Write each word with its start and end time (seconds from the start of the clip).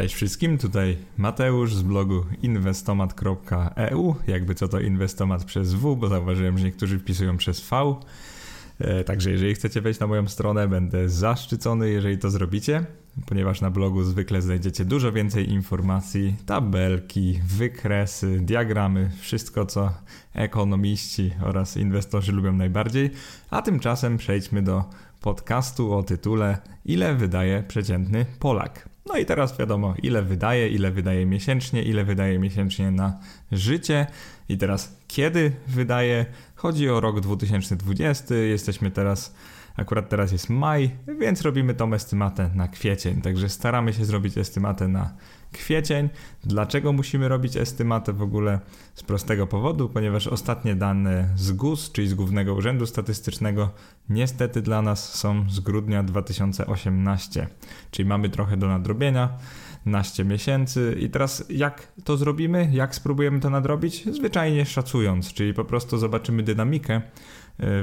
Cześć 0.00 0.14
wszystkim, 0.14 0.58
tutaj 0.58 0.96
Mateusz 1.18 1.74
z 1.74 1.82
blogu 1.82 2.24
inwestomat.eu. 2.42 4.14
Jakby 4.26 4.54
co 4.54 4.68
to 4.68 4.80
inwestomat 4.80 5.44
przez 5.44 5.74
W, 5.74 5.96
bo 5.96 6.08
zauważyłem, 6.08 6.58
że 6.58 6.64
niektórzy 6.64 6.98
wpisują 6.98 7.36
przez 7.36 7.60
V. 7.60 7.94
E, 8.78 9.04
także 9.04 9.30
jeżeli 9.30 9.54
chcecie 9.54 9.80
wejść 9.80 10.00
na 10.00 10.06
moją 10.06 10.28
stronę, 10.28 10.68
będę 10.68 11.08
zaszczycony, 11.08 11.90
jeżeli 11.90 12.18
to 12.18 12.30
zrobicie, 12.30 12.84
ponieważ 13.26 13.60
na 13.60 13.70
blogu 13.70 14.02
zwykle 14.02 14.42
znajdziecie 14.42 14.84
dużo 14.84 15.12
więcej 15.12 15.50
informacji, 15.50 16.36
tabelki, 16.46 17.40
wykresy, 17.44 18.40
diagramy, 18.40 19.10
wszystko 19.20 19.66
co 19.66 19.92
ekonomiści 20.34 21.30
oraz 21.42 21.76
inwestorzy 21.76 22.32
lubią 22.32 22.52
najbardziej. 22.52 23.10
A 23.50 23.62
tymczasem 23.62 24.16
przejdźmy 24.16 24.62
do 24.62 24.84
podcastu 25.20 25.94
o 25.94 26.02
tytule 26.02 26.58
Ile 26.84 27.14
wydaje 27.14 27.62
przeciętny 27.68 28.26
Polak? 28.38 28.89
No 29.06 29.16
i 29.16 29.26
teraz 29.26 29.58
wiadomo, 29.58 29.94
ile 30.02 30.22
wydaje, 30.22 30.68
ile 30.68 30.90
wydaje 30.90 31.26
miesięcznie, 31.26 31.82
ile 31.82 32.04
wydaje 32.04 32.38
miesięcznie 32.38 32.90
na 32.90 33.18
życie. 33.52 34.06
I 34.48 34.58
teraz 34.58 34.96
kiedy 35.08 35.52
wydaje? 35.66 36.26
Chodzi 36.54 36.88
o 36.88 37.00
rok 37.00 37.20
2020. 37.20 38.34
Jesteśmy 38.34 38.90
teraz, 38.90 39.34
akurat 39.76 40.08
teraz 40.08 40.32
jest 40.32 40.50
maj, 40.50 40.90
więc 41.20 41.42
robimy 41.42 41.74
tą 41.74 41.94
estymatę 41.94 42.50
na 42.54 42.68
kwiecień. 42.68 43.22
Także 43.22 43.48
staramy 43.48 43.92
się 43.92 44.04
zrobić 44.04 44.38
estymatę 44.38 44.88
na 44.88 45.14
kwiecień. 45.52 46.08
Dlaczego 46.44 46.92
musimy 46.92 47.28
robić 47.28 47.56
estymatę 47.56 48.12
w 48.12 48.22
ogóle? 48.22 48.60
Z 48.94 49.02
prostego 49.02 49.46
powodu, 49.46 49.88
ponieważ 49.88 50.26
ostatnie 50.26 50.74
dane 50.74 51.28
z 51.36 51.52
GUS, 51.52 51.92
czyli 51.92 52.08
z 52.08 52.14
Głównego 52.14 52.54
Urzędu 52.54 52.86
Statystycznego, 52.86 53.70
niestety 54.08 54.62
dla 54.62 54.82
nas 54.82 55.14
są 55.14 55.50
z 55.50 55.60
grudnia 55.60 56.02
2018, 56.02 57.48
czyli 57.90 58.08
mamy 58.08 58.28
trochę 58.28 58.56
do 58.56 58.68
nadrobienia. 58.68 59.28
Naście 59.86 60.24
miesięcy 60.24 60.96
i 61.00 61.10
teraz 61.10 61.44
jak 61.48 61.92
to 62.04 62.16
zrobimy? 62.16 62.68
Jak 62.72 62.94
spróbujemy 62.94 63.40
to 63.40 63.50
nadrobić? 63.50 64.04
Zwyczajnie 64.14 64.66
szacując, 64.66 65.32
czyli 65.32 65.54
po 65.54 65.64
prostu 65.64 65.98
zobaczymy 65.98 66.42
dynamikę 66.42 67.02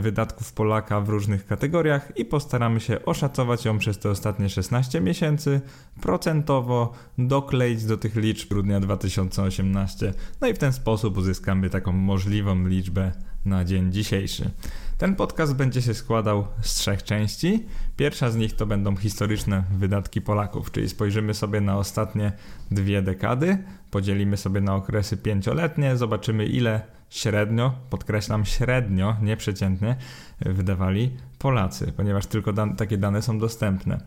wydatków 0.02 0.54
Polaka 0.54 1.02
w 1.02 1.10
różnych 1.10 1.46
kategoriach 1.46 2.12
i 2.16 2.26
postaramy 2.26 2.80
się 2.80 3.06
oszacować 3.06 3.66
ją 3.66 3.78
przez 3.78 4.00
te 4.00 4.10
ostatnie 4.10 4.50
16 4.50 5.02
miesięcy, 5.02 5.62
procentowo 6.02 6.94
dokleić 7.18 7.86
do 7.86 7.98
tych 7.98 8.16
liczb 8.16 8.50
grudnia 8.50 8.80
2018. 8.80 10.14
No 10.42 10.48
i 10.48 10.54
w 10.54 10.58
ten 10.58 10.74
sposób 10.74 11.18
uzyskamy 11.18 11.70
taką 11.70 11.92
możliwą 11.92 12.68
liczbę 12.68 13.12
na 13.46 13.66
dzień 13.66 13.92
dzisiejszy. 13.92 14.52
Ten 14.98 15.16
podcast 15.16 15.56
będzie 15.56 15.82
się 15.82 15.94
składał 15.94 16.48
z 16.62 16.74
trzech 16.74 17.04
części. 17.04 17.66
Pierwsza 17.98 18.32
z 18.32 18.36
nich 18.36 18.56
to 18.56 18.66
będą 18.66 18.96
historyczne 18.96 19.64
wydatki 19.78 20.22
Polaków, 20.22 20.72
czyli 20.72 20.90
spojrzymy 20.90 21.34
sobie 21.34 21.62
na 21.62 21.78
ostatnie 21.78 22.32
dwie 22.72 23.02
dekady, 23.02 23.58
podzielimy 23.92 24.38
sobie 24.38 24.62
na 24.62 24.76
okresy 24.76 25.18
pięcioletnie, 25.18 25.98
zobaczymy 25.98 26.46
ile 26.46 26.97
średnio, 27.10 27.76
podkreślam 27.90 28.46
średnio, 28.46 29.16
nie 29.22 29.38
przeciętnie, 29.38 29.96
wydawali 30.40 31.12
Polacy, 31.40 31.94
ponieważ 31.98 32.26
tylko 32.26 32.54
dan 32.54 32.76
takie 32.76 32.98
dane 32.98 33.22
są 33.22 33.40
dostępne. 33.40 34.02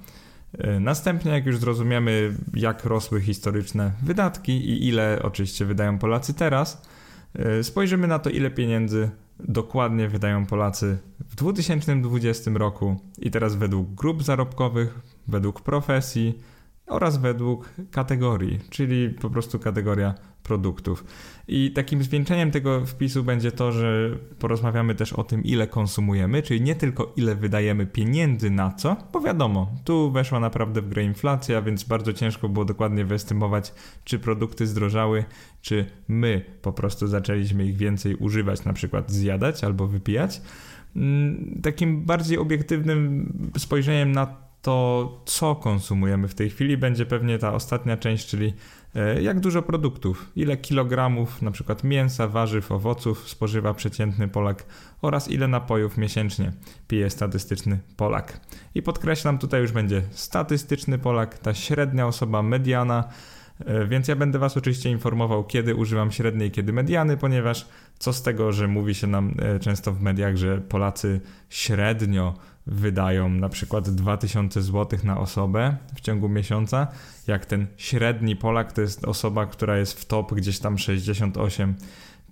E, 0.58 0.80
następnie, 0.80 1.32
jak 1.32 1.46
już 1.46 1.58
zrozumiemy, 1.58 2.36
jak 2.54 2.84
rosły 2.84 3.20
historyczne 3.20 3.92
wydatki 4.02 4.52
i 4.52 4.88
ile 4.88 5.18
oczywiście 5.22 5.64
wydają 5.64 5.98
Polacy 5.98 6.34
teraz, 6.34 6.82
e, 7.34 7.64
spojrzymy 7.64 8.06
na 8.06 8.18
to, 8.18 8.30
ile 8.30 8.50
pieniędzy 8.50 9.10
dokładnie 9.38 10.08
wydają 10.08 10.46
Polacy 10.46 10.98
w 11.28 11.34
2020 11.34 12.50
roku 12.56 13.00
i 13.18 13.30
teraz 13.30 13.56
według 13.56 13.94
grup 13.94 14.22
zarobkowych, 14.22 15.00
według 15.28 15.60
profesji 15.60 16.38
oraz 16.90 17.16
według 17.16 17.70
kategorii, 17.90 18.58
czyli 18.70 19.10
po 19.10 19.30
prostu 19.30 19.58
kategoria 19.58 20.14
produktów. 20.42 21.04
I 21.48 21.70
takim 21.70 22.02
zwieńczeniem 22.02 22.50
tego 22.50 22.86
wpisu 22.86 23.24
będzie 23.24 23.52
to, 23.52 23.72
że 23.72 24.10
porozmawiamy 24.38 24.94
też 24.94 25.12
o 25.12 25.24
tym, 25.24 25.44
ile 25.44 25.66
konsumujemy, 25.66 26.42
czyli 26.42 26.60
nie 26.60 26.74
tylko 26.74 27.12
ile 27.16 27.34
wydajemy 27.34 27.86
pieniędzy 27.86 28.50
na 28.50 28.72
co, 28.72 28.96
bo 29.12 29.20
wiadomo, 29.20 29.70
tu 29.84 30.12
weszła 30.12 30.40
naprawdę 30.40 30.82
w 30.82 30.88
grę 30.88 31.04
inflacja, 31.04 31.62
więc 31.62 31.84
bardzo 31.84 32.12
ciężko 32.12 32.48
było 32.48 32.64
dokładnie 32.64 33.04
wyestymować, 33.04 33.74
czy 34.04 34.18
produkty 34.18 34.66
zdrożały, 34.66 35.24
czy 35.62 35.86
my 36.08 36.44
po 36.62 36.72
prostu 36.72 37.06
zaczęliśmy 37.06 37.66
ich 37.66 37.76
więcej 37.76 38.14
używać, 38.14 38.64
na 38.64 38.72
przykład 38.72 39.10
zjadać 39.10 39.64
albo 39.64 39.86
wypijać. 39.86 40.40
Mm, 40.96 41.60
takim 41.62 42.04
bardziej 42.04 42.38
obiektywnym 42.38 43.32
spojrzeniem 43.58 44.12
na 44.12 44.49
to, 44.62 45.22
co 45.24 45.54
konsumujemy 45.54 46.28
w 46.28 46.34
tej 46.34 46.50
chwili, 46.50 46.76
będzie 46.76 47.06
pewnie 47.06 47.38
ta 47.38 47.54
ostatnia 47.54 47.96
część, 47.96 48.26
czyli 48.26 48.54
e, 48.94 49.22
jak 49.22 49.40
dużo 49.40 49.62
produktów, 49.62 50.30
ile 50.36 50.56
kilogramów 50.56 51.42
na 51.42 51.50
przykład 51.50 51.84
mięsa, 51.84 52.28
warzyw, 52.28 52.72
owoców 52.72 53.28
spożywa 53.28 53.74
przeciętny 53.74 54.28
Polak 54.28 54.66
oraz 55.02 55.30
ile 55.30 55.48
napojów 55.48 55.98
miesięcznie 55.98 56.52
pije 56.88 57.10
statystyczny 57.10 57.78
Polak. 57.96 58.40
I 58.74 58.82
podkreślam, 58.82 59.38
tutaj 59.38 59.60
już 59.60 59.72
będzie 59.72 60.02
statystyczny 60.10 60.98
Polak, 60.98 61.38
ta 61.38 61.54
średnia 61.54 62.06
osoba, 62.06 62.42
mediana, 62.42 63.04
e, 63.60 63.86
więc 63.86 64.08
ja 64.08 64.16
będę 64.16 64.38
Was 64.38 64.56
oczywiście 64.56 64.90
informował, 64.90 65.44
kiedy 65.44 65.74
używam 65.74 66.12
średniej, 66.12 66.50
kiedy 66.50 66.72
mediany, 66.72 67.16
ponieważ 67.16 67.68
co 67.98 68.12
z 68.12 68.22
tego, 68.22 68.52
że 68.52 68.68
mówi 68.68 68.94
się 68.94 69.06
nam 69.06 69.34
e, 69.38 69.58
często 69.58 69.92
w 69.92 70.00
mediach, 70.00 70.36
że 70.36 70.60
Polacy 70.60 71.20
średnio 71.48 72.34
wydają 72.66 73.28
na 73.28 73.48
przykład 73.48 73.90
2000 73.90 74.62
zł 74.62 74.98
na 75.04 75.18
osobę 75.18 75.76
w 75.94 76.00
ciągu 76.00 76.28
miesiąca, 76.28 76.86
jak 77.26 77.46
ten 77.46 77.66
średni 77.76 78.36
Polak 78.36 78.72
to 78.72 78.80
jest 78.80 79.04
osoba, 79.04 79.46
która 79.46 79.78
jest 79.78 80.00
w 80.00 80.04
top 80.04 80.34
gdzieś 80.34 80.58
tam 80.58 80.78
68 80.78 81.74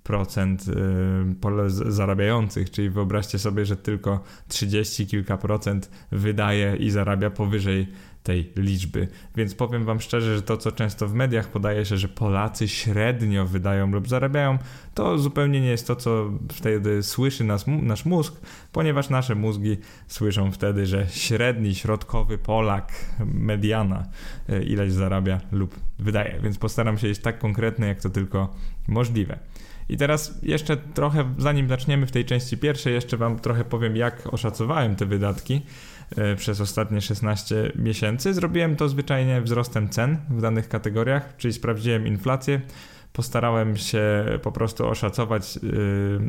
procent 0.03 0.65
y, 0.69 1.93
zarabiających, 1.93 2.71
czyli 2.71 2.91
wyobraźcie 2.91 3.39
sobie, 3.39 3.66
że 3.66 3.77
tylko 3.77 4.25
30 4.49 5.06
kilka 5.06 5.37
procent 5.37 5.91
wydaje 6.12 6.77
i 6.77 6.91
zarabia 6.91 7.31
powyżej 7.31 7.89
tej 8.28 8.53
liczby. 8.56 9.09
Więc 9.37 9.55
powiem 9.55 9.84
Wam 9.84 10.00
szczerze, 10.00 10.37
że 10.37 10.43
to, 10.43 10.56
co 10.56 10.72
często 10.72 11.09
w 11.09 11.15
mediach 11.15 11.49
podaje 11.49 11.84
się, 11.84 11.97
że 11.97 12.09
Polacy 12.09 12.69
średnio 12.69 13.47
wydają 13.47 13.91
lub 13.91 14.09
zarabiają, 14.09 14.59
to 14.94 15.19
zupełnie 15.19 15.61
nie 15.61 15.69
jest 15.69 15.87
to, 15.87 15.97
co 15.97 16.31
wtedy 16.53 17.03
słyszy 17.03 17.44
nas, 17.44 17.65
nasz 17.66 18.05
mózg, 18.05 18.41
ponieważ 18.72 19.11
nasze 19.11 19.34
mózgi 19.34 19.77
słyszą 20.09 20.53
wtedy, 20.53 20.87
że 20.87 21.06
średni, 21.11 21.75
środkowy 21.75 22.39
Polak, 22.39 22.93
mediana, 23.25 24.05
e, 24.49 24.62
ileś 24.62 24.93
zarabia 24.93 25.41
lub 25.53 25.81
wydaje. 25.99 26.41
Więc 26.43 26.59
postaram 26.59 26.99
się 26.99 27.09
być 27.09 27.19
tak 27.19 27.39
konkretny, 27.39 27.87
jak 27.87 28.00
to 28.00 28.10
tylko 28.10 28.55
możliwe. 28.89 29.39
I 29.89 29.97
teraz 29.97 30.39
jeszcze 30.43 30.77
trochę, 30.77 31.34
zanim 31.39 31.69
zaczniemy 31.69 32.06
w 32.06 32.10
tej 32.10 32.25
części 32.25 32.59
pierwszej, 32.59 32.95
jeszcze 32.95 33.16
Wam 33.16 33.39
trochę 33.39 33.65
powiem, 33.65 33.97
jak 33.97 34.27
oszacowałem 34.27 34.97
te 34.97 35.06
wydatki. 35.06 35.62
E, 36.16 36.36
przez 36.36 36.60
ostatnie 36.60 37.00
16 37.00 37.72
miesięcy. 37.74 38.34
Zrobiłem 38.34 38.76
to 38.76 38.88
zwyczajnie 38.88 39.41
wzrostem 39.41 39.88
cen 39.88 40.16
w 40.30 40.41
danych 40.41 40.69
kategoriach, 40.69 41.36
czyli 41.36 41.54
sprawdziłem 41.54 42.06
inflację 42.06 42.60
postarałem 43.18 43.76
się 43.76 44.24
po 44.42 44.52
prostu 44.52 44.86
oszacować, 44.86 45.56
yy, 45.56 45.70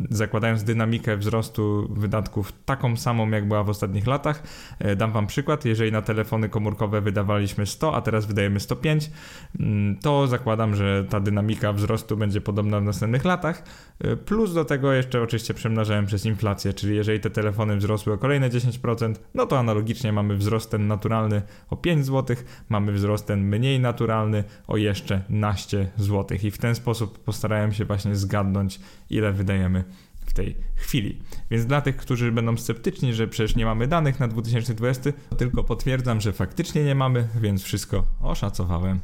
zakładając 0.09 0.63
dynamikę 0.63 1.17
wzrostu 1.17 1.87
wydatków 1.89 2.51
taką 2.65 2.97
samą, 2.97 3.29
jak 3.29 3.47
była 3.47 3.63
w 3.63 3.69
ostatnich 3.69 4.07
latach. 4.07 4.43
Yy, 4.79 4.95
dam 4.95 5.11
Wam 5.11 5.27
przykład. 5.27 5.65
Jeżeli 5.65 5.91
na 5.91 6.01
telefony 6.01 6.49
komórkowe 6.49 7.01
wydawaliśmy 7.01 7.65
100, 7.65 7.95
a 7.95 8.01
teraz 8.01 8.25
wydajemy 8.25 8.59
105, 8.59 9.11
yy, 9.59 9.65
to 10.01 10.27
zakładam, 10.27 10.75
że 10.75 11.05
ta 11.09 11.19
dynamika 11.19 11.73
wzrostu 11.73 12.17
będzie 12.17 12.41
podobna 12.41 12.79
w 12.79 12.83
następnych 12.83 13.25
latach. 13.25 13.63
Yy, 14.03 14.17
plus 14.17 14.53
do 14.53 14.65
tego 14.65 14.93
jeszcze 14.93 15.21
oczywiście 15.21 15.53
przemnażałem 15.53 16.05
przez 16.05 16.25
inflację, 16.25 16.73
czyli 16.73 16.95
jeżeli 16.95 17.19
te 17.19 17.29
telefony 17.29 17.77
wzrosły 17.77 18.13
o 18.13 18.17
kolejne 18.17 18.49
10%, 18.49 19.13
no 19.33 19.45
to 19.45 19.59
analogicznie 19.59 20.13
mamy 20.13 20.35
wzrost 20.35 20.71
ten 20.71 20.87
naturalny 20.87 21.41
o 21.69 21.77
5 21.77 22.05
zł, 22.05 22.35
mamy 22.69 22.91
wzrost 22.91 23.27
ten 23.27 23.41
mniej 23.41 23.79
naturalny 23.79 24.43
o 24.67 24.77
jeszcze 24.77 25.21
naście 25.29 25.91
zł. 25.97 26.37
I 26.43 26.51
w 26.51 26.57
ten 26.57 26.75
sposób 26.79 27.19
postarałem 27.19 27.73
się 27.73 27.85
właśnie 27.85 28.15
zgadnąć, 28.15 28.79
ile 29.09 29.31
wydajemy 29.31 29.83
w 30.25 30.33
tej 30.33 30.55
chwili. 30.75 31.19
Więc 31.51 31.65
dla 31.65 31.81
tych, 31.81 31.97
którzy 31.97 32.31
będą 32.31 32.57
sceptyczni, 32.57 33.13
że 33.13 33.27
przecież 33.27 33.55
nie 33.55 33.65
mamy 33.65 33.87
danych 33.87 34.19
na 34.19 34.27
2020, 34.27 35.11
to 35.29 35.35
tylko 35.35 35.63
potwierdzam, 35.63 36.21
że 36.21 36.33
faktycznie 36.33 36.83
nie 36.83 36.95
mamy, 36.95 37.27
więc 37.41 37.63
wszystko 37.63 38.05
oszacowałem. 38.21 38.99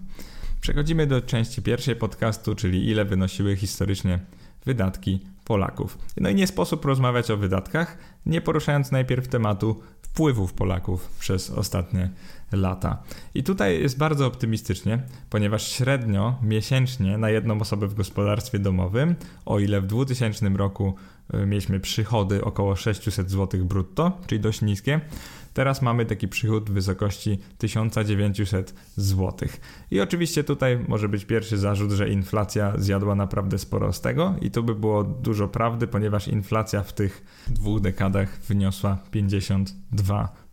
Przechodzimy 0.61 1.07
do 1.07 1.21
części 1.21 1.61
pierwszej 1.61 1.95
podcastu, 1.95 2.55
czyli 2.55 2.89
ile 2.89 3.05
wynosiły 3.05 3.55
historycznie 3.55 4.19
wydatki 4.65 5.19
Polaków. 5.45 5.97
No 6.17 6.29
i 6.29 6.35
nie 6.35 6.47
sposób 6.47 6.85
rozmawiać 6.85 7.31
o 7.31 7.37
wydatkach, 7.37 7.97
nie 8.25 8.41
poruszając 8.41 8.91
najpierw 8.91 9.27
tematu 9.27 9.81
wpływów 10.01 10.53
Polaków 10.53 11.09
przez 11.19 11.49
ostatnie 11.49 12.09
lata. 12.51 13.03
I 13.33 13.43
tutaj 13.43 13.81
jest 13.81 13.97
bardzo 13.97 14.27
optymistycznie, 14.27 15.03
ponieważ 15.29 15.67
średnio 15.67 16.39
miesięcznie 16.43 17.17
na 17.17 17.29
jedną 17.29 17.59
osobę 17.61 17.87
w 17.87 17.93
gospodarstwie 17.93 18.59
domowym, 18.59 19.15
o 19.45 19.59
ile 19.59 19.81
w 19.81 19.87
2000 19.87 20.49
roku 20.49 20.95
e, 21.33 21.45
mieliśmy 21.45 21.79
przychody 21.79 22.43
około 22.43 22.75
600 22.75 23.31
zł 23.31 23.65
brutto, 23.65 24.17
czyli 24.27 24.41
dość 24.41 24.61
niskie, 24.61 25.01
Teraz 25.55 25.81
mamy 25.81 26.05
taki 26.05 26.27
przychód 26.27 26.69
w 26.69 26.73
wysokości 26.73 27.39
1900 27.57 28.75
zł. 28.95 29.49
I 29.91 30.01
oczywiście 30.01 30.43
tutaj 30.43 30.79
może 30.87 31.09
być 31.09 31.25
pierwszy 31.25 31.57
zarzut, 31.57 31.91
że 31.91 32.09
inflacja 32.09 32.73
zjadła 32.77 33.15
naprawdę 33.15 33.57
sporo 33.57 33.93
z 33.93 34.01
tego 34.01 34.35
i 34.41 34.51
tu 34.51 34.63
by 34.63 34.75
było 34.75 35.03
dużo 35.03 35.47
prawdy, 35.47 35.87
ponieważ 35.87 36.27
inflacja 36.27 36.83
w 36.83 36.93
tych 36.93 37.23
dwóch 37.47 37.81
dekadach 37.81 38.39
wyniosła 38.47 38.97
52%. 39.13 40.44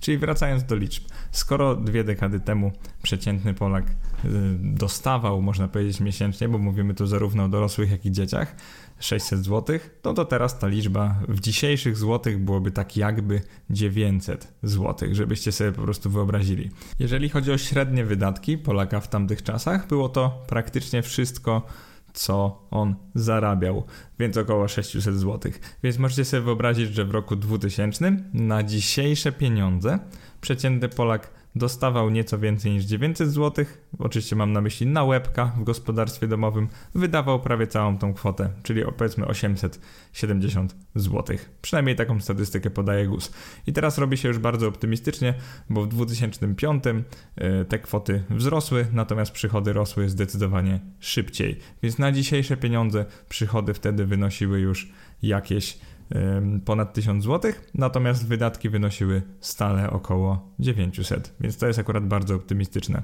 Czyli 0.00 0.18
wracając 0.18 0.64
do 0.64 0.76
liczb, 0.76 1.04
skoro 1.30 1.76
dwie 1.76 2.04
dekady 2.04 2.40
temu 2.40 2.72
przeciętny 3.02 3.54
Polak 3.54 3.84
y, 3.88 4.28
dostawał, 4.58 5.42
można 5.42 5.68
powiedzieć, 5.68 6.00
miesięcznie, 6.00 6.48
bo 6.48 6.58
mówimy 6.58 6.94
tu 6.94 7.06
zarówno 7.06 7.44
o 7.44 7.48
dorosłych, 7.48 7.90
jak 7.90 8.06
i 8.06 8.12
dzieciach, 8.12 8.56
600 9.00 9.44
zł, 9.44 9.78
no 10.04 10.14
to 10.14 10.24
teraz 10.24 10.58
ta 10.58 10.68
liczba 10.68 11.14
w 11.28 11.40
dzisiejszych 11.40 11.96
złotych 11.96 12.38
byłoby 12.38 12.70
tak 12.70 12.96
jakby 12.96 13.40
900 13.70 14.52
zł, 14.62 15.08
żebyście 15.12 15.52
sobie 15.52 15.72
po 15.72 15.82
prostu 15.82 16.10
wyobrazili. 16.10 16.70
Jeżeli 16.98 17.28
chodzi 17.28 17.52
o 17.52 17.58
średnie 17.58 18.04
wydatki 18.04 18.58
Polaka 18.58 19.00
w 19.00 19.08
tamtych 19.08 19.42
czasach, 19.42 19.86
było 19.86 20.08
to 20.08 20.44
praktycznie 20.46 21.02
wszystko 21.02 21.62
co 22.12 22.66
on 22.70 22.94
zarabiał, 23.14 23.84
więc 24.18 24.36
około 24.36 24.68
600 24.68 25.14
zł. 25.14 25.52
Więc 25.82 25.98
możecie 25.98 26.24
sobie 26.24 26.42
wyobrazić, 26.42 26.94
że 26.94 27.04
w 27.04 27.10
roku 27.10 27.36
2000 27.36 28.16
na 28.34 28.62
dzisiejsze 28.62 29.32
pieniądze 29.32 29.98
przeciętny 30.40 30.88
Polak 30.88 31.39
dostawał 31.56 32.10
nieco 32.10 32.38
więcej 32.38 32.72
niż 32.72 32.84
900 32.84 33.28
zł, 33.28 33.64
oczywiście 33.98 34.36
mam 34.36 34.52
na 34.52 34.60
myśli 34.60 34.86
na 34.86 35.04
łebka 35.04 35.46
w 35.46 35.64
gospodarstwie 35.64 36.26
domowym, 36.26 36.68
wydawał 36.94 37.40
prawie 37.40 37.66
całą 37.66 37.98
tą 37.98 38.14
kwotę, 38.14 38.50
czyli 38.62 38.82
powiedzmy 38.96 39.26
870 39.26 40.76
zł. 40.94 41.36
Przynajmniej 41.62 41.96
taką 41.96 42.20
statystykę 42.20 42.70
podaje 42.70 43.06
GUS. 43.06 43.32
I 43.66 43.72
teraz 43.72 43.98
robi 43.98 44.16
się 44.16 44.28
już 44.28 44.38
bardzo 44.38 44.68
optymistycznie, 44.68 45.34
bo 45.70 45.82
w 45.82 45.88
2005 45.88 46.84
e, 47.36 47.64
te 47.64 47.78
kwoty 47.78 48.22
wzrosły, 48.30 48.86
natomiast 48.92 49.32
przychody 49.32 49.72
rosły 49.72 50.08
zdecydowanie 50.08 50.80
szybciej. 51.00 51.58
Więc 51.82 51.98
na 51.98 52.12
dzisiejsze 52.12 52.56
pieniądze 52.56 53.04
przychody 53.28 53.74
wtedy 53.74 54.06
wynosiły 54.06 54.60
już 54.60 54.92
jakieś 55.22 55.78
ponad 56.64 56.94
1000 56.94 57.24
zł, 57.24 57.52
natomiast 57.74 58.26
wydatki 58.26 58.68
wynosiły 58.68 59.22
stale 59.40 59.90
około 59.90 60.54
900, 60.58 61.34
więc 61.40 61.58
to 61.58 61.66
jest 61.66 61.78
akurat 61.78 62.06
bardzo 62.06 62.34
optymistyczne. 62.34 63.02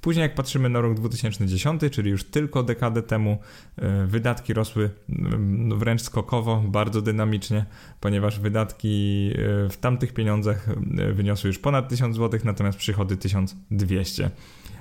Później 0.00 0.22
jak 0.22 0.34
patrzymy 0.34 0.68
na 0.68 0.80
rok 0.80 0.94
2010, 0.94 1.82
czyli 1.90 2.10
już 2.10 2.24
tylko 2.24 2.62
dekadę 2.62 3.02
temu, 3.02 3.38
e, 3.76 4.06
wydatki 4.06 4.54
rosły 4.54 4.90
no, 5.08 5.76
wręcz 5.76 6.02
skokowo, 6.02 6.62
bardzo 6.66 7.02
dynamicznie, 7.02 7.64
ponieważ 8.00 8.40
wydatki 8.40 9.30
e, 9.32 9.68
w 9.68 9.76
tamtych 9.76 10.14
pieniądzach 10.14 10.68
wyniosły 11.12 11.48
już 11.48 11.58
ponad 11.58 11.88
1000 11.88 12.16
zł, 12.16 12.40
natomiast 12.44 12.78
przychody 12.78 13.16
1200. 13.16 14.30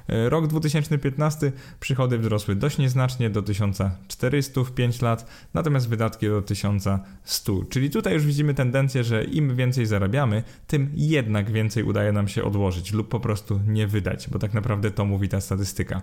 E, 0.09 0.29
rok 0.29 0.47
2015 0.47 1.51
przychody 1.79 2.17
wzrosły 2.17 2.55
dość 2.55 2.77
nieznacznie 2.77 3.29
do 3.29 3.41
1400 3.41 4.63
w 4.63 4.71
5 4.71 5.01
lat, 5.01 5.25
natomiast 5.53 5.89
wydatki 5.89 6.27
do 6.27 6.41
1100. 6.41 7.63
Czyli 7.69 7.89
tutaj 7.89 8.13
już 8.13 8.25
widzimy 8.25 8.53
tendencję, 8.53 9.03
że 9.03 9.23
im 9.23 9.55
więcej 9.55 9.85
zarabiamy, 9.85 10.43
tym 10.67 10.89
jednak 10.93 11.51
więcej 11.51 11.83
udaje 11.83 12.11
nam 12.11 12.27
się 12.27 12.43
odłożyć 12.43 12.93
lub 12.93 13.09
po 13.09 13.19
prostu 13.19 13.59
nie 13.67 13.87
wydać, 13.87 14.29
bo 14.29 14.39
tak 14.39 14.53
naprawdę 14.53 14.91
to 14.91 15.05
mówi 15.05 15.29
ta 15.29 15.41
statystyka. 15.41 16.01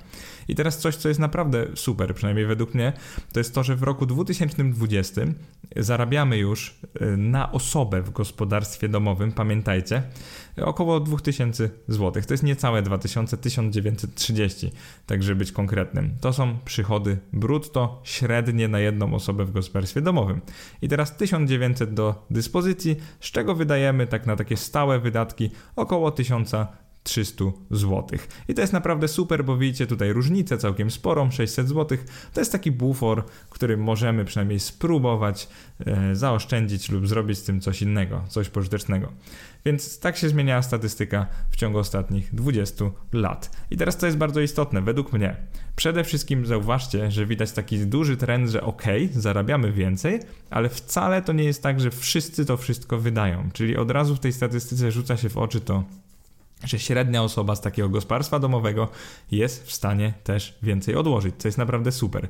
I 0.48 0.54
teraz 0.54 0.78
coś, 0.78 0.96
co 0.96 1.08
jest 1.08 1.20
naprawdę 1.20 1.66
super, 1.74 2.14
przynajmniej 2.14 2.46
według 2.46 2.74
mnie, 2.74 2.92
to 3.32 3.40
jest 3.40 3.54
to, 3.54 3.62
że 3.62 3.76
w 3.76 3.82
roku 3.82 4.06
2020 4.06 5.20
zarabiamy 5.76 6.38
już 6.38 6.80
e, 7.00 7.06
na 7.16 7.52
osobę 7.52 8.02
w 8.02 8.10
gospodarstwie 8.10 8.88
domowym, 8.88 9.32
pamiętajcie, 9.32 10.02
około 10.64 11.00
2000 11.00 11.70
zł. 11.88 12.22
To 12.26 12.34
jest 12.34 12.42
niecałe 12.42 12.82
2000, 12.82 13.36
1930, 13.36 14.72
tak 15.06 15.22
żeby 15.22 15.38
być 15.38 15.52
konkretnym. 15.52 16.16
To 16.20 16.32
są 16.32 16.58
przychody 16.64 17.18
brutto 17.32 18.00
średnie 18.04 18.68
na 18.68 18.78
jedną 18.78 19.14
osobę 19.14 19.44
w 19.44 19.52
gospodarstwie 19.52 20.00
domowym. 20.00 20.40
I 20.82 20.88
teraz 20.88 21.16
1900 21.16 21.94
do 21.94 22.26
dyspozycji, 22.30 22.96
z 23.20 23.30
czego 23.30 23.54
wydajemy 23.54 24.06
tak 24.06 24.26
na 24.26 24.36
takie 24.36 24.56
stałe 24.56 25.00
wydatki 25.00 25.50
około 25.76 26.10
1000 26.10 26.54
300 27.06 27.44
zł. 27.70 28.18
I 28.48 28.54
to 28.54 28.60
jest 28.60 28.72
naprawdę 28.72 29.08
super, 29.08 29.44
bo 29.44 29.56
widzicie 29.56 29.86
tutaj 29.86 30.12
różnicę 30.12 30.58
całkiem 30.58 30.90
sporą, 30.90 31.30
600 31.30 31.68
zł. 31.68 31.98
To 32.34 32.40
jest 32.40 32.52
taki 32.52 32.72
bufor, 32.72 33.24
który 33.50 33.76
możemy 33.76 34.24
przynajmniej 34.24 34.60
spróbować 34.60 35.48
e, 35.86 36.14
zaoszczędzić 36.14 36.90
lub 36.90 37.08
zrobić 37.08 37.38
z 37.38 37.42
tym 37.42 37.60
coś 37.60 37.82
innego, 37.82 38.24
coś 38.28 38.48
pożytecznego. 38.48 39.12
Więc 39.64 39.98
tak 39.98 40.16
się 40.16 40.28
zmieniała 40.28 40.62
statystyka 40.62 41.26
w 41.50 41.56
ciągu 41.56 41.78
ostatnich 41.78 42.34
20 42.34 42.84
lat. 43.12 43.50
I 43.70 43.76
teraz 43.76 43.96
to 43.96 44.06
jest 44.06 44.18
bardzo 44.18 44.40
istotne, 44.40 44.82
według 44.82 45.12
mnie. 45.12 45.36
Przede 45.76 46.04
wszystkim 46.04 46.46
zauważcie, 46.46 47.10
że 47.10 47.26
widać 47.26 47.52
taki 47.52 47.78
duży 47.78 48.16
trend, 48.16 48.50
że 48.50 48.62
ok, 48.62 48.82
zarabiamy 49.12 49.72
więcej, 49.72 50.20
ale 50.50 50.68
wcale 50.68 51.22
to 51.22 51.32
nie 51.32 51.44
jest 51.44 51.62
tak, 51.62 51.80
że 51.80 51.90
wszyscy 51.90 52.44
to 52.44 52.56
wszystko 52.56 52.98
wydają. 52.98 53.48
Czyli 53.52 53.76
od 53.76 53.90
razu 53.90 54.16
w 54.16 54.20
tej 54.20 54.32
statystyce 54.32 54.92
rzuca 54.92 55.16
się 55.16 55.28
w 55.28 55.36
oczy 55.36 55.60
to, 55.60 55.84
że 56.64 56.78
średnia 56.78 57.22
osoba 57.22 57.56
z 57.56 57.60
takiego 57.60 57.88
gospodarstwa 57.88 58.38
domowego 58.38 58.88
jest 59.30 59.66
w 59.66 59.72
stanie 59.72 60.14
też 60.24 60.58
więcej 60.62 60.94
odłożyć, 60.94 61.34
co 61.38 61.48
jest 61.48 61.58
naprawdę 61.58 61.92
super. 61.92 62.28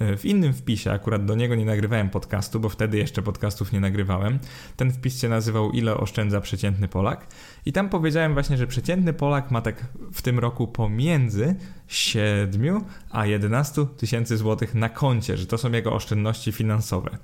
W 0.00 0.24
innym 0.24 0.54
wpisie, 0.54 0.92
akurat 0.92 1.24
do 1.24 1.34
niego 1.34 1.54
nie 1.54 1.64
nagrywałem 1.64 2.10
podcastu, 2.10 2.60
bo 2.60 2.68
wtedy 2.68 2.98
jeszcze 2.98 3.22
podcastów 3.22 3.72
nie 3.72 3.80
nagrywałem, 3.80 4.38
ten 4.76 4.92
wpis 4.92 5.20
się 5.20 5.28
nazywał 5.28 5.70
Ile 5.70 5.96
oszczędza 5.96 6.40
przeciętny 6.40 6.88
Polak 6.88 7.26
i 7.66 7.72
tam 7.72 7.88
powiedziałem 7.88 8.32
właśnie, 8.32 8.56
że 8.56 8.66
przeciętny 8.66 9.12
Polak 9.12 9.50
ma 9.50 9.60
tak 9.60 9.84
w 10.12 10.22
tym 10.22 10.38
roku 10.38 10.68
pomiędzy 10.68 11.54
7 11.88 12.84
a 13.10 13.26
11 13.26 13.86
tysięcy 13.96 14.36
złotych 14.36 14.74
na 14.74 14.88
koncie, 14.88 15.36
że 15.36 15.46
to 15.46 15.58
są 15.58 15.72
jego 15.72 15.92
oszczędności 15.92 16.52
finansowe 16.52 17.18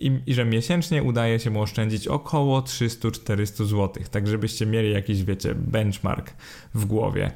i, 0.00 0.20
i 0.26 0.34
że 0.34 0.44
miesięcznie 0.44 1.02
udaje 1.02 1.38
się 1.38 1.50
mu 1.50 1.62
oszczędzić 1.62 2.08
około 2.08 2.60
300-400 2.60 3.64
zł, 3.64 4.04
tak 4.10 4.26
żebyście 4.26 4.66
mieli 4.66 4.92
jakiś, 4.92 5.24
wiecie, 5.24 5.54
benchmark 5.54 6.32
w 6.74 6.84
głowie. 6.84 7.30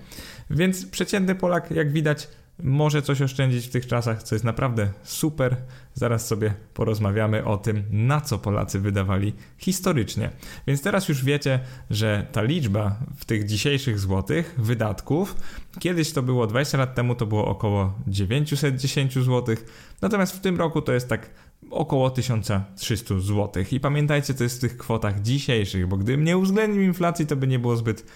Więc 0.50 0.86
przeciętny 0.86 1.34
Polak, 1.34 1.70
jak 1.70 1.92
widać, 1.92 2.28
może 2.62 3.02
coś 3.02 3.22
oszczędzić 3.22 3.66
w 3.66 3.70
tych 3.70 3.86
czasach, 3.86 4.22
co 4.22 4.34
jest 4.34 4.44
naprawdę 4.44 4.88
super. 5.02 5.56
Zaraz 5.94 6.26
sobie 6.26 6.54
porozmawiamy 6.74 7.44
o 7.44 7.56
tym, 7.56 7.84
na 7.90 8.20
co 8.20 8.38
Polacy 8.38 8.80
wydawali 8.80 9.32
historycznie. 9.58 10.30
Więc 10.66 10.82
teraz 10.82 11.08
już 11.08 11.24
wiecie, 11.24 11.60
że 11.90 12.26
ta 12.32 12.42
liczba 12.42 12.98
w 13.16 13.24
tych 13.24 13.44
dzisiejszych 13.44 13.98
złotych 13.98 14.54
wydatków, 14.58 15.36
kiedyś 15.78 16.12
to 16.12 16.22
było 16.22 16.46
20 16.46 16.78
lat 16.78 16.94
temu, 16.94 17.14
to 17.14 17.26
było 17.26 17.46
około 17.46 17.94
910 18.06 19.14
zł, 19.14 19.56
natomiast 20.02 20.36
w 20.36 20.40
tym 20.40 20.56
roku 20.56 20.82
to 20.82 20.92
jest 20.92 21.08
tak 21.08 21.30
około 21.70 22.10
1300 22.10 23.14
zł. 23.20 23.64
I 23.72 23.80
pamiętajcie, 23.80 24.34
to 24.34 24.42
jest 24.42 24.56
w 24.56 24.60
tych 24.60 24.76
kwotach 24.76 25.22
dzisiejszych, 25.22 25.86
bo 25.86 25.96
gdybym 25.96 26.24
nie 26.24 26.38
uwzględnił 26.38 26.82
inflacji, 26.82 27.26
to 27.26 27.36
by 27.36 27.46
nie 27.46 27.58
było 27.58 27.76
zbyt 27.76 28.06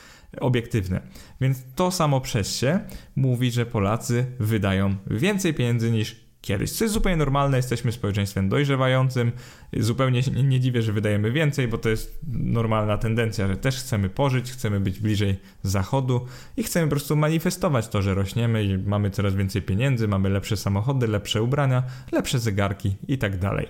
obiektywne. 0.40 1.00
Więc 1.40 1.58
to 1.74 1.90
samo 1.90 2.20
przez 2.20 2.56
się 2.56 2.80
mówi, 3.16 3.50
że 3.50 3.66
Polacy 3.66 4.26
wydają 4.40 4.96
więcej 5.06 5.54
pieniędzy 5.54 5.90
niż 5.90 6.27
kiedyś. 6.48 6.72
Co 6.72 6.84
jest 6.84 6.94
zupełnie 6.94 7.16
normalne, 7.16 7.56
jesteśmy 7.56 7.92
społeczeństwem 7.92 8.48
dojrzewającym. 8.48 9.32
Zupełnie 9.72 10.22
się 10.22 10.30
nie 10.30 10.60
dziwię, 10.60 10.82
że 10.82 10.92
wydajemy 10.92 11.32
więcej, 11.32 11.68
bo 11.68 11.78
to 11.78 11.88
jest 11.88 12.20
normalna 12.32 12.98
tendencja, 12.98 13.48
że 13.48 13.56
też 13.56 13.76
chcemy 13.76 14.08
pożyć, 14.08 14.52
chcemy 14.52 14.80
być 14.80 15.00
bliżej 15.00 15.36
zachodu 15.62 16.26
i 16.56 16.62
chcemy 16.62 16.86
po 16.86 16.90
prostu 16.90 17.16
manifestować 17.16 17.88
to, 17.88 18.02
że 18.02 18.14
rośniemy 18.14 18.64
i 18.64 18.78
mamy 18.78 19.10
coraz 19.10 19.34
więcej 19.34 19.62
pieniędzy, 19.62 20.08
mamy 20.08 20.28
lepsze 20.28 20.56
samochody, 20.56 21.06
lepsze 21.06 21.42
ubrania, 21.42 21.82
lepsze 22.12 22.38
zegarki 22.38 22.96
i 23.08 23.18
tak 23.18 23.38
dalej. 23.38 23.68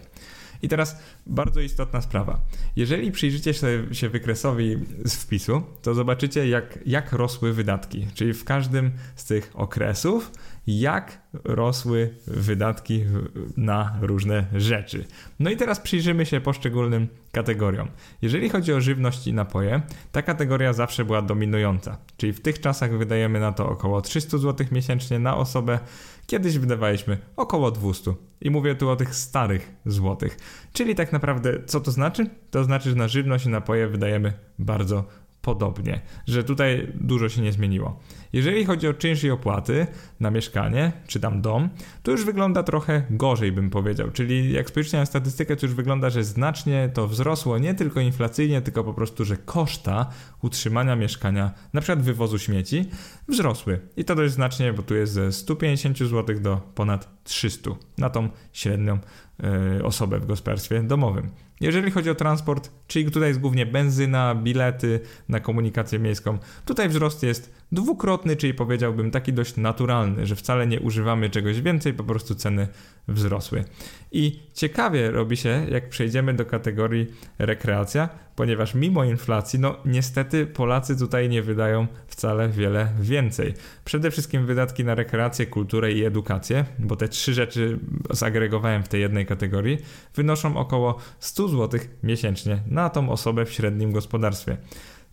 I 0.62 0.68
teraz 0.68 0.98
bardzo 1.26 1.60
istotna 1.60 2.02
sprawa. 2.02 2.40
Jeżeli 2.76 3.12
przyjrzycie 3.12 3.54
się 3.92 4.08
wykresowi 4.08 4.76
z 5.04 5.14
wpisu, 5.14 5.62
to 5.82 5.94
zobaczycie, 5.94 6.48
jak, 6.48 6.78
jak 6.86 7.12
rosły 7.12 7.52
wydatki, 7.52 8.06
czyli 8.14 8.34
w 8.34 8.44
każdym 8.44 8.90
z 9.16 9.24
tych 9.24 9.50
okresów, 9.54 10.30
jak 10.68 11.20
rosły 11.44 12.14
wydatki 12.26 13.04
na 13.56 13.98
różne 14.00 14.46
rzeczy. 14.54 15.04
No 15.40 15.50
i 15.50 15.56
teraz 15.56 15.80
przyjrzymy 15.80 16.26
się 16.26 16.40
poszczególnym 16.40 17.08
kategoriom. 17.32 17.88
Jeżeli 18.22 18.48
chodzi 18.48 18.72
o 18.72 18.80
żywność 18.80 19.26
i 19.26 19.32
napoje, 19.32 19.82
ta 20.12 20.22
kategoria 20.22 20.72
zawsze 20.72 21.04
była 21.04 21.22
dominująca, 21.22 21.98
czyli 22.16 22.32
w 22.32 22.40
tych 22.40 22.60
czasach 22.60 22.98
wydajemy 22.98 23.40
na 23.40 23.52
to 23.52 23.68
około 23.68 24.00
300 24.00 24.38
zł 24.38 24.66
miesięcznie 24.70 25.18
na 25.18 25.36
osobę, 25.36 25.78
Kiedyś 26.28 26.58
wydawaliśmy 26.58 27.18
około 27.36 27.70
200 27.70 28.14
i 28.40 28.50
mówię 28.50 28.74
tu 28.74 28.88
o 28.88 28.96
tych 28.96 29.14
starych 29.14 29.74
złotych. 29.86 30.38
Czyli 30.72 30.94
tak 30.94 31.12
naprawdę 31.12 31.64
co 31.66 31.80
to 31.80 31.90
znaczy? 31.90 32.30
To 32.50 32.64
znaczy, 32.64 32.90
że 32.90 32.96
na 32.96 33.08
żywność 33.08 33.46
i 33.46 33.48
napoje 33.48 33.88
wydajemy 33.88 34.32
bardzo 34.58 35.04
podobnie, 35.42 36.00
że 36.26 36.44
tutaj 36.44 36.92
dużo 36.94 37.28
się 37.28 37.42
nie 37.42 37.52
zmieniło. 37.52 38.00
Jeżeli 38.32 38.64
chodzi 38.64 38.88
o 38.88 38.94
czynsz 38.94 39.24
i 39.24 39.30
opłaty 39.30 39.86
na 40.20 40.30
mieszkanie, 40.30 40.92
czy 41.06 41.20
tam 41.20 41.42
dom, 41.42 41.68
to 42.02 42.10
już 42.10 42.24
wygląda 42.24 42.62
trochę 42.62 43.02
gorzej, 43.10 43.52
bym 43.52 43.70
powiedział. 43.70 44.10
Czyli 44.10 44.52
jak 44.52 44.68
spojrzycie 44.68 44.98
na 44.98 45.06
statystykę, 45.06 45.56
to 45.56 45.66
już 45.66 45.74
wygląda, 45.74 46.10
że 46.10 46.24
znacznie 46.24 46.90
to 46.94 47.08
wzrosło 47.08 47.58
nie 47.58 47.74
tylko 47.74 48.00
inflacyjnie, 48.00 48.62
tylko 48.62 48.84
po 48.84 48.94
prostu, 48.94 49.24
że 49.24 49.36
koszta 49.36 50.10
utrzymania 50.42 50.96
mieszkania, 50.96 51.50
na 51.72 51.80
przykład 51.80 52.04
wywozu 52.04 52.38
śmieci, 52.38 52.84
wzrosły. 53.28 53.80
I 53.96 54.04
to 54.04 54.14
dość 54.14 54.34
znacznie, 54.34 54.72
bo 54.72 54.82
tu 54.82 54.94
jest 54.94 55.12
ze 55.12 55.32
150 55.32 55.98
zł 55.98 56.40
do 56.40 56.56
ponad 56.74 57.24
300 57.24 57.70
na 57.98 58.10
tą 58.10 58.28
średnią 58.52 58.98
y, 59.78 59.84
osobę 59.84 60.20
w 60.20 60.26
gospodarstwie 60.26 60.82
domowym. 60.82 61.30
Jeżeli 61.60 61.90
chodzi 61.90 62.10
o 62.10 62.14
transport, 62.14 62.70
czyli 62.86 63.10
tutaj 63.10 63.28
jest 63.28 63.40
głównie 63.40 63.66
benzyna, 63.66 64.34
bilety 64.34 65.00
na 65.28 65.40
komunikację 65.40 65.98
miejską, 65.98 66.38
tutaj 66.64 66.88
wzrost 66.88 67.22
jest 67.22 67.57
dwukrotny, 67.72 68.36
czyli 68.36 68.54
powiedziałbym 68.54 69.10
taki 69.10 69.32
dość 69.32 69.56
naturalny, 69.56 70.26
że 70.26 70.36
wcale 70.36 70.66
nie 70.66 70.80
używamy 70.80 71.30
czegoś 71.30 71.60
więcej, 71.60 71.94
po 71.94 72.04
prostu 72.04 72.34
ceny 72.34 72.68
wzrosły. 73.08 73.64
I 74.12 74.40
ciekawie 74.54 75.10
robi 75.10 75.36
się, 75.36 75.66
jak 75.70 75.88
przejdziemy 75.88 76.34
do 76.34 76.44
kategorii 76.44 77.06
rekreacja, 77.38 78.08
ponieważ 78.36 78.74
mimo 78.74 79.04
inflacji, 79.04 79.58
no 79.58 79.76
niestety 79.84 80.46
Polacy 80.46 80.98
tutaj 80.98 81.28
nie 81.28 81.42
wydają 81.42 81.86
wcale 82.06 82.48
wiele 82.48 82.92
więcej. 83.00 83.54
Przede 83.84 84.10
wszystkim 84.10 84.46
wydatki 84.46 84.84
na 84.84 84.94
rekreację, 84.94 85.46
kulturę 85.46 85.92
i 85.92 86.04
edukację, 86.04 86.64
bo 86.78 86.96
te 86.96 87.08
trzy 87.08 87.34
rzeczy 87.34 87.78
zagregowałem 88.10 88.82
w 88.82 88.88
tej 88.88 89.00
jednej 89.00 89.26
kategorii, 89.26 89.78
wynoszą 90.14 90.56
około 90.56 90.98
100 91.20 91.48
zł 91.48 91.80
miesięcznie 92.02 92.62
na 92.66 92.90
tą 92.90 93.10
osobę 93.10 93.44
w 93.44 93.52
średnim 93.52 93.92
gospodarstwie. 93.92 94.56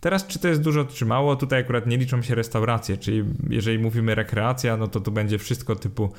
Teraz, 0.00 0.26
czy 0.26 0.38
to 0.38 0.48
jest 0.48 0.62
dużo, 0.62 0.84
czy 0.84 1.06
mało? 1.06 1.36
Tutaj 1.36 1.60
akurat 1.60 1.86
nie 1.86 1.96
liczą 1.96 2.22
się 2.22 2.34
restauracje, 2.34 2.96
czyli 2.96 3.24
jeżeli 3.50 3.78
mówimy 3.78 4.14
rekreacja, 4.14 4.76
no 4.76 4.88
to 4.88 5.00
tu 5.00 5.12
będzie 5.12 5.38
wszystko 5.38 5.76
typu 5.76 6.12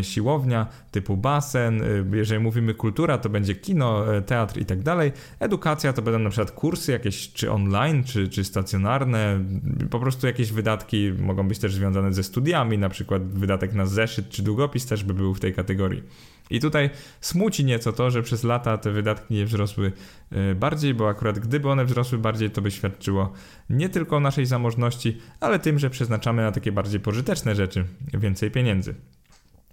y, 0.00 0.04
siłownia, 0.04 0.66
typu 0.90 1.16
basen. 1.16 1.82
Y, 1.82 2.04
jeżeli 2.12 2.40
mówimy 2.40 2.74
kultura, 2.74 3.18
to 3.18 3.28
będzie 3.28 3.54
kino, 3.54 4.16
y, 4.16 4.22
teatr 4.22 4.60
i 4.60 4.64
tak 4.64 4.82
dalej. 4.82 5.12
Edukacja 5.40 5.92
to 5.92 6.02
będą 6.02 6.18
na 6.18 6.30
przykład 6.30 6.50
kursy 6.50 6.92
jakieś, 6.92 7.32
czy 7.32 7.52
online, 7.52 8.04
czy, 8.04 8.28
czy 8.28 8.44
stacjonarne. 8.44 9.40
Po 9.90 10.00
prostu 10.00 10.26
jakieś 10.26 10.52
wydatki 10.52 11.12
mogą 11.18 11.48
być 11.48 11.58
też 11.58 11.74
związane 11.74 12.12
ze 12.12 12.22
studiami, 12.22 12.78
na 12.78 12.88
przykład 12.88 13.22
wydatek 13.22 13.72
na 13.72 13.86
zeszyt 13.86 14.28
czy 14.28 14.42
długopis 14.42 14.86
też 14.86 15.04
by 15.04 15.14
był 15.14 15.34
w 15.34 15.40
tej 15.40 15.54
kategorii. 15.54 16.02
I 16.50 16.60
tutaj 16.60 16.90
smuci 17.20 17.64
nieco 17.64 17.92
to, 17.92 18.10
że 18.10 18.22
przez 18.22 18.44
lata 18.44 18.78
te 18.78 18.90
wydatki 18.90 19.34
nie 19.34 19.44
wzrosły 19.44 19.92
e, 20.32 20.54
bardziej, 20.54 20.94
bo 20.94 21.08
akurat 21.08 21.38
gdyby 21.38 21.70
one 21.70 21.84
wzrosły 21.84 22.18
bardziej, 22.18 22.50
to 22.50 22.62
by 22.62 22.70
świadczyło 22.70 23.32
nie 23.70 23.88
tylko 23.88 24.16
o 24.16 24.20
naszej 24.20 24.46
zamożności, 24.46 25.18
ale 25.40 25.58
tym, 25.58 25.78
że 25.78 25.90
przeznaczamy 25.90 26.42
na 26.42 26.52
takie 26.52 26.72
bardziej 26.72 27.00
pożyteczne 27.00 27.54
rzeczy 27.54 27.84
więcej 28.14 28.50
pieniędzy. 28.50 28.94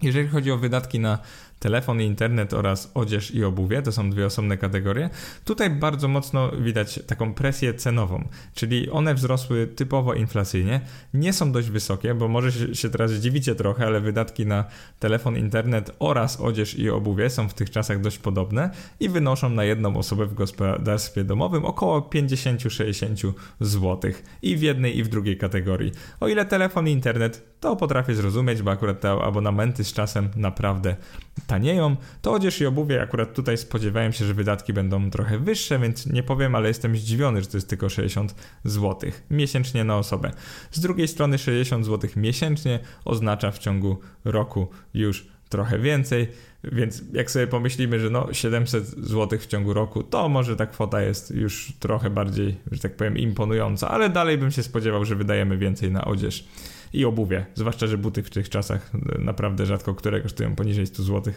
Jeżeli 0.04 0.28
chodzi 0.28 0.52
o 0.52 0.58
wydatki 0.58 1.00
na 1.00 1.20
telefon 1.64 2.02
i 2.02 2.06
internet 2.06 2.54
oraz 2.54 2.92
odzież 2.94 3.32
i 3.32 3.44
obuwie, 3.44 3.82
to 3.82 3.92
są 3.92 4.10
dwie 4.10 4.26
osobne 4.26 4.58
kategorie. 4.58 5.10
Tutaj 5.46 5.70
bardzo 5.70 6.08
mocno 6.08 6.52
widać 6.52 7.00
taką 7.08 7.34
presję 7.34 7.74
cenową, 7.74 8.28
czyli 8.56 8.90
one 8.90 9.16
wzrosły 9.16 9.68
typowo 9.68 10.14
inflacyjnie, 10.14 10.82
nie 11.14 11.34
są 11.34 11.52
dość 11.52 11.70
wysokie, 11.70 12.14
bo 12.14 12.28
może 12.28 12.76
się 12.76 12.90
teraz 12.90 13.12
zdziwicie 13.12 13.56
trochę, 13.56 13.86
ale 13.86 14.02
wydatki 14.02 14.46
na 14.46 14.66
telefon, 15.00 15.38
internet 15.38 15.92
oraz 16.00 16.42
odzież 16.42 16.76
i 16.76 16.90
obuwie 16.90 17.30
są 17.30 17.50
w 17.50 17.54
tych 17.54 17.70
czasach 17.70 18.02
dość 18.02 18.18
podobne 18.18 18.70
i 19.00 19.10
wynoszą 19.10 19.50
na 19.50 19.64
jedną 19.64 19.98
osobę 19.98 20.26
w 20.26 20.34
gospodarstwie 20.34 21.24
domowym 21.24 21.66
około 21.66 22.00
50-60 22.00 23.34
zł 23.60 24.12
i 24.42 24.58
w 24.58 24.62
jednej 24.62 24.98
i 24.98 25.04
w 25.04 25.08
drugiej 25.08 25.38
kategorii. 25.38 25.92
O 26.20 26.28
ile 26.28 26.46
telefon 26.46 26.88
i 26.88 26.92
internet 26.92 27.60
to 27.60 27.76
potrafię 27.76 28.16
zrozumieć, 28.16 28.62
bo 28.62 28.72
akurat 28.72 29.00
te 29.00 29.12
abonamenty 29.12 29.84
z 29.84 29.93
czasem 29.94 30.30
naprawdę 30.36 30.96
tanieją, 31.48 31.96
to 32.22 32.34
odzież 32.34 32.62
i 32.62 32.66
obuwie 32.66 33.02
akurat 33.02 33.34
tutaj 33.34 33.58
spodziewałem 33.58 34.14
się, 34.14 34.26
że 34.26 34.34
wydatki 34.34 34.74
będą 34.74 35.10
trochę 35.10 35.40
wyższe, 35.40 35.80
więc 35.80 36.06
nie 36.06 36.24
powiem, 36.24 36.56
ale 36.56 36.68
jestem 36.68 36.98
zdziwiony, 36.98 37.42
że 37.42 37.48
to 37.48 37.58
jest 37.58 37.70
tylko 37.70 37.90
60 37.90 38.36
zł 38.64 39.12
miesięcznie 39.32 39.84
na 39.84 39.98
osobę. 39.98 40.32
Z 40.72 40.80
drugiej 40.80 41.08
strony 41.08 41.38
60 41.38 41.86
zł 41.86 42.10
miesięcznie 42.16 42.80
oznacza 43.06 43.52
w 43.52 43.60
ciągu 43.60 43.98
roku 44.26 44.68
już 44.94 45.28
trochę 45.50 45.80
więcej, 45.80 46.28
więc 46.64 47.04
jak 47.14 47.32
sobie 47.32 47.48
pomyślimy, 47.48 48.00
że 48.00 48.10
no 48.10 48.34
700 48.34 48.88
zł 48.88 49.40
w 49.40 49.48
ciągu 49.48 49.74
roku, 49.74 50.04
to 50.04 50.30
może 50.30 50.56
ta 50.56 50.66
kwota 50.66 51.02
jest 51.02 51.32
już 51.32 51.74
trochę 51.80 52.10
bardziej, 52.10 52.58
że 52.72 52.82
tak 52.82 52.96
powiem, 52.96 53.18
imponująca, 53.18 53.90
ale 53.90 54.10
dalej 54.10 54.38
bym 54.38 54.52
się 54.52 54.64
spodziewał, 54.64 55.06
że 55.06 55.16
wydajemy 55.16 55.58
więcej 55.58 55.92
na 55.92 56.06
odzież 56.06 56.48
i 56.94 57.06
obuwie. 57.06 57.46
Zwłaszcza, 57.56 57.88
że 57.88 57.98
buty 57.98 58.24
w 58.24 58.30
tych 58.30 58.50
czasach 58.50 58.92
e, 59.16 59.22
naprawdę 59.22 59.66
rzadko, 59.66 59.96
które 59.96 60.22
kosztują 60.22 60.56
poniżej 60.56 60.88
100 60.88 61.04
zł 61.04 61.34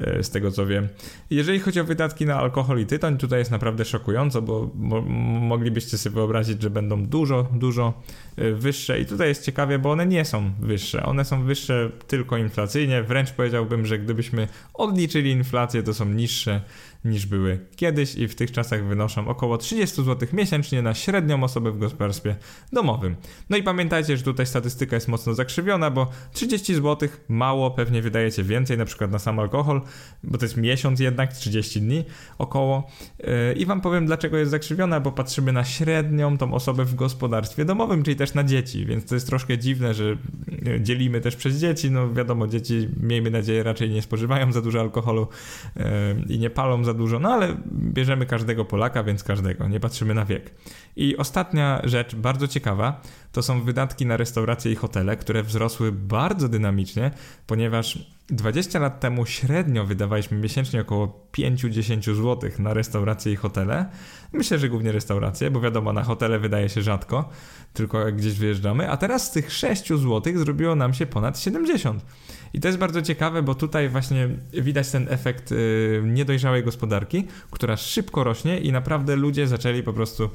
e, 0.00 0.22
z 0.22 0.30
tego 0.30 0.50
co 0.50 0.66
wiem. 0.66 0.88
Jeżeli 1.30 1.60
chodzi 1.60 1.80
o 1.80 1.84
wydatki 1.84 2.26
na 2.26 2.36
alkohol 2.36 2.80
i 2.80 2.86
tytoń, 2.86 3.18
tutaj 3.18 3.38
jest 3.38 3.50
naprawdę 3.50 3.84
szokująco, 3.84 4.42
bo 4.42 4.70
mo 4.74 5.00
moglibyście 5.40 5.98
sobie 5.98 6.14
wyobrazić, 6.14 6.62
że 6.62 6.70
będą 6.70 7.06
dużo, 7.06 7.48
dużo 7.52 8.02
e, 8.36 8.52
wyższe 8.52 9.00
i 9.00 9.06
tutaj 9.06 9.28
jest 9.28 9.44
ciekawie, 9.44 9.78
bo 9.78 9.90
one 9.90 10.06
nie 10.06 10.24
są 10.24 10.50
wyższe. 10.60 11.02
One 11.02 11.24
są 11.24 11.44
wyższe 11.44 11.90
tylko 12.06 12.36
inflacyjnie, 12.36 13.02
wręcz 13.02 13.30
powiedziałbym, 13.30 13.86
że 13.86 13.98
gdybyśmy 13.98 14.48
odliczyli 14.74 15.30
inflację, 15.30 15.82
to 15.82 15.94
są 15.94 16.04
niższe 16.04 16.60
niż 17.04 17.26
były 17.26 17.58
kiedyś 17.76 18.14
i 18.14 18.28
w 18.28 18.34
tych 18.34 18.52
czasach 18.52 18.84
wynoszą 18.84 19.28
około 19.28 19.58
30 19.58 20.04
zł 20.04 20.28
miesięcznie 20.32 20.82
na 20.82 20.94
średnią 20.94 21.44
osobę 21.44 21.70
w 21.70 21.78
gospodarstwie 21.78 22.36
domowym. 22.72 23.16
No 23.50 23.56
i 23.56 23.62
pamiętajcie, 23.62 24.16
że 24.16 24.22
tutaj 24.22 24.46
statystyka 24.46 24.96
jest 24.96 25.08
mocno 25.08 25.34
zakrzywiona, 25.34 25.90
bo 25.90 26.10
30 26.32 26.74
zł 26.74 27.08
mało, 27.28 27.70
pewnie 27.70 28.02
wydajecie 28.02 28.42
więcej 28.42 28.78
na 28.78 28.84
przykład 28.84 29.10
na 29.10 29.18
sam 29.18 29.38
alkohol, 29.38 29.80
bo 30.24 30.38
to 30.38 30.44
jest 30.44 30.56
miesiąc 30.56 31.00
jednak, 31.00 31.32
30 31.32 31.80
dni 31.80 32.04
około. 32.38 32.90
Yy, 33.18 33.52
I 33.56 33.66
wam 33.66 33.80
powiem 33.80 34.06
dlaczego 34.06 34.36
jest 34.36 34.50
zakrzywiona, 34.50 35.00
bo 35.00 35.12
patrzymy 35.12 35.52
na 35.52 35.64
średnią 35.64 36.38
tą 36.38 36.54
osobę 36.54 36.84
w 36.84 36.94
gospodarstwie 36.94 37.64
domowym, 37.64 38.02
czyli 38.02 38.16
też 38.16 38.34
na 38.34 38.44
dzieci, 38.44 38.86
więc 38.86 39.04
to 39.04 39.14
jest 39.14 39.26
troszkę 39.26 39.58
dziwne, 39.58 39.94
że 39.94 40.16
yy, 40.62 40.80
dzielimy 40.80 41.20
też 41.20 41.36
przez 41.36 41.56
dzieci. 41.56 41.90
No 41.90 42.12
wiadomo, 42.12 42.46
dzieci 42.46 42.88
miejmy 43.02 43.30
nadzieję 43.30 43.62
raczej 43.62 43.90
nie 43.90 44.02
spożywają 44.02 44.52
za 44.52 44.60
dużo 44.60 44.80
alkoholu 44.80 45.28
yy, 45.76 45.84
i 46.28 46.38
nie 46.38 46.50
palą 46.50 46.84
za 46.84 46.93
dużo, 46.94 47.18
no 47.18 47.32
ale 47.32 47.56
bierzemy 47.72 48.26
każdego 48.26 48.64
Polaka, 48.64 49.04
więc 49.04 49.24
każdego, 49.24 49.68
nie 49.68 49.80
patrzymy 49.80 50.14
na 50.14 50.24
wiek. 50.24 50.50
I 50.96 51.16
ostatnia 51.16 51.80
rzecz, 51.84 52.14
bardzo 52.14 52.48
ciekawa, 52.48 53.00
to 53.32 53.42
są 53.42 53.62
wydatki 53.62 54.06
na 54.06 54.16
restauracje 54.16 54.72
i 54.72 54.74
hotele, 54.74 55.16
które 55.16 55.42
wzrosły 55.42 55.92
bardzo 55.92 56.48
dynamicznie, 56.48 57.10
ponieważ 57.46 57.98
20 58.30 58.78
lat 58.78 59.00
temu 59.00 59.26
średnio 59.26 59.84
wydawaliśmy 59.84 60.38
miesięcznie 60.38 60.80
około 60.80 61.28
5-10 61.38 62.14
zł 62.14 62.50
na 62.58 62.74
restauracje 62.74 63.32
i 63.32 63.36
hotele. 63.36 63.86
Myślę, 64.32 64.58
że 64.58 64.68
głównie 64.68 64.92
restauracje, 64.92 65.50
bo 65.50 65.60
wiadomo, 65.60 65.92
na 65.92 66.02
hotele 66.02 66.38
wydaje 66.38 66.68
się 66.68 66.82
rzadko, 66.82 67.28
tylko 67.72 68.00
jak 68.00 68.16
gdzieś 68.16 68.34
wyjeżdżamy, 68.34 68.90
a 68.90 68.96
teraz 68.96 69.26
z 69.26 69.30
tych 69.30 69.52
6 69.52 69.88
zł 69.88 70.22
zrobiło 70.36 70.74
nam 70.74 70.94
się 70.94 71.06
ponad 71.06 71.38
70. 71.38 72.04
I 72.54 72.60
to 72.60 72.68
jest 72.68 72.78
bardzo 72.78 73.02
ciekawe, 73.02 73.42
bo 73.42 73.54
tutaj 73.54 73.88
właśnie 73.88 74.28
widać 74.52 74.90
ten 74.90 75.06
efekt 75.10 75.52
y, 75.52 76.02
niedojrzałej 76.04 76.64
gospodarki, 76.64 77.26
która 77.50 77.76
szybko 77.76 78.24
rośnie 78.24 78.60
i 78.60 78.72
naprawdę 78.72 79.16
ludzie 79.16 79.48
zaczęli 79.48 79.82
po 79.82 79.92
prostu 79.92 80.24
y, 80.24 80.28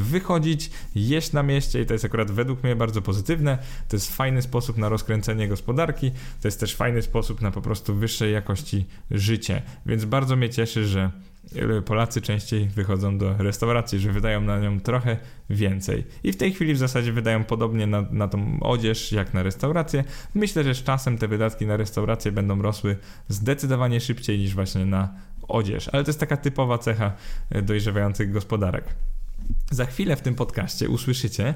wychodzić, 0.00 0.70
jeść 0.94 1.32
na 1.32 1.42
mieście 1.42 1.80
i 1.80 1.86
to 1.86 1.92
jest 1.92 2.04
akurat 2.04 2.30
według 2.30 2.62
mnie 2.62 2.76
bardzo 2.76 3.02
pozytywne. 3.02 3.58
To 3.88 3.96
jest 3.96 4.16
fajny 4.16 4.42
sposób 4.42 4.78
na 4.78 4.88
rozkręcenie 4.88 5.48
gospodarki, 5.48 6.10
to 6.42 6.48
jest 6.48 6.60
też 6.60 6.76
fajny 6.76 7.02
sposób 7.02 7.40
na 7.40 7.50
po 7.50 7.62
prostu 7.62 7.94
wyższej 7.94 8.32
jakości 8.32 8.86
życie. 9.10 9.62
Więc 9.86 10.04
bardzo 10.04 10.36
mnie 10.36 10.50
cieszy, 10.50 10.86
że 10.86 11.10
Polacy 11.84 12.20
częściej 12.20 12.68
wychodzą 12.68 13.18
do 13.18 13.34
restauracji, 13.38 13.98
że 13.98 14.12
wydają 14.12 14.40
na 14.40 14.60
nią 14.60 14.80
trochę 14.80 15.16
więcej. 15.50 16.04
I 16.24 16.32
w 16.32 16.36
tej 16.36 16.52
chwili 16.52 16.74
w 16.74 16.78
zasadzie 16.78 17.12
wydają 17.12 17.44
podobnie 17.44 17.86
na, 17.86 18.02
na 18.10 18.28
tą 18.28 18.58
odzież 18.60 19.12
jak 19.12 19.34
na 19.34 19.42
restaurację. 19.42 20.04
Myślę, 20.34 20.64
że 20.64 20.74
z 20.74 20.82
czasem 20.82 21.18
te 21.18 21.28
wydatki 21.28 21.66
na 21.66 21.76
restaurację 21.76 22.32
będą 22.32 22.62
rosły 22.62 22.96
zdecydowanie 23.28 24.00
szybciej 24.00 24.38
niż 24.38 24.54
właśnie 24.54 24.86
na 24.86 25.14
odzież. 25.48 25.88
Ale 25.92 26.04
to 26.04 26.08
jest 26.08 26.20
taka 26.20 26.36
typowa 26.36 26.78
cecha 26.78 27.12
e, 27.50 27.62
dojrzewających 27.62 28.32
gospodarek. 28.32 28.84
Za 29.70 29.86
chwilę 29.86 30.16
w 30.16 30.20
tym 30.20 30.34
podcaście 30.34 30.88
usłyszycie, 30.88 31.54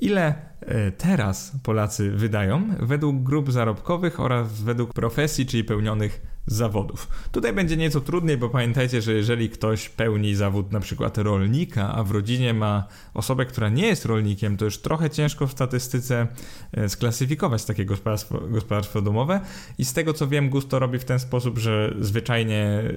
ile 0.00 0.34
e, 0.60 0.90
teraz 0.90 1.52
Polacy 1.62 2.10
wydają 2.10 2.68
według 2.80 3.22
grup 3.22 3.52
zarobkowych 3.52 4.20
oraz 4.20 4.62
według 4.62 4.94
profesji, 4.94 5.46
czyli 5.46 5.64
pełnionych 5.64 6.35
zawodów. 6.46 7.08
Tutaj 7.32 7.52
będzie 7.52 7.76
nieco 7.76 8.00
trudniej, 8.00 8.36
bo 8.36 8.48
pamiętajcie, 8.48 9.02
że 9.02 9.12
jeżeli 9.12 9.50
ktoś 9.50 9.88
pełni 9.88 10.34
zawód 10.34 10.72
na 10.72 10.80
przykład 10.80 11.18
rolnika, 11.18 11.94
a 11.94 12.04
w 12.04 12.10
rodzinie 12.10 12.54
ma 12.54 12.86
osobę, 13.14 13.46
która 13.46 13.68
nie 13.68 13.86
jest 13.86 14.04
rolnikiem, 14.04 14.56
to 14.56 14.64
już 14.64 14.78
trochę 14.78 15.10
ciężko 15.10 15.46
w 15.46 15.52
statystyce 15.52 16.26
e, 16.72 16.88
sklasyfikować 16.88 17.64
takie 17.64 17.84
gospodarstwo, 17.84 18.40
gospodarstwo 18.40 19.02
domowe 19.02 19.40
i 19.78 19.84
z 19.84 19.92
tego 19.92 20.12
co 20.12 20.28
wiem, 20.28 20.50
Gusto 20.50 20.78
robi 20.78 20.98
w 20.98 21.04
ten 21.04 21.18
sposób, 21.18 21.58
że 21.58 21.94
zwyczajnie 22.00 22.56
e, 22.56 22.94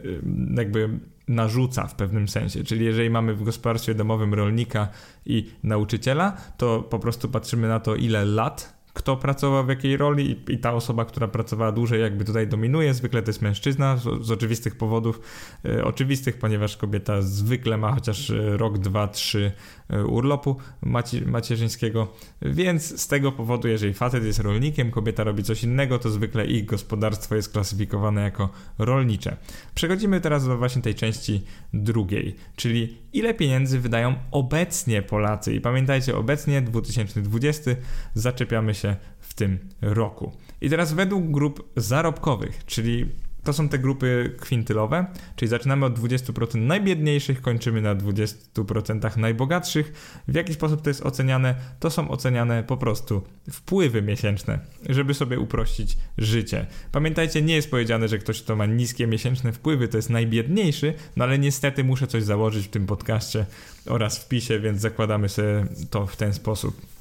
jakby 0.58 1.00
narzuca 1.27 1.88
w 1.88 1.96
pewnym 1.96 2.27
sensie. 2.27 2.63
Czyli 2.63 2.86
jeżeli 2.86 3.10
mamy 3.10 3.34
w 3.34 3.44
gospodarstwie 3.44 3.96
domowym 3.96 4.34
rolnika 4.34 4.88
i 5.25 5.51
nauczyciela, 5.63 6.38
to 6.58 6.82
po 6.82 7.00
prostu 7.00 7.29
patrzymy 7.29 7.68
na 7.68 7.79
to, 7.79 7.96
ile 7.96 8.25
lat 8.25 8.78
kto 9.00 9.18
pracował 9.18 9.65
w 9.65 9.70
jakiej 9.70 9.98
roli 9.98 10.32
i, 10.32 10.53
i, 10.53 10.58
ta 10.58 10.74
osoba, 10.74 11.06
która 11.06 11.27
pracowała 11.27 11.72
dłużej, 11.72 12.01
jakby 12.01 12.25
tutaj 12.25 12.48
dominuje. 12.48 12.94
Zwykle 12.94 13.22
to 13.22 13.29
jest 13.29 13.41
mężczyzna 13.41 13.98
z, 13.98 14.25
z 14.25 14.32
oczywistych 14.32 14.75
powodów, 14.75 15.22
e, 15.65 15.84
oczywistych, 15.84 16.38
ponieważ 16.38 16.77
kobieta 16.77 17.22
zwykle 17.22 17.77
ma 17.77 17.94
chociaż 17.94 18.29
e, 18.29 18.58
rok, 18.58 18.77
dwa, 18.77 19.08
trzy 19.08 19.51
e, 19.89 20.06
urlopu 20.06 20.56
maci, 20.82 21.22
macierzyńskiego, 21.22 22.13
więc 22.41 23.01
z 23.01 23.08
tego 23.08 23.32
powodu, 23.32 23.68
jeżeli 23.68 23.94
facet 23.94 24.24
jest 24.24 24.39
rolnikiem, 24.39 24.91
kobieta 24.91 25.24
robi 25.24 25.44
coś 25.44 25.63
innego, 25.63 26.00
to 26.00 26.10
zwykle 26.10 26.46
ich 26.46 26.65
gospodarstwo 26.65 27.36
jest 27.36 27.51
klasyfikowane 27.51 28.22
jako 28.22 28.50
rolnicze. 28.79 29.38
Przechodzimy 29.75 30.22
teraz 30.22 30.48
do 30.48 30.58
właśnie 30.58 30.82
tej 30.82 30.96
części 30.96 31.44
drugiej, 31.74 32.36
czyli 32.56 32.98
ile 33.13 33.34
pieniędzy 33.34 33.79
wydają 33.79 34.15
obecnie 34.32 35.01
Polacy. 35.01 35.53
I 35.53 35.62
pamiętajcie, 35.62 36.18
obecnie 36.18 36.62
2020 36.62 37.72
zaczepiamy 38.13 38.74
się 38.74 38.88
w 39.19 39.34
tym 39.34 39.60
roku. 39.81 40.31
I 40.62 40.69
teraz 40.69 40.93
według 40.93 41.31
grup 41.31 41.72
zarobkowych, 41.75 42.65
czyli 42.65 43.05
to 43.43 43.53
są 43.53 43.69
te 43.69 43.79
grupy 43.79 44.36
kwintylowe, 44.39 45.05
czyli 45.36 45.50
zaczynamy 45.50 45.86
od 45.86 46.00
20% 46.00 46.58
najbiedniejszych, 46.58 47.41
kończymy 47.41 47.81
na 47.81 47.96
20% 47.96 49.17
najbogatszych. 49.17 49.93
W 50.27 50.36
jaki 50.36 50.53
sposób 50.53 50.81
to 50.81 50.89
jest 50.89 51.05
oceniane? 51.05 51.55
To 51.79 51.89
są 51.89 52.10
oceniane 52.10 52.63
po 52.63 52.77
prostu 52.77 53.22
wpływy 53.51 54.01
miesięczne, 54.01 54.60
żeby 54.89 55.13
sobie 55.13 55.39
uprościć 55.39 55.98
życie. 56.17 56.65
Pamiętajcie, 56.91 57.41
nie 57.41 57.55
jest 57.55 57.72
powiedziane, 57.72 58.08
że 58.08 58.17
ktoś, 58.17 58.41
kto 58.41 58.55
ma 58.55 58.65
niskie 58.65 59.08
miesięczne 59.08 59.51
wpływy, 59.51 59.88
to 59.88 59.98
jest 59.98 60.10
najbiedniejszy, 60.10 60.93
no 61.15 61.24
ale 61.24 61.39
niestety 61.39 61.84
muszę 61.84 62.08
coś 62.08 62.24
założyć 62.24 62.65
w 62.65 62.69
tym 62.69 62.86
podcaście 62.86 63.46
oraz 63.86 64.19
wpisie, 64.19 64.60
więc 64.60 64.81
zakładamy 64.81 65.29
sobie 65.29 65.65
to 65.89 66.08
w 66.08 66.15
ten 66.15 66.34
sposób. 66.34 66.99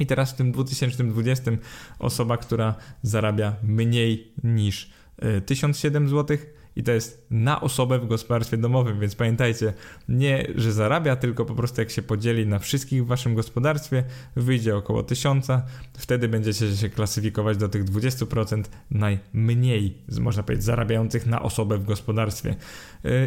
I 0.00 0.06
teraz 0.06 0.32
w 0.32 0.36
tym 0.36 0.52
2020 0.52 1.50
osoba, 1.98 2.36
która 2.36 2.74
zarabia 3.02 3.56
mniej 3.62 4.32
niż 4.44 4.90
1007 5.46 6.08
zł 6.08 6.36
i 6.76 6.82
to 6.82 6.92
jest 6.92 7.26
na 7.30 7.60
osobę 7.60 7.98
w 7.98 8.06
gospodarstwie 8.06 8.56
domowym, 8.56 9.00
więc 9.00 9.14
pamiętajcie, 9.14 9.72
nie, 10.08 10.46
że 10.54 10.72
zarabia, 10.72 11.16
tylko 11.16 11.44
po 11.44 11.54
prostu 11.54 11.80
jak 11.80 11.90
się 11.90 12.02
podzieli 12.02 12.46
na 12.46 12.58
wszystkich 12.58 13.04
w 13.04 13.06
waszym 13.06 13.34
gospodarstwie, 13.34 14.04
wyjdzie 14.36 14.76
około 14.76 15.02
1000, 15.02 15.48
wtedy 15.98 16.28
będziecie 16.28 16.76
się 16.76 16.88
klasyfikować 16.88 17.56
do 17.56 17.68
tych 17.68 17.84
20% 17.84 18.62
najmniej, 18.90 19.98
można 20.20 20.42
powiedzieć, 20.42 20.64
zarabiających 20.64 21.26
na 21.26 21.42
osobę 21.42 21.78
w 21.78 21.84
gospodarstwie. 21.84 22.56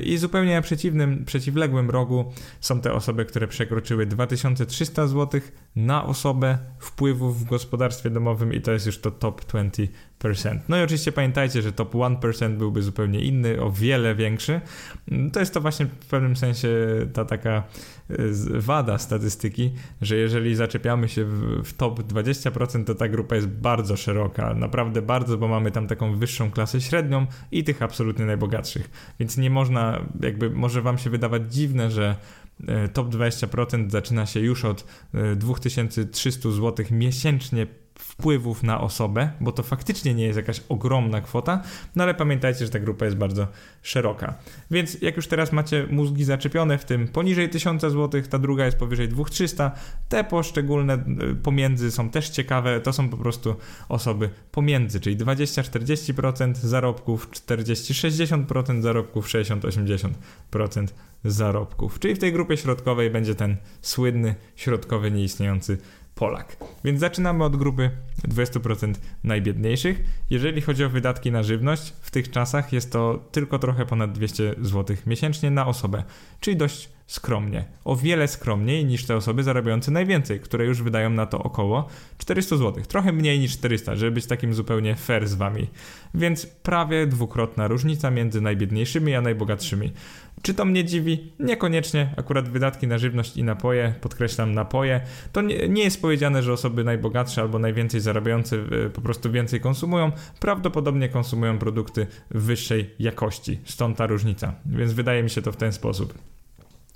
I 0.03 0.17
zupełnie 0.17 0.62
przeciwnym, 0.62 1.25
przeciwległym 1.25 1.89
rogu 1.89 2.33
są 2.59 2.81
te 2.81 2.93
osoby, 2.93 3.25
które 3.25 3.48
przekroczyły 3.48 4.05
2300 4.05 5.07
zł 5.07 5.41
na 5.75 6.05
osobę 6.05 6.57
wpływów 6.79 7.39
w 7.39 7.50
gospodarstwie 7.50 8.09
domowym 8.09 8.53
i 8.53 8.62
to 8.62 8.71
jest 8.71 8.86
już 8.86 9.00
to 9.00 9.12
top 9.12 9.45
20%. 9.45 9.88
No 10.69 10.77
i 10.77 10.83
oczywiście 10.83 11.12
pamiętajcie, 11.12 11.62
że 11.62 11.71
top 11.71 11.93
1% 11.93 12.57
byłby 12.57 12.81
zupełnie 12.81 13.21
inny, 13.21 13.62
o 13.62 13.71
wiele 13.71 14.15
większy. 14.15 14.62
To 15.33 15.39
jest 15.39 15.53
to 15.53 15.62
właśnie 15.62 15.86
w 15.86 16.05
pewnym 16.05 16.36
sensie 16.36 16.69
ta 17.13 17.25
taka 17.25 17.63
wada 18.60 18.98
statystyki, 18.98 19.72
że 20.01 20.16
jeżeli 20.16 20.56
zaczepiamy 20.56 21.10
się 21.10 21.25
w, 21.25 21.63
w 21.63 21.74
top 21.74 22.00
20%, 22.00 22.84
to 22.84 22.96
ta 22.96 23.08
grupa 23.08 23.36
jest 23.36 23.48
bardzo 23.48 23.98
szeroka, 23.98 24.54
naprawdę 24.54 25.01
bardzo, 25.01 25.38
bo 25.38 25.48
mamy 25.48 25.72
tam 25.72 25.88
taką 25.88 26.16
wyższą 26.16 26.51
klasę 26.51 26.82
średnią 26.82 27.28
i 27.51 27.63
tych 27.63 27.82
absolutnie 27.82 28.25
najbogatszych. 28.25 28.89
Więc 29.20 29.38
nie 29.38 29.50
można, 29.50 30.06
jakby 30.22 30.50
może 30.50 30.82
wam 30.82 30.98
się 30.98 31.10
wydawać 31.10 31.54
dziwne, 31.54 31.92
że 31.92 32.16
y, 32.86 32.89
top 32.94 33.10
20% 33.10 33.89
zaczyna 33.89 34.25
się 34.25 34.39
już 34.39 34.66
od 34.66 34.86
2300 35.36 36.50
y, 36.50 36.51
zł 36.51 36.86
miesięcznie 36.92 37.68
wpływów 38.00 38.63
na 38.63 38.82
osobę, 38.82 39.29
bo 39.41 39.51
to 39.51 39.63
faktycznie 39.63 40.13
nie 40.13 40.24
jest 40.24 40.38
jakaś 40.38 40.62
ogromna 40.70 41.22
kwota, 41.22 41.63
no 41.96 42.03
ale 42.03 42.13
pamiętajcie, 42.13 42.65
że 42.65 42.72
ta 42.72 42.79
grupa 42.79 43.06
jest 43.06 43.18
bardzo 43.18 43.48
szeroka. 43.82 44.34
Więc 44.72 45.01
jak 45.01 45.15
już 45.15 45.27
teraz 45.27 45.51
macie 45.51 45.88
mózgi 45.91 46.24
zaczepione 46.24 46.77
w 46.77 46.86
tym 46.86 47.08
poniżej 47.08 47.50
1000 47.50 47.82
zł, 47.82 48.22
ta 48.29 48.39
druga 48.39 48.65
jest 48.65 48.77
powyżej 48.77 49.10
2300, 49.10 49.72
te 50.10 50.24
poszczególne 50.24 51.03
y, 51.32 51.36
pomiędzy 51.36 51.91
są 51.91 52.10
też 52.10 52.29
ciekawe, 52.29 52.82
to 52.82 52.94
są 52.94 53.10
po 53.10 53.18
prostu 53.18 53.56
osoby 53.89 54.29
pomiędzy, 54.51 55.00
czyli 55.00 55.18
20-40% 55.18 56.56
zarobków, 56.56 57.29
40-60% 57.32 58.82
zarobków, 58.82 59.28
60-80% 59.28 60.88
zarobków. 61.23 62.00
Czyli 62.00 62.15
w 62.15 62.19
tej 62.19 62.34
grupie 62.34 62.58
środkowej 62.58 63.10
będzie 63.10 63.36
ten 63.36 63.58
słynny, 63.82 64.36
środkowy, 64.56 65.12
nieistniejący 65.12 65.78
Polak. 66.19 66.58
Więc 66.84 66.99
zaczynamy 66.99 67.43
od 67.43 67.55
grupy 67.55 67.91
20% 68.27 68.93
najbiedniejszych. 69.23 70.03
Jeżeli 70.29 70.62
chodzi 70.62 70.84
o 70.84 70.89
wydatki 70.89 71.32
na 71.32 71.43
żywność, 71.43 71.93
w 72.01 72.12
tych 72.12 72.32
czasach 72.32 72.73
jest 72.73 72.91
to 72.91 73.25
tylko 73.32 73.60
trochę 73.60 73.86
ponad 73.86 74.12
200 74.12 74.55
zł 74.62 74.97
miesięcznie 75.05 75.51
na 75.51 75.67
osobę, 75.67 76.03
czyli 76.39 76.58
dość 76.58 76.89
skromnie. 77.08 77.65
O 77.86 77.95
wiele 77.95 78.27
skromniej 78.27 78.86
niż 78.86 79.05
te 79.05 79.15
osoby 79.15 79.43
zarabiające 79.43 79.91
najwięcej, 79.91 80.39
które 80.39 80.65
już 80.65 80.82
wydają 80.82 81.10
na 81.10 81.25
to 81.25 81.43
około 81.43 81.88
400 82.17 82.58
zł. 82.58 82.84
Trochę 82.88 83.12
mniej 83.12 83.39
niż 83.39 83.53
400, 83.53 83.95
żeby 83.95 84.12
być 84.12 84.25
takim 84.25 84.53
zupełnie 84.53 84.95
fair 84.95 85.27
z 85.27 85.34
wami. 85.34 85.67
Więc 86.13 86.45
prawie 86.45 87.08
dwukrotna 87.08 87.67
różnica 87.67 88.12
między 88.12 88.41
najbiedniejszymi 88.41 89.15
a 89.15 89.21
najbogatszymi. 89.21 89.91
Czy 90.41 90.54
to 90.54 90.65
mnie 90.65 90.86
dziwi? 90.86 91.34
Niekoniecznie. 91.39 92.13
Akurat 92.17 92.49
wydatki 92.49 92.88
na 92.88 92.97
żywność 92.97 93.38
i 93.38 93.43
napoje, 93.43 93.93
podkreślam 94.02 94.54
napoje, 94.54 95.02
to 95.32 95.41
nie, 95.41 95.69
nie 95.69 95.84
jest 95.84 96.02
powiedziane, 96.02 96.43
że 96.43 96.54
osoby 96.54 96.84
najbogatsze 96.84 97.41
albo 97.41 97.60
najwięcej 97.60 98.02
zarabiające 98.02 98.56
e, 98.56 98.89
po 98.89 99.02
prostu 99.02 99.32
więcej 99.32 99.62
konsumują. 99.62 100.12
Prawdopodobnie 100.39 101.10
konsumują 101.10 101.58
produkty 101.58 102.08
wyższej 102.32 102.89
jakości. 102.99 103.60
Stąd 103.65 103.97
ta 103.97 104.08
różnica. 104.08 104.54
Więc 104.65 104.93
wydaje 104.93 105.23
mi 105.23 105.30
się 105.30 105.41
to 105.41 105.52
w 105.52 105.58
ten 105.58 105.73
sposób. 105.73 106.13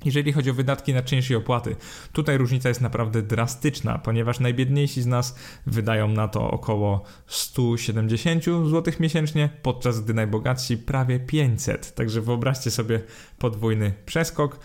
Jeżeli 0.06 0.34
chodzi 0.34 0.50
o 0.50 0.54
wydatki 0.54 0.94
na 0.94 1.02
czynsz 1.02 1.30
i 1.30 1.36
opłaty, 1.36 1.76
tutaj 2.14 2.38
różnica 2.38 2.70
jest 2.70 2.82
naprawdę 2.82 3.22
drastyczna, 3.22 3.98
ponieważ 3.98 4.40
najbiedniejsi 4.40 5.02
z 5.02 5.06
nas 5.06 5.36
wydają 5.66 6.08
na 6.08 6.28
to 6.28 6.52
około 6.52 7.04
170 7.28 8.44
zł 8.44 8.94
miesięcznie, 9.00 9.50
podczas 9.62 10.02
gdy 10.02 10.14
najbogatsi 10.14 10.78
prawie 10.78 11.20
500. 11.20 11.96
Także 11.96 12.22
wyobraźcie 12.22 12.72
sobie 12.72 13.02
podwójny 13.38 13.94
przeskok, 14.06 14.60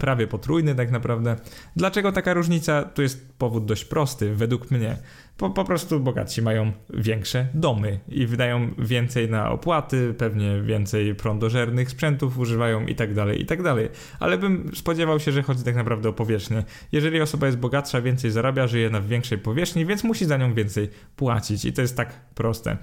prawie 0.00 0.26
potrójny 0.26 0.74
tak 0.74 0.90
naprawdę. 0.90 1.36
Dlaczego 1.76 2.12
taka 2.12 2.34
różnica? 2.34 2.82
Tu 2.82 3.02
jest 3.02 3.32
powód 3.38 3.64
dość 3.64 3.84
prosty, 3.84 4.34
według 4.34 4.70
mnie. 4.70 4.96
Po, 5.36 5.50
po 5.50 5.64
prostu 5.64 6.00
bogatsi 6.00 6.42
mają 6.42 6.72
większe 6.90 7.46
domy 7.54 8.00
i 8.08 8.26
wydają 8.26 8.70
więcej 8.78 9.30
na 9.30 9.50
opłaty, 9.50 10.14
pewnie 10.18 10.62
więcej 10.62 11.14
prądożernych 11.14 11.90
sprzętów 11.90 12.38
używają 12.38 12.86
i 12.86 12.94
tak 12.94 13.14
dalej, 13.14 13.42
i 13.42 13.46
tak 13.46 13.62
dalej. 13.62 13.88
Ale 14.20 14.38
bym 14.38 14.70
spodziewał 14.74 15.20
się, 15.20 15.32
że 15.32 15.42
chodzi 15.42 15.64
tak 15.64 15.74
naprawdę 15.74 16.08
o 16.08 16.12
powierzchnię. 16.12 16.64
Jeżeli 16.92 17.20
osoba 17.20 17.46
jest 17.46 17.58
bogatsza, 17.58 18.00
więcej 18.00 18.30
zarabia, 18.30 18.66
żyje 18.66 18.90
na 18.90 19.00
większej 19.00 19.38
powierzchni, 19.38 19.86
więc 19.86 20.04
musi 20.04 20.24
za 20.24 20.36
nią 20.36 20.54
więcej 20.54 20.90
płacić 21.16 21.64
i 21.64 21.72
to 21.72 21.82
jest 21.82 21.96
tak 21.96 22.20
proste. 22.34 22.76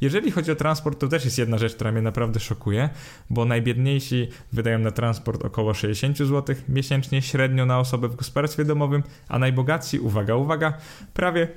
Jeżeli 0.00 0.30
chodzi 0.30 0.52
o 0.52 0.56
transport, 0.56 1.00
to 1.00 1.08
też 1.08 1.24
jest 1.24 1.38
jedna 1.38 1.58
rzecz, 1.58 1.74
która 1.74 1.92
mnie 1.92 2.02
naprawdę 2.02 2.40
szokuje, 2.40 2.88
bo 3.30 3.44
najbiedniejsi 3.44 4.28
wydają 4.52 4.78
na 4.78 4.90
transport 4.90 5.44
około 5.44 5.74
60 5.74 6.18
zł 6.18 6.56
miesięcznie 6.68 7.22
średnio 7.22 7.66
na 7.66 7.80
osobę 7.80 8.08
w 8.08 8.16
gospodarstwie 8.16 8.64
domowym, 8.64 9.02
a 9.28 9.38
najbogatsi, 9.38 9.98
uwaga, 9.98 10.34
uwaga, 10.34 10.72
prawie 11.14 11.48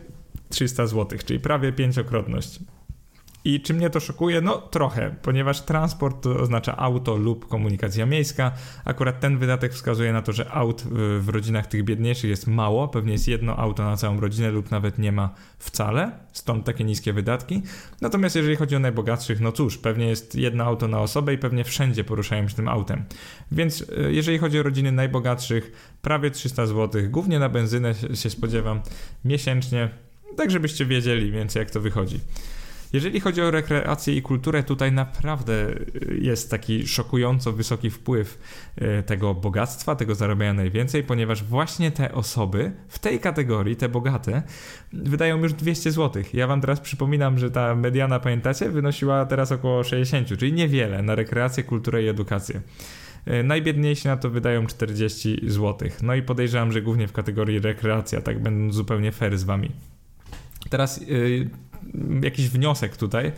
300 0.49 0.87
zł, 0.87 1.19
czyli 1.25 1.39
prawie 1.39 1.73
pięciokrotność. 1.73 2.59
I 3.45 3.61
czy 3.61 3.73
mnie 3.73 3.89
to 3.89 3.99
szokuje? 3.99 4.41
No 4.41 4.57
trochę, 4.57 5.15
ponieważ 5.21 5.61
transport 5.61 6.23
to 6.23 6.39
oznacza 6.39 6.77
auto 6.77 7.15
lub 7.15 7.47
komunikacja 7.47 8.05
miejska. 8.05 8.51
Akurat 8.85 9.19
ten 9.19 9.37
wydatek 9.37 9.73
wskazuje 9.73 10.13
na 10.13 10.21
to, 10.21 10.31
że 10.31 10.51
aut 10.51 10.83
w 11.19 11.29
rodzinach 11.29 11.67
tych 11.67 11.83
biedniejszych 11.83 12.29
jest 12.29 12.47
mało, 12.47 12.87
pewnie 12.87 13.11
jest 13.11 13.27
jedno 13.27 13.57
auto 13.57 13.83
na 13.83 13.97
całą 13.97 14.19
rodzinę 14.19 14.51
lub 14.51 14.71
nawet 14.71 14.97
nie 14.97 15.11
ma 15.11 15.33
wcale, 15.59 16.11
stąd 16.31 16.65
takie 16.65 16.83
niskie 16.83 17.13
wydatki. 17.13 17.61
Natomiast 18.01 18.35
jeżeli 18.35 18.55
chodzi 18.55 18.75
o 18.75 18.79
najbogatszych, 18.79 19.39
no 19.39 19.51
cóż, 19.51 19.77
pewnie 19.77 20.07
jest 20.07 20.35
jedno 20.35 20.63
auto 20.63 20.87
na 20.87 21.01
osobę 21.01 21.33
i 21.33 21.37
pewnie 21.37 21.63
wszędzie 21.63 22.03
poruszają 22.03 22.47
się 22.47 22.55
tym 22.55 22.67
autem. 22.67 23.03
Więc 23.51 23.85
e, 23.97 24.11
jeżeli 24.11 24.37
chodzi 24.37 24.59
o 24.59 24.63
rodziny 24.63 24.91
najbogatszych, 24.91 25.71
prawie 26.01 26.31
300 26.31 26.65
zł, 26.65 27.01
głównie 27.09 27.39
na 27.39 27.49
benzynę 27.49 27.93
się 28.13 28.29
spodziewam 28.29 28.81
miesięcznie, 29.25 29.89
tak 30.39 30.52
żebyście 30.52 30.86
wiedzieli 30.86 31.32
więcej 31.32 31.60
jak 31.60 31.71
to 31.71 31.82
wychodzi. 31.82 32.19
Jeżeli 32.93 33.19
chodzi 33.19 33.41
o 33.41 33.52
rekreację 33.52 34.15
i 34.15 34.21
kulturę, 34.21 34.63
tutaj 34.63 34.91
naprawdę 34.91 35.54
jest 36.21 36.52
taki 36.52 36.88
szokująco 36.88 37.52
wysoki 37.52 37.89
wpływ 37.89 38.39
e, 38.75 39.04
tego 39.04 39.34
bogactwa, 39.34 39.95
tego 39.95 40.15
zarabiania 40.15 40.54
najwięcej, 40.54 41.04
ponieważ 41.04 41.43
właśnie 41.43 41.91
te 41.91 42.12
osoby 42.13 42.71
w 42.88 42.99
tej 42.99 43.19
kategorii, 43.19 43.75
te 43.75 43.89
bogate, 43.89 44.43
wydają 44.93 45.38
już 45.38 45.54
200 45.54 45.91
zł. 45.91 46.23
Ja 46.34 46.47
wam 46.47 46.62
teraz 46.62 46.80
przypominam, 46.80 47.39
że 47.39 47.52
ta 47.52 47.75
mediana, 47.75 48.19
pamiętacie, 48.19 48.69
wynosiła 48.69 49.25
teraz 49.25 49.52
około 49.52 49.84
60, 49.84 50.28
czyli 50.39 50.54
niewiele 50.54 51.02
na 51.02 51.15
rekreację, 51.15 51.63
kulturę 51.63 52.04
i 52.04 52.08
edukację. 52.08 52.62
E, 53.25 53.43
najbiedniejsi 53.43 54.08
na 54.08 54.17
to 54.17 54.30
wydają 54.30 54.67
40 54.67 55.39
zł. 55.47 55.89
No 56.02 56.15
i 56.15 56.21
podejrzewam, 56.21 56.71
że 56.71 56.82
głównie 56.82 57.08
w 57.08 57.13
kategorii 57.13 57.60
rekreacja, 57.60 58.21
tak 58.21 58.41
będę 58.41 58.73
zupełnie 58.73 59.12
fair 59.12 59.38
z 59.38 59.43
wami. 59.43 59.71
Teraz 60.69 61.01
yy, 61.01 61.49
jakiś 62.21 62.49
wniosek 62.49 62.97
tutaj. 62.97 63.31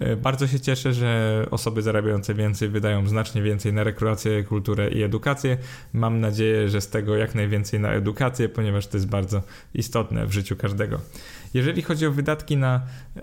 E, 0.00 0.16
bardzo 0.16 0.46
się 0.46 0.60
cieszę, 0.60 0.92
że 0.92 1.46
osoby 1.50 1.82
zarabiające 1.82 2.34
więcej 2.34 2.68
wydają 2.68 3.06
znacznie 3.06 3.42
więcej 3.42 3.72
na 3.72 3.84
rekreację, 3.84 4.44
kulturę 4.44 4.90
i 4.90 5.02
edukację. 5.02 5.56
Mam 5.92 6.20
nadzieję, 6.20 6.68
że 6.68 6.80
z 6.80 6.88
tego 6.88 7.16
jak 7.16 7.34
najwięcej 7.34 7.80
na 7.80 7.92
edukację, 7.92 8.48
ponieważ 8.48 8.86
to 8.86 8.96
jest 8.96 9.08
bardzo 9.08 9.42
istotne 9.74 10.26
w 10.26 10.32
życiu 10.32 10.56
każdego. 10.56 11.00
Jeżeli 11.54 11.82
chodzi 11.82 12.06
o 12.06 12.10
wydatki 12.10 12.56
na 12.56 12.80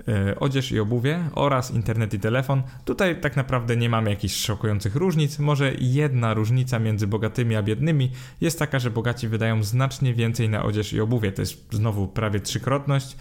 e, 0.07 0.39
odzież 0.39 0.71
i 0.71 0.79
obuwie 0.79 1.29
oraz 1.35 1.71
internet 1.71 2.13
i 2.13 2.19
telefon, 2.19 2.63
tutaj 2.85 3.21
tak 3.21 3.35
naprawdę 3.35 3.77
nie 3.77 3.89
mamy 3.89 4.09
jakichś 4.09 4.35
szokujących 4.35 4.95
różnic. 4.95 5.39
Może 5.39 5.73
jedna 5.79 6.33
różnica 6.33 6.79
między 6.79 7.07
bogatymi 7.07 7.55
a 7.55 7.63
biednymi 7.63 8.11
jest 8.41 8.59
taka, 8.59 8.79
że 8.79 8.91
bogaci 8.91 9.27
wydają 9.27 9.63
znacznie 9.63 10.13
więcej 10.13 10.49
na 10.49 10.63
odzież 10.63 10.93
i 10.93 11.01
obuwie. 11.01 11.31
To 11.31 11.41
jest 11.41 11.67
znowu 11.71 12.07
prawie 12.07 12.39
trzykrotność. 12.39 13.17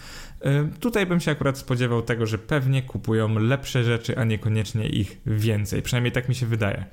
Tutaj 0.79 1.05
bym 1.05 1.19
się 1.19 1.31
akurat 1.31 1.57
spodziewał 1.57 2.01
tego, 2.01 2.25
że 2.25 2.37
pewnie 2.37 2.81
kupują 2.81 3.39
lepsze 3.39 3.83
rzeczy, 3.83 4.17
a 4.17 4.23
niekoniecznie 4.23 4.87
ich 4.87 5.21
więcej. 5.25 5.81
Przynajmniej 5.81 6.11
tak 6.11 6.29
mi 6.29 6.35
się 6.35 6.45
wydaje. 6.45 6.85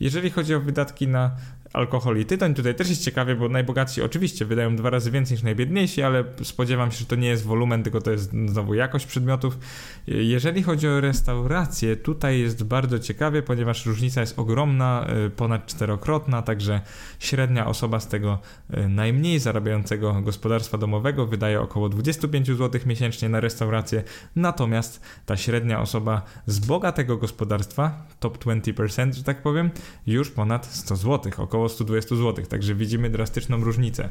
Jeżeli 0.00 0.30
chodzi 0.30 0.54
o 0.54 0.60
wydatki 0.60 1.08
na 1.08 1.36
alkohol 1.74 2.18
i 2.18 2.24
tytoń. 2.24 2.54
Tutaj 2.54 2.74
też 2.74 2.88
jest 2.88 3.04
ciekawie, 3.04 3.34
bo 3.34 3.48
najbogatsi 3.48 4.02
oczywiście 4.02 4.44
wydają 4.44 4.76
dwa 4.76 4.90
razy 4.90 5.10
więcej 5.10 5.34
niż 5.34 5.42
najbiedniejsi, 5.42 6.02
ale 6.02 6.24
spodziewam 6.42 6.92
się, 6.92 6.98
że 6.98 7.06
to 7.06 7.16
nie 7.16 7.28
jest 7.28 7.44
wolumen, 7.44 7.82
tylko 7.82 8.00
to 8.00 8.10
jest 8.10 8.30
znowu 8.30 8.74
jakość 8.74 9.06
przedmiotów. 9.06 9.58
Jeżeli 10.06 10.62
chodzi 10.62 10.88
o 10.88 11.00
restaurację, 11.00 11.96
tutaj 11.96 12.40
jest 12.40 12.64
bardzo 12.64 12.98
ciekawie, 12.98 13.42
ponieważ 13.42 13.86
różnica 13.86 14.20
jest 14.20 14.38
ogromna, 14.38 15.06
y, 15.26 15.30
ponad 15.30 15.66
czterokrotna, 15.66 16.42
także 16.42 16.80
średnia 17.18 17.66
osoba 17.66 18.00
z 18.00 18.08
tego 18.08 18.38
y, 18.74 18.88
najmniej 18.88 19.38
zarabiającego 19.38 20.20
gospodarstwa 20.22 20.78
domowego 20.78 21.26
wydaje 21.26 21.60
około 21.60 21.88
25 21.88 22.46
zł 22.46 22.80
miesięcznie 22.86 23.28
na 23.28 23.40
restaurację, 23.40 24.02
natomiast 24.36 25.00
ta 25.26 25.36
średnia 25.36 25.80
osoba 25.80 26.22
z 26.46 26.58
bogatego 26.58 27.16
gospodarstwa, 27.16 28.06
top 28.20 28.44
20%, 28.44 29.12
że 29.12 29.22
tak 29.22 29.42
powiem, 29.42 29.70
już 30.06 30.30
ponad 30.30 30.66
100 30.66 30.96
zł, 30.96 31.32
około 31.36 31.63
około 31.64 31.74
120 31.74 32.16
zł, 32.16 32.46
także 32.46 32.74
widzimy 32.74 33.10
drastyczną 33.10 33.64
różnicę. 33.64 34.08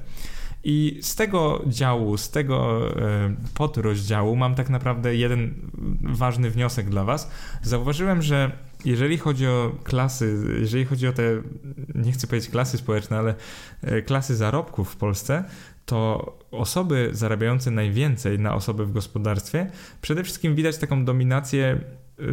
I 0.64 1.00
z 1.02 1.16
tego 1.16 1.62
działu, 1.68 2.18
z 2.18 2.30
tego 2.30 2.88
e, 3.02 3.36
podrozdziału 3.54 4.36
mam 4.36 4.56
tak 4.56 4.70
naprawdę 4.70 5.16
jeden 5.16 5.54
ważny 6.02 6.50
wniosek 6.50 6.90
dla 6.90 7.04
Was. 7.04 7.32
Zauważyłem, 7.62 8.22
że 8.22 8.52
jeżeli 8.86 9.18
chodzi 9.18 9.48
o 9.48 9.72
klasy, 9.84 10.38
jeżeli 10.60 10.86
chodzi 10.86 11.08
o 11.08 11.14
te, 11.14 11.42
nie 11.96 12.12
chcę 12.12 12.28
powiedzieć 12.28 12.50
klasy 12.50 12.78
społeczne, 12.78 13.18
ale 13.18 13.36
e, 13.82 14.02
klasy 14.02 14.36
zarobków 14.36 14.92
w 14.92 14.96
Polsce, 14.96 15.44
to 15.86 16.32
osoby 16.52 17.10
zarabiające 17.12 17.72
najwięcej 17.72 18.40
na 18.40 18.56
osoby 18.56 18.86
w 18.86 18.92
gospodarstwie, 18.92 19.72
przede 20.02 20.24
wszystkim 20.24 20.56
widać 20.56 20.78
taką 20.78 21.06
dominację 21.06 21.80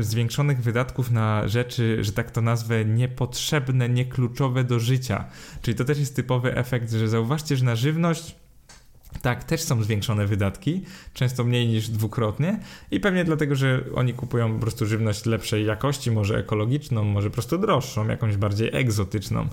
zwiększonych 0.01 0.63
wydatków 0.63 1.11
na 1.11 1.49
rzeczy, 1.49 2.05
że 2.05 2.13
tak 2.13 2.31
to 2.31 2.41
nazwę, 2.41 2.85
niepotrzebne, 2.85 3.89
niekluczowe 3.89 4.65
do 4.65 4.79
życia. 4.79 5.25
Czyli 5.63 5.77
to 5.77 5.85
też 5.85 5.99
jest 5.99 6.17
typowy 6.17 6.57
efekt, 6.57 6.93
że 6.93 7.09
zauważcie, 7.09 7.57
że 7.57 7.65
na 7.65 7.77
żywność 7.77 8.37
tak, 9.23 9.45
też 9.45 9.63
są 9.63 9.83
zwiększone 9.83 10.27
wydatki, 10.27 10.85
często 11.15 11.45
mniej 11.45 11.69
niż 11.69 11.89
dwukrotnie 11.89 12.61
i 12.91 13.01
pewnie 13.01 13.25
dlatego, 13.25 13.55
że 13.55 13.85
oni 13.95 14.15
kupują 14.15 14.55
po 14.55 14.61
prostu 14.61 14.87
żywność 14.87 15.27
lepszej 15.27 15.67
jakości, 15.67 16.11
może 16.11 16.39
ekologiczną, 16.39 17.05
może 17.05 17.31
po 17.31 17.35
prostu 17.35 17.59
droższą, 17.59 18.09
jakąś 18.09 18.37
bardziej 18.37 18.71
egzotyczną. 18.73 19.49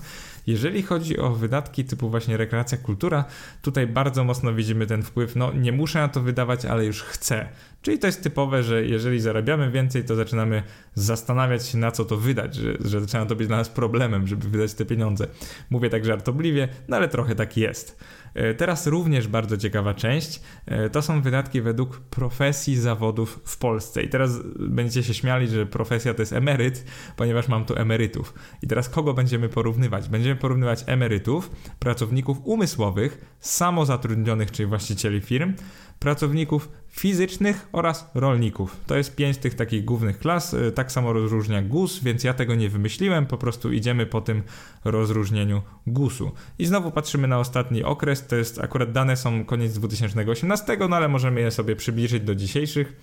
Jeżeli 0.46 0.82
chodzi 0.82 1.18
o 1.18 1.30
wydatki 1.30 1.84
typu 1.84 2.10
właśnie 2.10 2.36
rekreacja, 2.36 2.78
kultura, 2.78 3.24
tutaj 3.62 3.86
bardzo 3.86 4.24
mocno 4.24 4.54
widzimy 4.54 4.86
ten 4.86 5.02
wpływ, 5.02 5.36
no 5.36 5.52
nie 5.52 5.72
muszę 5.72 5.98
na 5.98 6.08
to 6.08 6.20
wydawać, 6.20 6.64
ale 6.64 6.84
już 6.86 7.02
chcę. 7.02 7.48
Czyli 7.82 7.98
to 7.98 8.06
jest 8.06 8.22
typowe, 8.22 8.62
że 8.62 8.84
jeżeli 8.84 9.20
zarabiamy 9.20 9.70
więcej, 9.70 10.04
to 10.04 10.16
zaczynamy 10.16 10.62
zastanawiać 10.94 11.66
się 11.66 11.78
na 11.78 11.90
co 11.90 12.04
to 12.04 12.16
wydać, 12.16 12.54
że, 12.54 12.76
że 12.80 13.00
zaczyna 13.00 13.26
to 13.26 13.36
być 13.36 13.48
dla 13.48 13.56
nas 13.56 13.68
problemem, 13.68 14.26
żeby 14.26 14.48
wydać 14.48 14.74
te 14.74 14.84
pieniądze. 14.84 15.26
Mówię 15.70 15.90
tak 15.90 16.04
żartobliwie, 16.04 16.68
no 16.88 16.96
ale 16.96 17.08
trochę 17.08 17.34
tak 17.34 17.56
jest. 17.56 17.98
E, 18.38 18.54
teraz 18.54 18.86
również 18.86 19.28
bardzo 19.28 19.56
ciekawa 19.56 19.94
część 19.94 20.40
e, 20.66 20.90
to 20.90 21.02
są 21.02 21.22
wydatki 21.22 21.60
według 21.60 22.00
profesji 22.00 22.76
zawodów 22.76 23.40
w 23.44 23.56
Polsce. 23.58 24.02
I 24.02 24.08
teraz 24.08 24.32
będziecie 24.58 25.02
się 25.08 25.14
śmiali, 25.14 25.48
że 25.48 25.66
profesja 25.66 26.14
to 26.14 26.22
jest 26.22 26.32
emeryt, 26.32 26.84
ponieważ 27.16 27.48
mam 27.48 27.64
tu 27.64 27.76
emerytów. 27.76 28.34
I 28.62 28.66
teraz 28.66 28.88
kogo 28.88 29.14
będziemy 29.14 29.48
porównywać? 29.48 30.08
Będziemy 30.08 30.36
porównywać 30.36 30.84
emerytów, 30.86 31.50
pracowników 31.78 32.38
umysłowych, 32.44 33.36
samozatrudnionych, 33.40 34.50
czyli 34.50 34.66
właścicieli 34.66 35.20
firm, 35.20 35.54
pracowników 35.98 36.68
fizycznych 36.88 37.68
oraz 37.72 38.10
rolników. 38.14 38.76
To 38.86 38.96
jest 38.96 39.16
pięć 39.16 39.38
tych 39.38 39.54
takich 39.54 39.84
głównych 39.84 40.18
klas. 40.18 40.54
Y, 40.54 40.72
tak 40.72 40.92
samo 40.92 41.12
rozróżnia 41.12 41.62
GUS, 41.62 42.02
więc 42.02 42.24
ja 42.24 42.34
tego 42.34 42.54
nie 42.54 42.68
wymyśliłem, 42.68 43.26
po 43.26 43.38
prostu 43.38 43.72
idziemy 43.72 44.06
po 44.06 44.20
tym 44.20 44.42
rozróżnieniu 44.84 45.62
GUS-u. 45.86 46.32
I 46.58 46.66
znowu 46.66 46.90
patrzymy 46.90 47.28
na 47.28 47.38
ostatni 47.38 47.84
okres, 47.84 48.26
to 48.26 48.36
jest 48.36 48.60
akurat 48.60 48.92
dane 48.92 49.16
są 49.16 49.44
koniec 49.44 49.72
2018, 49.72 50.76
no 50.88 50.96
ale 50.96 51.08
możemy 51.08 51.40
je 51.40 51.50
sobie 51.50 51.76
przybliżyć 51.76 52.22
do 52.22 52.34
dzisiejszych. 52.34 52.96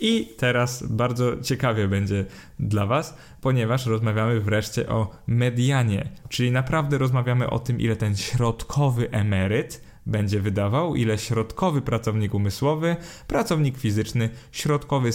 I 0.00 0.34
teraz 0.38 0.86
bardzo 0.86 1.40
ciekawie 1.42 1.88
będzie 1.88 2.24
dla 2.58 2.86
Was, 2.86 3.16
ponieważ 3.40 3.86
rozmawiamy 3.86 4.40
wreszcie 4.40 4.88
o 4.88 5.10
medianie, 5.26 6.08
czyli 6.28 6.50
naprawdę 6.50 6.98
rozmawiamy 6.98 7.50
o 7.50 7.58
tym, 7.58 7.80
ile 7.80 7.96
ten 7.96 8.16
środkowy 8.16 9.10
emeryt 9.10 9.83
będzie 10.06 10.40
wydawał, 10.40 10.96
ile 10.96 11.18
środkowy 11.18 11.82
pracownik 11.82 12.34
umysłowy, 12.34 12.96
pracownik 13.28 13.78
fizyczny, 13.78 14.30
środkowy 14.52 15.10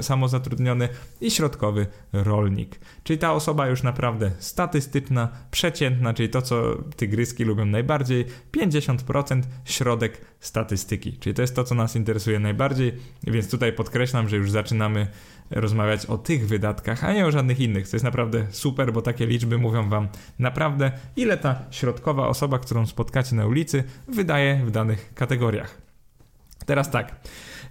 samozatrudniony 0.00 0.88
i 1.20 1.30
środkowy 1.30 1.86
rolnik. 2.12 2.80
Czyli 3.04 3.18
ta 3.18 3.32
osoba 3.32 3.68
już 3.68 3.82
naprawdę 3.82 4.30
statystyczna, 4.38 5.28
przeciętna, 5.50 6.14
czyli 6.14 6.28
to, 6.28 6.42
co 6.42 6.76
tygryski 6.96 7.44
lubią 7.44 7.64
najbardziej, 7.64 8.26
50% 8.52 9.42
środek 9.64 10.20
statystyki. 10.40 11.12
Czyli 11.18 11.34
to 11.34 11.42
jest 11.42 11.56
to, 11.56 11.64
co 11.64 11.74
nas 11.74 11.96
interesuje 11.96 12.38
najbardziej, 12.38 12.92
więc 13.22 13.50
tutaj 13.50 13.72
podkreślam, 13.72 14.28
że 14.28 14.36
już 14.36 14.50
zaczynamy 14.50 15.06
rozmawiać 15.50 16.06
o 16.06 16.18
tych 16.18 16.46
wydatkach, 16.46 17.04
a 17.04 17.12
nie 17.12 17.26
o 17.26 17.30
żadnych 17.30 17.60
innych. 17.60 17.88
To 17.88 17.96
jest 17.96 18.04
naprawdę 18.04 18.46
super, 18.50 18.92
bo 18.92 19.02
takie 19.02 19.26
liczby 19.26 19.58
mówią 19.58 19.88
wam 19.88 20.08
naprawdę, 20.38 20.92
ile 21.16 21.36
ta 21.36 21.62
środkowa 21.70 22.28
osoba, 22.28 22.58
którą 22.58 22.86
spotkacie 22.86 23.36
na 23.36 23.46
ulicy, 23.46 23.84
wydaje 24.08 24.56
w 24.64 24.70
danych 24.70 25.14
kategoriach. 25.14 25.78
Teraz 26.66 26.90
tak. 26.90 27.20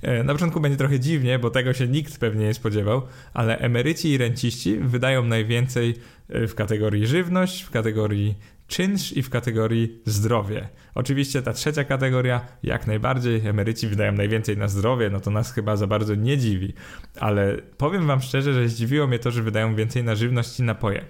E, 0.02 0.24
na 0.24 0.34
początku 0.34 0.60
będzie 0.60 0.78
trochę 0.78 1.00
dziwnie, 1.00 1.39
bo 1.39 1.50
tego 1.50 1.74
się 1.74 1.88
nikt 1.88 2.20
pewnie 2.20 2.46
nie 2.46 2.54
spodziewał, 2.54 3.02
ale 3.34 3.60
emeryci 3.60 4.10
i 4.10 4.18
renciści 4.18 4.78
wydają 4.78 5.24
najwięcej 5.24 5.96
e, 6.30 6.48
w 6.48 6.56
kategorii 6.56 7.08
żywność, 7.08 7.62
w 7.62 7.70
kategorii 7.70 8.36
czynsz 8.68 9.18
i 9.18 9.24
w 9.24 9.30
kategorii 9.30 10.02
zdrowie. 10.06 10.70
Oczywiście 11.00 11.42
ta 11.42 11.54
trzecia 11.54 11.84
kategoria, 11.84 12.42
jak 12.64 12.88
najbardziej, 12.88 13.48
emeryci 13.48 13.88
wydają 13.88 14.12
najwięcej 14.12 14.58
na 14.58 14.68
zdrowie, 14.68 15.10
no 15.10 15.20
to 15.20 15.32
nas 15.32 15.54
chyba 15.54 15.76
za 15.76 15.88
bardzo 15.88 16.16
nie 16.16 16.38
dziwi, 16.38 16.74
ale 17.20 17.58
powiem 17.78 18.08
wam 18.08 18.22
szczerze, 18.22 18.54
że 18.54 18.70
zdziwiło 18.70 19.08
mnie 19.08 19.20
to, 19.20 19.32
że 19.32 19.44
wydają 19.44 19.76
więcej 19.76 20.04
na 20.04 20.16
żywność 20.16 20.60
i 20.60 20.64
napoje. 20.64 21.06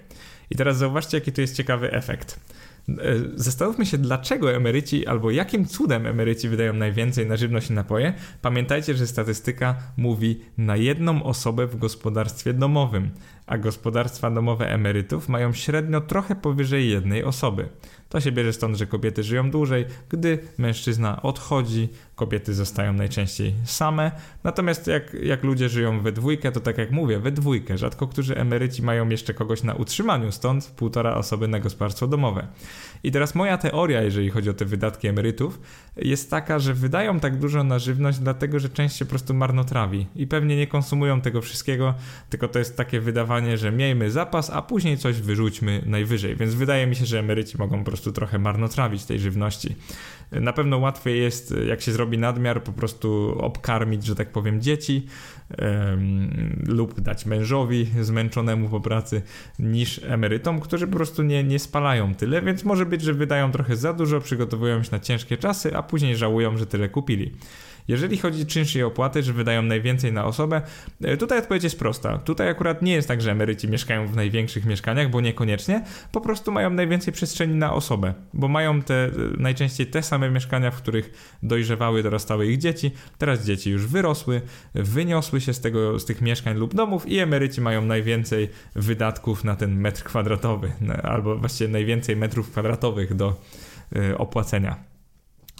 I 0.50 0.56
teraz 0.56 0.76
zauważcie, 0.76 1.16
jaki 1.16 1.32
tu 1.32 1.40
jest 1.40 1.56
ciekawy 1.56 1.92
efekt. 1.92 2.40
E, 2.88 2.94
zastanówmy 3.34 3.86
się, 3.86 3.98
dlaczego 3.98 4.52
emeryci 4.52 5.06
albo 5.06 5.30
jakim 5.30 5.66
cudem 5.66 6.06
emeryci 6.06 6.48
wydają 6.48 6.72
najwięcej 6.72 7.26
na 7.26 7.36
żywność 7.36 7.70
i 7.70 7.72
napoje. 7.72 8.14
Pamiętajcie, 8.42 8.94
że 8.94 9.06
statystyka 9.06 9.76
mówi 9.96 10.40
na 10.58 10.76
jedną 10.76 11.22
osobę 11.22 11.66
w 11.66 11.76
gospodarstwie 11.76 12.52
domowym 12.52 13.10
a 13.50 13.58
gospodarstwa 13.58 14.30
domowe 14.30 14.72
emerytów 14.72 15.28
mają 15.28 15.52
średnio 15.52 16.00
trochę 16.00 16.34
powyżej 16.34 16.90
jednej 16.90 17.24
osoby. 17.24 17.68
To 18.08 18.20
się 18.20 18.32
bierze 18.32 18.52
stąd, 18.52 18.76
że 18.76 18.86
kobiety 18.86 19.22
żyją 19.22 19.50
dłużej, 19.50 19.86
gdy 20.08 20.38
mężczyzna 20.58 21.22
odchodzi, 21.22 21.88
kobiety 22.14 22.54
zostają 22.54 22.92
najczęściej 22.92 23.54
same. 23.64 24.12
Natomiast 24.44 24.86
jak, 24.86 25.14
jak 25.14 25.44
ludzie 25.44 25.68
żyją 25.68 26.00
we 26.00 26.12
dwójkę, 26.12 26.52
to 26.52 26.60
tak 26.60 26.78
jak 26.78 26.90
mówię, 26.90 27.18
we 27.18 27.32
dwójkę. 27.32 27.78
Rzadko 27.78 28.06
którzy 28.06 28.36
emeryci 28.36 28.82
mają 28.82 29.08
jeszcze 29.08 29.34
kogoś 29.34 29.62
na 29.62 29.74
utrzymaniu, 29.74 30.32
stąd 30.32 30.66
półtora 30.66 31.14
osoby 31.14 31.48
na 31.48 31.60
gospodarstwo 31.60 32.06
domowe. 32.06 32.46
I 33.02 33.10
teraz 33.10 33.34
moja 33.34 33.58
teoria, 33.58 34.02
jeżeli 34.02 34.30
chodzi 34.30 34.50
o 34.50 34.54
te 34.54 34.64
wydatki 34.64 35.08
emerytów, 35.08 35.60
jest 35.96 36.30
taka, 36.30 36.58
że 36.58 36.74
wydają 36.74 37.20
tak 37.20 37.38
dużo 37.38 37.64
na 37.64 37.78
żywność, 37.78 38.18
dlatego 38.18 38.58
że 38.58 38.68
część 38.68 38.96
się 38.96 39.04
po 39.04 39.08
prostu 39.08 39.34
marnotrawi 39.34 40.06
i 40.16 40.26
pewnie 40.26 40.56
nie 40.56 40.66
konsumują 40.66 41.20
tego 41.20 41.40
wszystkiego, 41.40 41.94
tylko 42.30 42.48
to 42.48 42.58
jest 42.58 42.76
takie 42.76 43.00
wydawanie, 43.00 43.58
że 43.58 43.72
miejmy 43.72 44.10
zapas, 44.10 44.50
a 44.50 44.62
później 44.62 44.98
coś 44.98 45.20
wyrzućmy 45.20 45.82
najwyżej. 45.86 46.36
Więc 46.36 46.54
wydaje 46.54 46.86
mi 46.86 46.96
się, 46.96 47.06
że 47.06 47.18
emeryci 47.18 47.58
mogą 47.58 47.78
po 47.78 47.84
prostu 47.84 48.12
trochę 48.12 48.38
marnotrawić 48.38 49.04
tej 49.04 49.18
żywności. 49.18 49.76
Na 50.32 50.52
pewno 50.52 50.78
łatwiej 50.78 51.20
jest, 51.20 51.54
jak 51.68 51.80
się 51.80 51.92
zrobi 51.92 52.18
nadmiar, 52.18 52.62
po 52.62 52.72
prostu 52.72 53.38
obkarmić, 53.38 54.04
że 54.04 54.14
tak 54.14 54.32
powiem, 54.32 54.60
dzieci 54.60 55.06
lub 56.66 57.00
dać 57.00 57.26
mężowi 57.26 57.86
zmęczonemu 58.00 58.68
po 58.68 58.80
pracy, 58.80 59.22
niż 59.58 60.00
emerytom, 60.04 60.60
którzy 60.60 60.86
po 60.86 60.96
prostu 60.96 61.22
nie, 61.22 61.44
nie 61.44 61.58
spalają 61.58 62.14
tyle, 62.14 62.42
więc 62.42 62.64
może 62.64 62.86
być, 62.90 63.02
że 63.02 63.14
wydają 63.14 63.52
trochę 63.52 63.76
za 63.76 63.92
dużo, 63.92 64.20
przygotowują 64.20 64.82
się 64.82 64.88
na 64.92 65.00
ciężkie 65.00 65.36
czasy, 65.36 65.76
a 65.76 65.82
później 65.82 66.16
żałują, 66.16 66.56
że 66.56 66.66
tyle 66.66 66.88
kupili. 66.88 67.32
Jeżeli 67.90 68.18
chodzi 68.18 68.42
o 68.42 68.46
czynsze 68.46 68.78
i 68.78 68.82
opłaty, 68.82 69.22
że 69.22 69.32
wydają 69.32 69.62
najwięcej 69.62 70.12
na 70.12 70.24
osobę, 70.24 70.62
e, 71.02 71.16
tutaj 71.16 71.38
odpowiedź 71.38 71.64
jest 71.64 71.78
prosta. 71.78 72.18
Tutaj 72.18 72.48
akurat 72.48 72.82
nie 72.82 72.92
jest 72.92 73.08
tak, 73.08 73.22
że 73.22 73.30
emeryci 73.30 73.68
mieszkają 73.68 74.06
w 74.06 74.16
największych 74.16 74.66
mieszkaniach, 74.66 75.10
bo 75.10 75.20
niekoniecznie, 75.20 75.84
po 76.12 76.20
prostu 76.20 76.52
mają 76.52 76.70
najwięcej 76.70 77.12
przestrzeni 77.12 77.54
na 77.54 77.72
osobę, 77.72 78.14
bo 78.34 78.48
mają 78.48 78.82
te 78.82 78.94
e, 78.94 79.10
najczęściej 79.38 79.86
te 79.86 80.02
same 80.02 80.30
mieszkania, 80.30 80.70
w 80.70 80.76
których 80.76 81.36
dojrzewały, 81.42 82.02
dorastały 82.02 82.46
ich 82.46 82.58
dzieci. 82.58 82.90
Teraz 83.18 83.44
dzieci 83.44 83.70
już 83.70 83.86
wyrosły, 83.86 84.40
wyniosły 84.74 85.40
się 85.40 85.54
z, 85.54 85.60
tego, 85.60 85.98
z 85.98 86.04
tych 86.04 86.20
mieszkań 86.20 86.56
lub 86.56 86.74
domów 86.74 87.08
i 87.08 87.18
emeryci 87.18 87.60
mają 87.60 87.84
najwięcej 87.84 88.48
wydatków 88.74 89.44
na 89.44 89.56
ten 89.56 89.80
metr 89.80 90.02
kwadratowy, 90.02 90.72
albo 91.02 91.36
właściwie 91.36 91.70
najwięcej 91.70 92.16
metrów 92.16 92.50
kwadratowych 92.50 93.14
do 93.14 93.40
e, 93.96 94.18
opłacenia. 94.18 94.89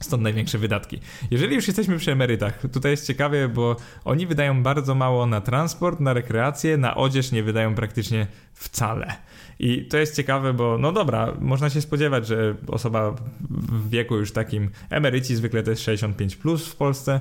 Stąd 0.03 0.23
największe 0.23 0.59
wydatki. 0.59 1.01
Jeżeli 1.31 1.55
już 1.55 1.67
jesteśmy 1.67 1.99
przy 1.99 2.13
emerytach, 2.13 2.63
tutaj 2.73 2.91
jest 2.91 3.07
ciekawie, 3.07 3.49
bo 3.49 3.77
oni 4.05 4.27
wydają 4.27 4.63
bardzo 4.63 4.95
mało 4.95 5.27
na 5.27 5.41
transport, 5.41 6.01
na 6.01 6.13
rekreację, 6.13 6.77
na 6.77 6.97
odzież 6.97 7.33
nie 7.33 7.43
wydają 7.43 7.75
praktycznie 7.75 8.27
wcale. 8.55 9.17
I 9.59 9.85
to 9.85 9.99
jest 9.99 10.17
ciekawe, 10.17 10.53
bo 10.53 10.79
no 10.79 10.93
dobra, 10.93 11.37
można 11.41 11.71
się 11.71 11.81
spodziewać, 11.81 12.27
że 12.27 12.55
osoba 12.67 13.15
w 13.51 13.91
wieku 13.91 14.17
już 14.17 14.33
takim, 14.33 14.71
emeryci 14.91 15.37
zwykle 15.37 15.63
to 15.63 15.71
jest 15.71 15.83
65 15.83 16.37
plus 16.37 16.69
w 16.69 16.77
Polsce, 16.77 17.21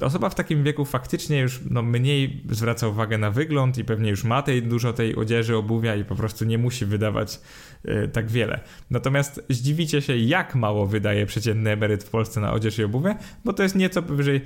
osoba 0.00 0.30
w 0.30 0.34
takim 0.34 0.64
wieku 0.64 0.84
faktycznie 0.84 1.40
już 1.40 1.60
no, 1.70 1.82
mniej 1.82 2.42
zwraca 2.50 2.88
uwagę 2.88 3.18
na 3.18 3.30
wygląd 3.30 3.78
i 3.78 3.84
pewnie 3.84 4.10
już 4.10 4.24
ma 4.24 4.42
tej, 4.42 4.62
dużo 4.62 4.92
tej 4.92 5.16
odzieży, 5.16 5.56
obuwia 5.56 5.94
i 5.94 6.04
po 6.04 6.14
prostu 6.14 6.44
nie 6.44 6.58
musi 6.58 6.86
wydawać 6.86 7.40
y, 7.84 8.08
tak 8.08 8.30
wiele. 8.30 8.60
Natomiast 8.90 9.44
zdziwicie 9.48 10.02
się, 10.02 10.16
jak 10.16 10.54
mało 10.54 10.86
wydaje 10.86 11.26
przeciętny 11.26 11.70
emeryt 11.70 12.04
w 12.04 12.10
Polsce 12.10 12.40
na 12.40 12.52
odzież 12.52 12.78
i 12.78 12.84
obuwie, 12.84 13.16
bo 13.44 13.52
to 13.52 13.62
jest 13.62 13.74
nieco 13.74 14.02
powyżej 14.02 14.40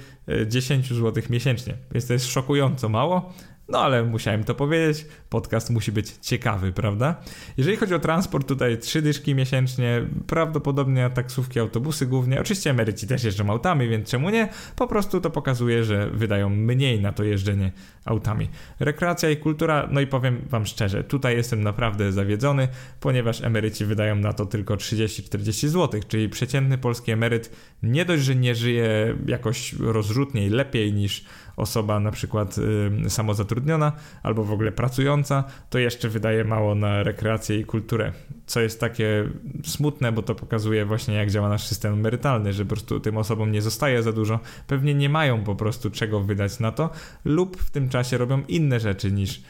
10 0.47 0.89
zł 0.89 1.23
miesięcznie. 1.31 1.75
Więc 1.93 2.07
to 2.07 2.13
jest 2.13 2.27
szokująco 2.27 2.89
mało, 2.89 3.33
no 3.69 3.81
ale 3.81 4.05
musiałem 4.05 4.45
to 4.45 4.55
powiedzieć, 4.55 5.07
podcast 5.29 5.71
musi 5.71 5.93
być 5.93 6.11
ciekawy, 6.11 6.73
prawda? 6.73 7.15
Jeżeli 7.57 7.77
chodzi 7.77 7.95
o 7.95 7.99
transport, 7.99 8.49
tutaj 8.49 8.79
trzy 8.79 9.03
dyszki 9.03 9.35
miesięcznie, 9.35 10.07
prawdopodobnie 10.27 11.11
taksówki, 11.15 11.61
autobusy 11.61 12.07
głównie. 12.07 12.41
Oczywiście 12.41 12.71
emeryci 12.71 13.07
też 13.07 13.25
jeżdżą 13.25 13.51
autami, 13.51 13.89
więc 13.89 14.11
czemu 14.11 14.31
nie? 14.31 14.49
Po 14.77 14.87
prostu 14.87 15.21
to 15.21 15.31
pokazuje, 15.31 15.85
że 15.85 16.11
wydają 16.11 16.49
mniej 16.49 17.01
na 17.01 17.13
to 17.13 17.25
jeżdżenie 17.25 17.73
autami. 18.05 18.49
Rekreacja 18.81 19.31
i 19.31 19.37
kultura, 19.37 19.89
no 19.91 20.01
i 20.01 20.07
powiem 20.07 20.45
wam 20.51 20.67
szczerze, 20.67 21.05
tutaj 21.05 21.37
jestem 21.37 21.63
naprawdę 21.63 22.13
zawiedzony, 22.13 22.69
ponieważ 23.01 23.43
emeryci 23.43 23.85
wydają 23.85 24.17
na 24.17 24.33
to 24.33 24.47
tylko 24.47 24.75
30-40 24.75 25.69
zł, 25.69 26.01
czyli 26.09 26.29
przeciętny 26.29 26.79
polski 26.79 27.13
emeryt 27.13 27.53
nie 27.83 28.05
dość, 28.05 28.23
że 28.23 28.37
nie 28.37 28.55
żyje 28.55 29.17
jakoś 29.27 29.73
rozrzutniej, 29.73 30.51
lepiej 30.51 30.93
niż 30.93 31.25
osoba 31.59 32.01
na 32.01 32.11
przykład 32.11 32.59
y, 33.07 33.11
samozatrudniona 33.11 33.93
albo 34.23 34.45
w 34.45 34.53
ogóle 34.53 34.73
pracująca, 34.73 35.45
to 35.71 35.79
jeszcze 35.79 36.09
wydaje 36.09 36.45
mało 36.45 36.75
na 36.75 37.03
rekreację 37.03 37.59
i 37.59 37.65
kulturę. 37.65 38.13
Co 38.47 38.61
jest 38.61 38.81
takie 38.81 39.29
smutne, 39.65 40.13
bo 40.13 40.23
to 40.23 40.35
pokazuje 40.35 40.85
właśnie 40.85 41.15
jak 41.15 41.31
działa 41.31 41.49
nasz 41.49 41.67
system 41.67 41.93
emerytalny, 41.93 42.53
że 42.53 42.65
po 42.65 42.69
prostu 42.69 43.01
tym 43.01 43.17
osobom 43.17 43.53
nie 43.53 43.63
zostaje 43.63 44.03
za 44.03 44.13
dużo, 44.13 44.41
pewnie 44.67 44.95
nie 44.95 45.09
mają 45.09 45.45
po 45.45 45.55
prostu 45.55 45.91
czego 45.91 46.21
wydać 46.21 46.61
na 46.61 46.73
to, 46.73 46.91
lub 47.25 47.57
w 47.57 47.71
tym 47.71 47.89
czasie 47.89 48.19
robią 48.19 48.43
inne 48.49 48.81
rzeczy 48.81 49.13
niż 49.13 49.43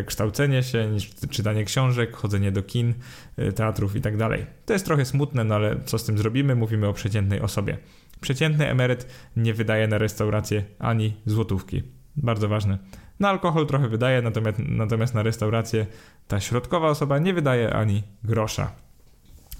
y, 0.00 0.04
kształcenie 0.04 0.62
się, 0.62 0.86
niż 0.86 1.10
czytanie 1.30 1.64
książek, 1.64 2.16
chodzenie 2.16 2.52
do 2.52 2.62
kin, 2.62 2.94
y, 3.38 3.52
teatrów 3.52 3.94
itd. 3.94 4.28
Tak 4.28 4.40
to 4.66 4.72
jest 4.72 4.84
trochę 4.84 5.04
smutne, 5.04 5.44
no 5.44 5.54
ale 5.54 5.80
co 5.84 5.98
z 5.98 6.04
tym 6.04 6.18
zrobimy? 6.18 6.54
Mówimy 6.54 6.88
o 6.88 6.92
przeciętnej 6.92 7.40
osobie. 7.40 7.78
Przeciętny 8.22 8.68
emeryt 8.68 9.06
nie 9.36 9.54
wydaje 9.54 9.88
na 9.88 9.98
restaurację 9.98 10.64
ani 10.78 11.16
złotówki. 11.26 11.82
Bardzo 12.16 12.48
ważne. 12.48 12.78
Na 13.20 13.28
alkohol 13.28 13.66
trochę 13.66 13.88
wydaje, 13.88 14.22
natomiast, 14.22 14.58
natomiast 14.58 15.14
na 15.14 15.22
restaurację 15.22 15.86
ta 16.28 16.40
środkowa 16.40 16.88
osoba 16.88 17.18
nie 17.18 17.34
wydaje 17.34 17.72
ani 17.72 18.02
grosza. 18.24 18.72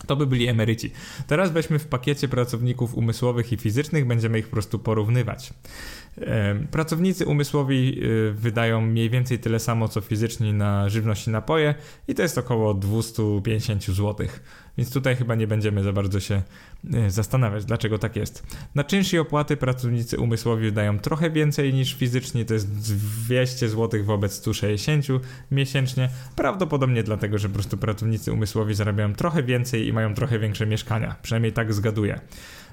To 0.07 0.17
by 0.17 0.27
byli 0.27 0.49
emeryci. 0.49 0.91
Teraz 1.27 1.51
weźmy 1.51 1.79
w 1.79 1.87
pakiecie 1.87 2.29
pracowników 2.29 2.95
umysłowych 2.95 3.53
i 3.53 3.57
fizycznych, 3.57 4.07
będziemy 4.07 4.39
ich 4.39 4.47
po 4.47 4.53
prostu 4.53 4.79
porównywać. 4.79 5.53
Pracownicy 6.71 7.27
umysłowi 7.27 8.05
y, 8.05 8.33
wydają 8.33 8.81
mniej 8.81 9.11
więcej 9.11 9.39
tyle 9.39 9.61
samo 9.61 9.89
co 9.89 10.01
fizyczni 10.01 10.53
na 10.53 10.89
żywność 10.89 11.27
i 11.27 11.31
napoje 11.31 11.75
i 12.09 12.15
to 12.15 12.23
jest 12.23 12.39
około 12.39 12.75
250 12.75 13.85
zł. 13.85 14.27
Więc 14.79 14.93
tutaj 14.93 15.17
chyba 15.17 15.35
nie 15.35 15.47
będziemy 15.47 15.83
za 15.83 15.93
bardzo 15.93 16.21
się 16.21 16.43
y, 16.95 17.11
zastanawiać, 17.11 17.65
dlaczego 17.65 17.99
tak 17.99 18.17
jest. 18.17 18.47
Na 18.75 18.85
czynsz 18.85 19.13
i 19.13 19.19
opłaty 19.19 19.57
pracownicy 19.57 20.19
umysłowi 20.19 20.65
wydają 20.65 20.99
trochę 20.99 21.31
więcej 21.31 21.75
niż 21.75 21.95
fizyczni, 21.95 22.45
to 22.45 22.55
jest 22.55 22.73
200 23.27 23.69
zł 23.69 24.05
wobec 24.05 24.33
160 24.33 25.07
miesięcznie. 25.51 26.09
Prawdopodobnie 26.37 27.03
dlatego, 27.03 27.39
że 27.39 27.49
po 27.49 27.55
prostu 27.55 27.77
pracownicy 27.77 28.33
umysłowi 28.33 28.75
zarabiają 28.75 29.15
trochę 29.15 29.43
więcej 29.43 29.87
i 29.87 29.93
mają 29.93 30.15
trochę 30.15 30.39
większe 30.39 30.67
mieszkania. 30.67 31.17
Przynajmniej 31.23 31.53
tak 31.53 31.75
zgaduję. 31.75 32.21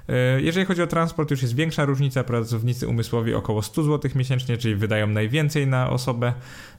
E, 0.08 0.40
jeżeli 0.40 0.66
chodzi 0.66 0.82
o 0.82 0.86
transport, 0.86 1.30
już 1.30 1.42
jest 1.42 1.54
większa 1.54 1.84
różnica. 1.84 2.24
Pracownicy 2.24 2.88
umysłowi 2.88 3.34
około 3.34 3.62
100 3.62 3.82
zł 3.82 4.10
miesięcznie, 4.14 4.56
czyli 4.56 4.74
wydają 4.74 5.06
najwięcej 5.06 5.66
na 5.66 5.90
osobę 5.90 6.32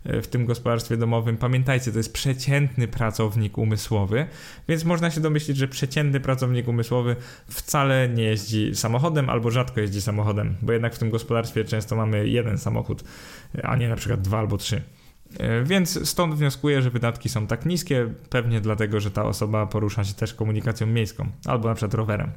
e, 0.03 0.21
w 0.21 0.27
tym 0.27 0.45
gospodarstwie 0.45 0.97
domowym. 0.97 1.37
Pamiętajcie, 1.37 1.91
to 1.91 1.97
jest 1.97 2.13
przeciętny 2.13 2.87
pracownik 2.87 3.57
umysłowy, 3.57 4.25
więc 4.67 4.85
można 4.85 5.11
się 5.11 5.21
domyślić, 5.21 5.57
że 5.57 5.67
przeciętny 5.67 6.19
pracownik 6.19 6.67
umysłowy 6.67 7.15
wcale 7.47 8.09
nie 8.09 8.23
jeździ 8.23 8.75
samochodem 8.75 9.29
albo 9.29 9.51
rzadko 9.51 9.79
jeździ 9.81 10.01
samochodem, 10.01 10.55
bo 10.61 10.73
jednak 10.73 10.95
w 10.95 10.99
tym 10.99 11.09
gospodarstwie 11.09 11.65
często 11.65 11.95
mamy 11.95 12.27
jeden 12.27 12.57
samochód, 12.57 13.03
a 13.63 13.75
nie 13.75 13.89
na 13.89 13.95
przykład 13.95 14.21
dwa 14.21 14.39
albo 14.39 14.57
trzy. 14.57 14.81
E, 15.39 15.63
więc 15.63 16.09
stąd 16.09 16.35
wnioskuję, 16.35 16.81
że 16.81 16.89
wydatki 16.89 17.29
są 17.29 17.47
tak 17.47 17.65
niskie, 17.65 18.13
pewnie 18.29 18.61
dlatego, 18.61 18.99
że 18.99 19.11
ta 19.11 19.23
osoba 19.25 19.65
porusza 19.65 20.03
się 20.03 20.13
też 20.13 20.33
komunikacją 20.33 20.87
miejską 20.87 21.27
albo 21.45 21.69
na 21.69 21.75
przykład 21.75 21.93
rowerem. 21.93 22.31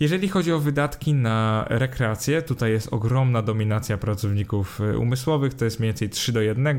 Jeżeli 0.00 0.28
chodzi 0.28 0.52
o 0.52 0.58
wydatki 0.58 1.14
na 1.14 1.64
rekreację, 1.68 2.42
tutaj 2.42 2.70
jest 2.70 2.92
ogromna 2.92 3.42
dominacja 3.42 3.98
pracowników 3.98 4.80
e, 4.80 4.98
umysłowych, 4.98 5.54
to 5.54 5.64
jest 5.64 5.80
mniej 5.80 5.88
więcej 5.88 6.08
3 6.08 6.32
do 6.32 6.40
1. 6.40 6.78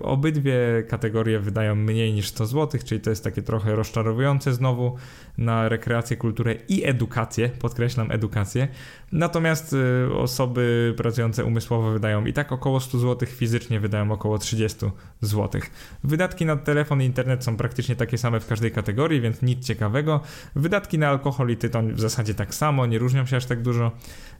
Obydwie 0.00 0.84
kategorie 0.88 1.40
wydają 1.40 1.74
mniej 1.74 2.12
niż 2.12 2.28
100 2.28 2.46
zł, 2.46 2.80
czyli 2.84 3.00
to 3.00 3.10
jest 3.10 3.24
takie 3.24 3.42
trochę 3.42 3.76
rozczarowujące 3.76 4.52
znowu 4.52 4.96
na 5.38 5.68
rekreację, 5.68 6.16
kulturę 6.16 6.54
i 6.68 6.84
edukację, 6.84 7.48
podkreślam 7.48 8.10
edukację. 8.10 8.68
Natomiast 9.12 9.72
y, 9.72 10.14
osoby 10.14 10.94
pracujące 10.96 11.44
umysłowo 11.44 11.90
wydają 11.90 12.24
i 12.24 12.32
tak 12.32 12.52
około 12.52 12.80
100 12.80 12.98
zł, 12.98 13.28
fizycznie 13.28 13.80
wydają 13.80 14.12
około 14.12 14.38
30 14.38 14.78
zł. 15.20 15.60
Wydatki 16.04 16.46
na 16.46 16.56
telefon 16.56 17.02
i 17.02 17.04
internet 17.04 17.44
są 17.44 17.56
praktycznie 17.56 17.96
takie 17.96 18.18
same 18.18 18.40
w 18.40 18.46
każdej 18.46 18.70
kategorii, 18.70 19.20
więc 19.20 19.42
nic 19.42 19.66
ciekawego. 19.66 20.20
Wydatki 20.56 20.98
na 20.98 21.08
alkohol 21.08 21.50
i 21.50 21.56
tytoń 21.56 21.92
w 21.92 22.00
zasadzie 22.08 22.34
tak 22.34 22.54
samo, 22.54 22.86
nie 22.86 22.98
różnią 22.98 23.26
się 23.26 23.36
aż 23.36 23.46
tak 23.46 23.62
dużo. 23.62 23.92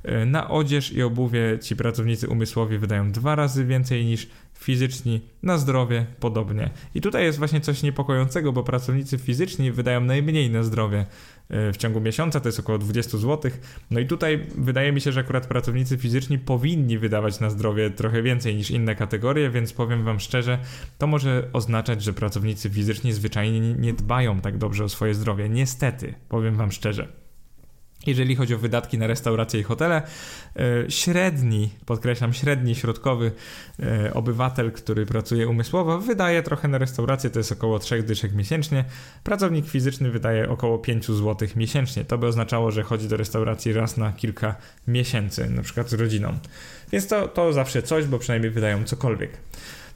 E, 0.03 0.27
na 0.27 0.51
odzież 0.51 0.93
i 0.93 1.03
obuwie 1.03 1.59
ci 1.63 1.77
pracownicy 1.77 2.29
umysłowi 2.29 2.79
wydają 2.79 3.13
dwa 3.13 3.35
razy 3.35 3.65
więcej 3.65 4.05
niż 4.05 4.29
fizyczni, 4.59 5.21
na 5.43 5.59
zdrowie 5.59 6.07
podobnie. 6.21 6.71
I 6.95 7.01
tutaj 7.01 7.25
jest 7.25 7.39
właśnie 7.39 7.61
coś 7.61 7.83
niepokojącego, 7.83 8.53
bo 8.53 8.63
pracownicy 8.63 9.19
fizyczni 9.19 9.73
wydają 9.73 10.01
najmniej 10.01 10.51
na 10.51 10.63
zdrowie 10.63 11.07
e, 11.49 11.73
w 11.73 11.77
ciągu 11.77 12.01
miesiąca, 12.01 12.41
to 12.41 12.49
jest 12.49 12.61
około 12.61 12.79
20 12.79 13.19
zł. 13.19 13.51
No 13.91 14.01
i 14.01 14.07
tutaj 14.07 14.47
wydaje 14.57 14.93
mi 14.93 15.01
się, 15.01 15.13
że 15.13 15.21
akurat 15.21 15.47
pracownicy 15.47 15.99
fizyczni 15.99 16.39
powinni 16.39 16.99
wydawać 16.99 17.41
na 17.41 17.51
zdrowie 17.51 17.91
trochę 17.91 18.23
więcej 18.23 18.57
niż 18.57 18.71
inne 18.71 18.95
kategorie, 18.95 19.51
więc 19.51 19.73
powiem 19.73 20.05
Wam 20.05 20.21
szczerze, 20.21 20.59
to 20.99 21.07
może 21.07 21.49
oznaczać, 21.53 22.03
że 22.03 22.13
pracownicy 22.13 22.71
fizyczni 22.71 23.13
zwyczajnie 23.13 23.61
nie 23.61 23.93
dbają 23.93 24.41
tak 24.41 24.59
dobrze 24.59 24.85
o 24.85 24.89
swoje 24.89 25.15
zdrowie. 25.15 25.49
Niestety, 25.49 26.15
powiem 26.29 26.57
Wam 26.57 26.73
szczerze. 26.73 27.24
Jeżeli 28.07 28.37
chodzi 28.37 28.55
o 28.55 28.59
wydatki 28.59 28.99
na 28.99 29.07
restauracje 29.07 29.61
i 29.61 29.63
hotele, 29.63 30.03
e, 30.57 30.91
średni, 30.91 31.71
podkreślam, 31.87 32.33
średni, 32.33 32.75
środkowy 32.75 33.33
e, 33.81 34.15
obywatel, 34.15 34.73
który 34.73 35.07
pracuje 35.07 35.49
umysłowo, 35.49 35.99
wydaje 35.99 36.43
trochę 36.43 36.69
na 36.69 36.79
restaurację, 36.79 37.31
to 37.31 37.39
jest 37.39 37.53
około 37.53 37.79
3 37.79 38.03
dyszek 38.03 38.35
miesięcznie. 38.35 38.85
Pracownik 39.25 39.67
fizyczny 39.67 40.11
wydaje 40.11 40.49
około 40.49 40.79
5 40.79 41.07
zł 41.07 41.49
miesięcznie. 41.57 42.05
To 42.05 42.19
by 42.19 42.27
oznaczało, 42.27 42.71
że 42.71 42.83
chodzi 42.83 43.09
do 43.09 43.17
restauracji 43.17 43.73
raz 43.73 43.97
na 43.97 44.13
kilka 44.13 44.55
miesięcy, 44.89 45.51
na 45.51 45.63
przykład 45.63 45.91
z 45.91 45.95
rodziną. 45.95 46.39
Więc 46.93 47.07
to, 47.07 47.29
to 47.29 47.53
zawsze 47.53 47.83
coś, 47.83 48.05
bo 48.05 48.19
przynajmniej 48.19 48.51
wydają 48.51 48.85
cokolwiek. 48.85 49.31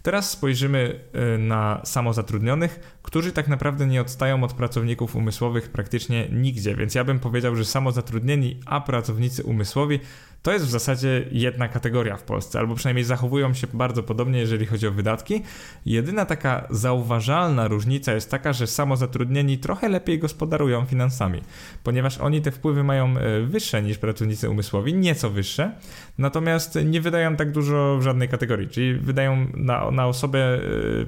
Teraz 0.03 0.31
spojrzymy 0.31 1.01
y, 1.35 1.39
na 1.39 1.81
samozatrudnionych, 1.85 2.99
którzy 3.03 3.33
tak 3.33 3.49
naprawdę 3.49 3.87
nie 3.87 4.01
odstają 4.01 4.45
od 4.45 4.53
pracowników 4.53 5.17
umysłowych 5.17 5.69
praktycznie 5.69 6.29
nigdzie, 6.33 6.77
więc 6.77 6.95
ja 6.95 7.05
bym 7.05 7.21
powiedział, 7.21 7.57
że 7.57 7.65
samozatrudnieni, 7.65 8.61
a 8.67 8.81
pracownicy 8.81 9.45
umysłowi 9.45 10.01
to 10.42 10.53
jest 10.53 10.66
w 10.66 10.70
zasadzie 10.70 11.24
jedna 11.33 11.68
kategoria 11.68 12.16
w 12.16 12.22
Polsce, 12.22 12.59
albo 12.59 12.74
przynajmniej 12.74 13.05
zachowują 13.05 13.55
się 13.55 13.66
bardzo 13.72 14.03
podobnie, 14.03 14.38
jeżeli 14.38 14.66
chodzi 14.66 14.87
o 14.87 14.90
wydatki. 14.90 15.42
Jedyna 15.87 16.24
taka 16.24 16.66
zauważalna 16.70 17.68
różnica 17.68 18.12
jest 18.12 18.31
taka, 18.31 18.53
że 18.53 18.66
samozatrudnieni 18.66 19.59
trochę 19.59 19.88
lepiej 19.88 20.18
gospodarują 20.18 20.85
finansami, 20.85 21.40
ponieważ 21.85 22.18
oni 22.18 22.42
te 22.42 22.51
wpływy 22.51 22.85
mają 22.85 23.18
e, 23.18 23.40
wyższe 23.40 23.83
niż 23.83 23.98
pracownicy 23.98 24.51
umysłowi, 24.51 24.94
nieco 24.94 25.31
wyższe, 25.31 25.72
natomiast 26.18 26.79
nie 26.85 27.01
wydają 27.01 27.37
tak 27.37 27.53
dużo 27.53 27.98
w 27.98 28.03
żadnej 28.03 28.29
kategorii, 28.29 28.68
czyli 28.68 28.94
wydają 28.94 29.46
na, 29.55 29.90
na 29.90 30.07
osobę 30.07 30.38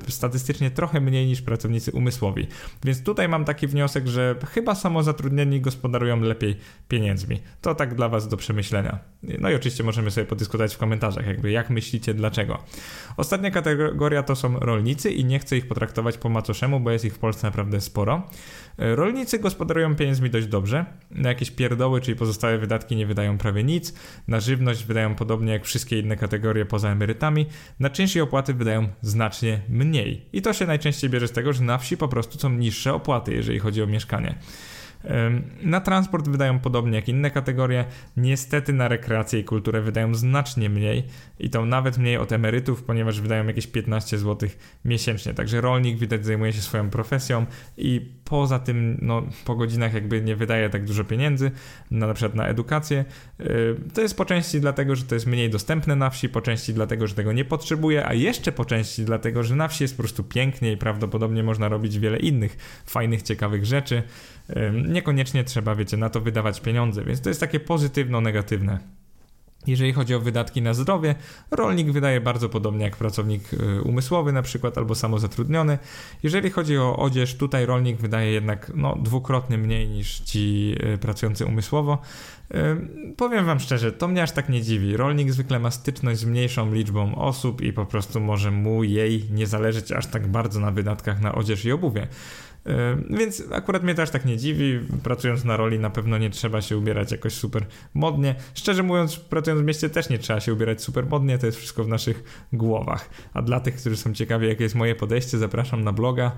e, 0.08 0.10
statystycznie 0.10 0.70
trochę 0.70 1.00
mniej 1.00 1.26
niż 1.26 1.42
pracownicy 1.42 1.92
umysłowi. 1.92 2.46
Więc 2.84 3.02
tutaj 3.02 3.28
mam 3.28 3.44
taki 3.44 3.66
wniosek, 3.66 4.06
że 4.06 4.36
chyba 4.50 4.74
samozatrudnieni 4.74 5.60
gospodarują 5.60 6.20
lepiej 6.20 6.56
pieniędzmi. 6.88 7.40
To 7.60 7.74
tak 7.74 7.94
dla 7.94 8.08
Was 8.08 8.28
do 8.28 8.36
przemyślenia. 8.36 8.98
No 9.22 9.50
i 9.50 9.54
oczywiście 9.54 9.84
możemy 9.84 10.10
sobie 10.10 10.26
podyskutować 10.26 10.74
w 10.74 10.78
komentarzach, 10.78 11.26
jakby 11.26 11.50
jak 11.50 11.70
myślicie, 11.70 12.14
dlaczego. 12.14 12.58
Ostatnia 13.16 13.50
kategoria 13.50 14.22
to 14.22 14.36
są 14.36 14.58
rolnicy 14.58 15.10
i 15.10 15.24
nie 15.24 15.38
chcę 15.38 15.56
ich 15.56 15.68
potraktować 15.68 16.18
po 16.18 16.28
macoszemu, 16.28 16.80
bo 16.80 16.90
jest 16.90 17.04
ich 17.04 17.14
w 17.14 17.18
Polsce 17.18 17.46
naprawdę 17.46 17.80
sporo. 17.80 18.28
Rolnicy 18.78 19.38
gospodarują 19.38 19.96
pieniędzmi 19.96 20.30
dość 20.30 20.46
dobrze. 20.46 20.84
Na 21.10 21.28
jakieś 21.28 21.50
pierdoły, 21.50 22.00
czyli 22.00 22.16
pozostałe 22.16 22.58
wydatki 22.58 22.96
nie 22.96 23.06
wydają 23.06 23.38
prawie 23.38 23.64
nic. 23.64 23.94
Na 24.28 24.40
żywność 24.40 24.84
wydają 24.84 25.14
podobnie 25.14 25.52
jak 25.52 25.64
wszystkie 25.64 25.98
inne 25.98 26.16
kategorie 26.16 26.66
poza 26.66 26.90
emerytami. 26.90 27.46
Na 27.80 27.90
czynsz 27.90 28.16
i 28.16 28.20
opłaty 28.20 28.54
wydają 28.54 28.88
znacznie 29.02 29.60
mniej. 29.68 30.26
I 30.32 30.42
to 30.42 30.52
się 30.52 30.66
najczęściej 30.66 31.10
bierze 31.10 31.28
z 31.28 31.32
tego, 31.32 31.52
że 31.52 31.62
na 31.62 31.78
wsi 31.78 31.96
po 31.96 32.08
prostu 32.08 32.38
są 32.38 32.50
niższe 32.50 32.94
opłaty, 32.94 33.34
jeżeli 33.34 33.58
chodzi 33.58 33.82
o 33.82 33.86
mieszkanie. 33.86 34.34
Na 35.62 35.80
transport 35.80 36.28
wydają 36.28 36.58
podobnie 36.58 36.96
jak 36.96 37.08
inne 37.08 37.30
kategorie. 37.30 37.84
Niestety 38.16 38.72
na 38.72 38.88
rekreację 38.88 39.40
i 39.40 39.44
kulturę 39.44 39.82
wydają 39.82 40.14
znacznie 40.14 40.70
mniej 40.70 41.04
i 41.38 41.50
to 41.50 41.66
nawet 41.66 41.98
mniej 41.98 42.16
od 42.16 42.32
emerytów, 42.32 42.82
ponieważ 42.82 43.20
wydają 43.20 43.46
jakieś 43.46 43.66
15 43.66 44.18
zł 44.18 44.48
miesięcznie. 44.84 45.34
Także 45.34 45.60
rolnik 45.60 45.98
widać 45.98 46.26
zajmuje 46.26 46.52
się 46.52 46.60
swoją 46.60 46.90
profesją 46.90 47.46
i 47.76 48.14
poza 48.24 48.58
tym 48.58 48.98
no, 49.02 49.22
po 49.44 49.54
godzinach 49.54 49.94
jakby 49.94 50.22
nie 50.22 50.36
wydaje 50.36 50.70
tak 50.70 50.84
dużo 50.84 51.04
pieniędzy, 51.04 51.50
na, 51.90 52.06
na 52.06 52.14
przykład 52.14 52.34
na 52.34 52.46
edukację. 52.46 53.04
To 53.94 54.00
jest 54.00 54.16
po 54.16 54.24
części 54.24 54.60
dlatego, 54.60 54.96
że 54.96 55.04
to 55.04 55.14
jest 55.14 55.26
mniej 55.26 55.50
dostępne 55.50 55.96
na 55.96 56.10
wsi, 56.10 56.28
po 56.28 56.40
części 56.40 56.74
dlatego, 56.74 57.06
że 57.06 57.14
tego 57.14 57.32
nie 57.32 57.44
potrzebuje, 57.44 58.06
a 58.06 58.14
jeszcze 58.14 58.52
po 58.52 58.64
części 58.64 59.04
dlatego, 59.04 59.42
że 59.42 59.56
na 59.56 59.68
wsi 59.68 59.84
jest 59.84 59.96
po 59.96 60.02
prostu 60.02 60.24
pięknie 60.24 60.72
i 60.72 60.76
prawdopodobnie 60.76 61.42
można 61.42 61.68
robić 61.68 61.98
wiele 61.98 62.18
innych 62.18 62.82
fajnych, 62.86 63.22
ciekawych 63.22 63.66
rzeczy 63.66 64.02
niekoniecznie 64.90 65.44
trzeba, 65.44 65.74
wiecie, 65.74 65.96
na 65.96 66.10
to 66.10 66.20
wydawać 66.20 66.60
pieniądze, 66.60 67.04
więc 67.04 67.20
to 67.20 67.28
jest 67.28 67.40
takie 67.40 67.60
pozytywno-negatywne. 67.60 68.78
Jeżeli 69.66 69.92
chodzi 69.92 70.14
o 70.14 70.20
wydatki 70.20 70.62
na 70.62 70.74
zdrowie, 70.74 71.14
rolnik 71.50 71.90
wydaje 71.90 72.20
bardzo 72.20 72.48
podobnie 72.48 72.84
jak 72.84 72.96
pracownik 72.96 73.52
y, 73.52 73.82
umysłowy 73.82 74.32
na 74.32 74.42
przykład 74.42 74.78
albo 74.78 74.94
samozatrudniony. 74.94 75.78
Jeżeli 76.22 76.50
chodzi 76.50 76.78
o 76.78 76.96
odzież, 76.96 77.34
tutaj 77.34 77.66
rolnik 77.66 77.96
wydaje 77.96 78.32
jednak 78.32 78.72
no, 78.74 78.96
dwukrotnie 79.02 79.58
mniej 79.58 79.88
niż 79.88 80.20
ci 80.20 80.74
y, 80.94 80.98
pracujący 80.98 81.46
umysłowo. 81.46 81.98
Powiem 83.16 83.44
wam 83.46 83.60
szczerze, 83.60 83.92
to 83.92 84.08
mnie 84.08 84.22
aż 84.22 84.32
tak 84.32 84.48
nie 84.48 84.62
dziwi. 84.62 84.96
Rolnik 84.96 85.32
zwykle 85.32 85.58
ma 85.58 85.70
styczność 85.70 86.20
z 86.20 86.24
mniejszą 86.24 86.74
liczbą 86.74 87.14
osób 87.14 87.60
i 87.60 87.72
po 87.72 87.86
prostu 87.86 88.20
może 88.20 88.50
mu 88.50 88.84
jej 88.84 89.24
nie 89.30 89.46
zależeć 89.46 89.92
aż 89.92 90.06
tak 90.06 90.26
bardzo 90.26 90.60
na 90.60 90.70
wydatkach 90.70 91.20
na 91.20 91.34
odzież 91.34 91.64
i 91.64 91.72
obuwie. 91.72 92.08
Więc 93.10 93.42
akurat 93.52 93.82
mnie 93.82 93.94
też 93.94 94.10
tak 94.10 94.24
nie 94.24 94.36
dziwi. 94.36 94.80
Pracując 95.02 95.44
na 95.44 95.56
roli 95.56 95.78
na 95.78 95.90
pewno 95.90 96.18
nie 96.18 96.30
trzeba 96.30 96.62
się 96.62 96.78
ubierać 96.78 97.12
jakoś 97.12 97.32
super 97.32 97.66
modnie. 97.94 98.34
Szczerze 98.54 98.82
mówiąc, 98.82 99.16
pracując 99.16 99.62
w 99.62 99.64
mieście 99.64 99.90
też 99.90 100.08
nie 100.08 100.18
trzeba 100.18 100.40
się 100.40 100.52
ubierać 100.52 100.82
super 100.82 101.06
modnie, 101.06 101.38
to 101.38 101.46
jest 101.46 101.58
wszystko 101.58 101.84
w 101.84 101.88
naszych 101.88 102.46
głowach. 102.52 103.10
A 103.34 103.42
dla 103.42 103.60
tych, 103.60 103.76
którzy 103.76 103.96
są 103.96 104.12
ciekawi, 104.12 104.48
jakie 104.48 104.62
jest 104.62 104.74
moje 104.74 104.94
podejście, 104.94 105.38
zapraszam 105.38 105.84
na 105.84 105.92
bloga. 105.92 106.32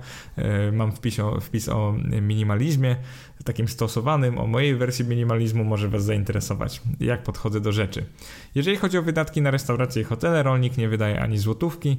Mam 0.71 0.91
wpis 0.91 1.19
o, 1.19 1.39
wpis 1.39 1.69
o 1.69 1.95
minimalizmie, 2.21 2.95
takim 3.43 3.67
stosowanym, 3.67 4.37
o 4.37 4.47
mojej 4.47 4.75
wersji 4.75 5.05
minimalizmu 5.05 5.63
może 5.63 5.89
Was 5.89 6.03
zainteresować, 6.03 6.81
jak 6.99 7.23
podchodzę 7.23 7.61
do 7.61 7.71
rzeczy. 7.71 8.05
Jeżeli 8.55 8.77
chodzi 8.77 8.97
o 8.97 9.01
wydatki 9.01 9.41
na 9.41 9.51
restauracje 9.51 10.01
i 10.01 10.05
hotele, 10.05 10.43
rolnik 10.43 10.77
nie 10.77 10.89
wydaje 10.89 11.21
ani 11.21 11.37
złotówki. 11.37 11.97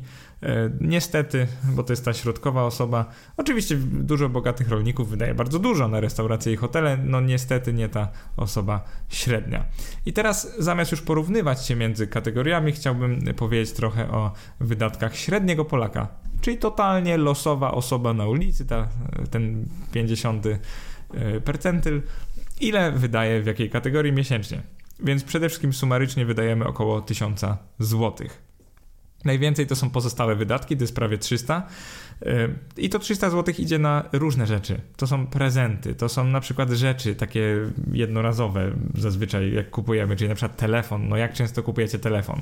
Niestety, 0.81 1.47
bo 1.65 1.83
to 1.83 1.93
jest 1.93 2.05
ta 2.05 2.13
środkowa 2.13 2.65
osoba. 2.65 3.11
Oczywiście 3.37 3.77
dużo 3.77 4.29
bogatych 4.29 4.69
rolników 4.69 5.11
wydaje 5.11 5.35
bardzo 5.35 5.59
dużo 5.59 5.89
na 5.89 6.01
restauracje 6.01 6.53
i 6.53 6.57
hotele, 6.57 6.97
no 7.05 7.21
niestety 7.21 7.73
nie 7.73 7.89
ta 7.89 8.09
osoba 8.37 8.85
średnia. 9.09 9.65
I 10.07 10.13
teraz 10.13 10.57
zamiast 10.59 10.91
już 10.91 11.03
porównywać 11.03 11.67
się 11.67 11.77
między 11.77 12.07
kategoriami, 12.07 12.73
chciałbym 12.73 13.21
powiedzieć 13.37 13.73
trochę 13.73 14.11
o 14.11 14.33
wydatkach 14.61 15.17
średniego 15.17 15.65
Polaka, 15.65 16.09
czyli 16.41 16.59
totalnie 16.59 17.17
losowa 17.17 17.73
osoba 17.73 18.13
na 18.13 18.27
ulicy, 18.27 18.67
ta, 18.67 18.89
ten 19.31 19.67
50 19.93 20.47
e, 20.47 20.59
percentyl, 21.45 22.03
ile 22.61 22.93
wydaje 22.93 23.43
w 23.43 23.47
jakiej 23.47 23.71
kategorii 23.71 24.13
miesięcznie. 24.13 24.63
Więc 25.01 25.25
przede 25.25 25.49
wszystkim 25.49 25.73
sumarycznie 25.73 26.27
wydajemy 26.27 26.67
około 26.67 27.01
1000 27.01 27.41
złotych. 27.79 28.43
Najwięcej 29.25 29.67
to 29.67 29.77
są 29.77 29.91
pozostałe 29.91 30.37
wydatki, 30.37 30.77
to 30.77 30.85
jest 30.85 30.95
prawie 30.95 31.19
300. 31.19 31.67
I 32.77 32.89
to 32.89 32.99
300 32.99 33.31
zł 33.31 33.55
idzie 33.59 33.79
na 33.79 34.09
różne 34.13 34.47
rzeczy. 34.47 34.81
To 34.97 35.07
są 35.07 35.27
prezenty, 35.27 35.95
to 35.95 36.09
są 36.09 36.25
na 36.25 36.41
przykład 36.41 36.71
rzeczy 36.71 37.15
takie 37.15 37.57
jednorazowe, 37.93 38.73
zazwyczaj 38.95 39.53
jak 39.53 39.71
kupujemy, 39.71 40.17
czyli 40.17 40.29
na 40.29 40.35
przykład 40.35 40.57
telefon. 40.57 41.09
No 41.09 41.17
jak 41.17 41.33
często 41.33 41.63
kupujecie 41.63 41.99
telefon? 41.99 42.41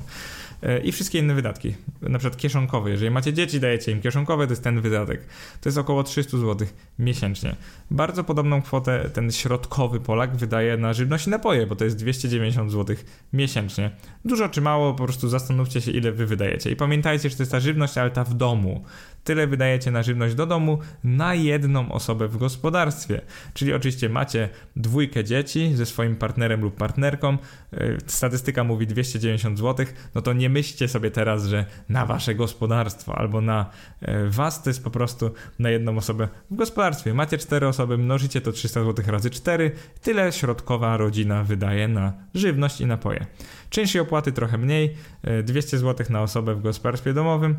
E, 0.63 0.79
I 0.79 0.93
wszystkie 0.93 1.19
inne 1.19 1.35
wydatki, 1.35 1.75
na 2.03 2.19
przykład 2.19 2.41
kieszonkowe. 2.41 2.91
Jeżeli 2.91 3.11
macie 3.11 3.33
dzieci, 3.33 3.61
dajecie 3.61 3.93
im 3.93 4.01
kieszonkowe, 4.01 4.47
to 4.47 4.53
jest 4.53 4.65
ten 4.65 4.81
wydatek. 4.81 5.27
To 5.61 5.69
jest 5.69 5.79
około 5.79 6.03
300 6.03 6.39
zł 6.39 6.69
miesięcznie. 6.99 7.57
Bardzo 7.91 8.25
podobną 8.25 8.63
kwotę 8.63 9.11
ten 9.15 9.33
środkowy 9.33 10.01
Polak 10.01 10.37
wydaje 10.37 10.77
na 10.77 10.93
żywność 10.93 11.27
i 11.27 11.31
napoje, 11.31 11.67
bo 11.67 11.77
to 11.77 11.85
jest 11.85 11.97
290 11.97 12.73
zł 12.73 12.97
miesięcznie. 13.33 13.91
Dużo 14.25 14.49
czy 14.49 14.61
mało, 14.61 14.95
po 14.95 15.05
prostu 15.05 15.29
zastanówcie 15.29 15.81
się, 15.81 15.91
ile 15.91 16.13
wy 16.13 16.27
wydajecie. 16.27 16.71
I 16.71 16.77
pamiętajcie, 16.77 17.31
że 17.31 17.37
to 17.37 17.43
jest 17.43 17.53
ta 17.53 17.61
żywność, 17.61 17.99
ale 17.99 18.11
ta 18.11 18.25
w 18.25 18.35
domu. 18.35 18.85
Tyle 19.25 19.47
wydajecie 19.47 19.62
na 19.93 20.03
żywność 20.03 20.35
do 20.35 20.47
domu 20.47 20.79
na 21.05 21.35
jedną 21.35 21.93
osobę 21.93 22.29
w 22.29 22.37
gospodarstwie. 22.37 23.21
Czyli 23.55 23.73
oczywiście 23.73 24.09
macie 24.09 24.49
dwójkę 24.77 25.25
dzieci 25.25 25.73
ze 25.75 25.87
swoim 25.87 26.17
partnerem 26.17 26.61
lub 26.61 26.77
partnerką. 26.77 27.39
E, 27.73 27.97
statystyka 28.07 28.65
mówi 28.65 28.87
290 28.87 29.59
zł. 29.59 29.87
No 30.15 30.23
to 30.23 30.33
nie 30.33 30.49
myślcie 30.49 30.89
sobie 30.89 31.11
teraz, 31.11 31.45
że 31.45 31.67
na 31.89 32.07
wasze 32.07 32.35
gospodarstwo 32.35 33.19
albo 33.19 33.41
na 33.41 33.71
e, 34.01 34.29
was 34.29 34.63
to 34.63 34.71
jest 34.71 34.85
po 34.85 34.91
prostu 34.91 35.31
na 35.59 35.71
jedną 35.71 35.97
osobę 35.97 36.29
w 36.51 36.55
gospodarstwie. 36.55 37.15
Macie 37.15 37.39
cztery 37.39 37.69
osoby, 37.69 37.99
mnożycie 37.99 38.41
to 38.41 38.53
300 38.53 38.85
zł 38.85 39.05
razy 39.09 39.31
4. 39.31 39.71
Tyle 40.03 40.33
środkowa 40.33 40.97
rodzina 40.97 41.45
wydaje 41.45 41.89
na 41.89 42.13
żywność 42.35 42.81
i 42.81 42.87
napoje. 42.87 43.27
Czynsz 43.73 43.95
i 43.95 44.01
opłaty 44.01 44.33
trochę 44.33 44.59
mniej, 44.59 44.97
200 45.43 45.79
zł 45.79 46.07
na 46.11 46.23
osobę 46.23 46.55
w 46.55 46.63
gospodarstwie 46.63 47.13
domowym. 47.13 47.57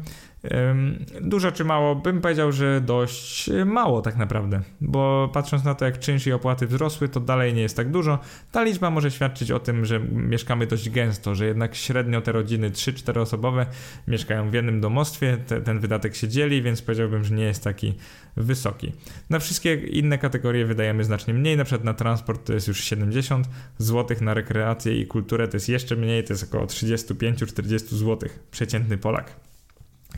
Dużo 1.22 1.52
czy 1.52 1.66
mało? 1.66 1.96
Bym 1.96 2.22
powiedział, 2.22 2.52
że 2.52 2.82
dość 2.82 3.50
mało 3.66 4.02
tak 4.02 4.16
naprawdę, 4.16 4.62
bo 4.82 5.30
patrząc 5.34 5.64
na 5.64 5.76
to, 5.76 5.86
jak 5.86 6.00
czynsz 6.00 6.28
i 6.28 6.34
opłaty 6.34 6.68
wzrosły, 6.68 7.10
to 7.10 7.20
dalej 7.20 7.54
nie 7.54 7.62
jest 7.62 7.78
tak 7.78 7.92
dużo. 7.92 8.20
Ta 8.52 8.64
liczba 8.64 8.90
może 8.90 9.12
świadczyć 9.12 9.52
o 9.52 9.60
tym, 9.60 9.86
że 9.86 10.00
mieszkamy 10.00 10.68
dość 10.68 10.90
gęsto, 10.90 11.36
że 11.36 11.46
jednak 11.46 11.76
średnio 11.76 12.22
te 12.22 12.32
rodziny 12.32 12.70
3-4 12.70 13.20
osobowe 13.20 13.66
mieszkają 14.08 14.50
w 14.50 14.54
jednym 14.54 14.82
domostwie, 14.82 15.38
te, 15.48 15.62
ten 15.62 15.80
wydatek 15.80 16.16
się 16.16 16.28
dzieli, 16.28 16.62
więc 16.62 16.82
powiedziałbym, 16.82 17.24
że 17.24 17.36
nie 17.36 17.44
jest 17.44 17.64
taki 17.64 17.94
wysoki. 18.36 18.92
Na 19.30 19.40
wszystkie 19.40 19.74
inne 19.74 20.18
kategorie 20.18 20.66
wydajemy 20.66 21.04
znacznie 21.04 21.34
mniej, 21.34 21.58
na 21.58 21.64
przykład 21.64 21.84
na 21.84 21.94
transport 21.94 22.46
to 22.46 22.54
jest 22.54 22.68
już 22.68 22.84
70 22.84 23.50
zł, 23.78 24.18
na 24.22 24.34
rekreację 24.34 25.00
i 25.00 25.08
kulturę 25.08 25.48
to 25.48 25.58
jest 25.58 25.70
jeszcze 25.70 25.96
mniej, 25.96 26.24
to 26.24 26.34
jest 26.34 26.44
około 26.44 26.66
35-40 26.66 27.80
zł 27.80 28.30
przeciętny 28.52 28.98
Polak. 28.98 29.36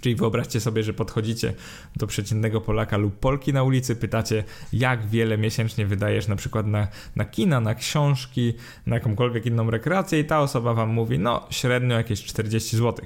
Czyli 0.01 0.15
wyobraźcie 0.15 0.59
sobie, 0.59 0.83
że 0.83 0.93
podchodzicie 0.93 1.53
do 1.95 2.07
przeciętnego 2.07 2.61
Polaka 2.61 2.97
lub 2.97 3.19
Polki 3.19 3.53
na 3.53 3.63
ulicy, 3.63 3.95
pytacie, 3.95 4.43
jak 4.73 5.07
wiele 5.07 5.37
miesięcznie 5.37 5.85
wydajesz 5.85 6.27
na 6.27 6.35
przykład 6.35 6.67
na, 6.67 6.87
na 7.15 7.25
kina, 7.25 7.59
na 7.59 7.75
książki, 7.75 8.53
na 8.85 8.95
jakąkolwiek 8.95 9.45
inną 9.45 9.71
rekreację, 9.71 10.19
i 10.19 10.25
ta 10.25 10.39
osoba 10.39 10.73
wam 10.73 10.89
mówi, 10.89 11.19
no 11.19 11.47
średnio 11.49 11.97
jakieś 11.97 12.23
40 12.23 12.77
zł. 12.77 13.05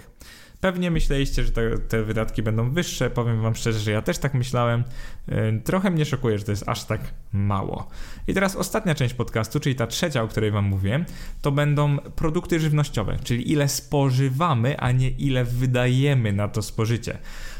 Pewnie 0.61 0.91
myśleliście, 0.91 1.43
że 1.43 1.51
te, 1.51 1.77
te, 1.77 2.03
wydatki 2.03 2.43
będą 2.43 2.71
wyższe. 2.71 3.09
Powiem 3.09 3.41
Wam 3.41 3.55
szczerze, 3.55 3.79
że 3.79 3.91
ja 3.91 4.01
też 4.01 4.17
tak 4.17 4.33
myślałem. 4.33 4.83
Y, 5.29 5.61
trochę 5.63 5.91
mnie 5.91 6.05
szokuje, 6.05 6.37
że 6.37 6.45
to 6.45 6.51
jest 6.51 6.69
aż 6.69 6.85
tak 6.85 7.01
mało. 7.33 7.87
I 8.27 8.33
teraz 8.33 8.55
ostatnia 8.55 8.95
część 8.95 9.13
podcastu, 9.13 9.59
czyli 9.59 9.75
ta 9.75 9.87
trzecia, 9.87 10.23
o 10.23 10.27
której 10.27 10.51
Wam 10.51 10.65
mówię, 10.65 11.05
to 11.41 11.51
będą 11.51 11.97
produkty 11.97 12.59
żywnościowe, 12.59 13.17
czyli 13.23 13.51
ile 13.51 13.67
spożywamy, 13.67 14.79
a 14.79 14.91
nie 14.91 15.09
ile 15.09 15.45
wydajemy 15.45 16.33
na 16.33 16.47
to 16.47 16.61
spożycie. 16.61 17.17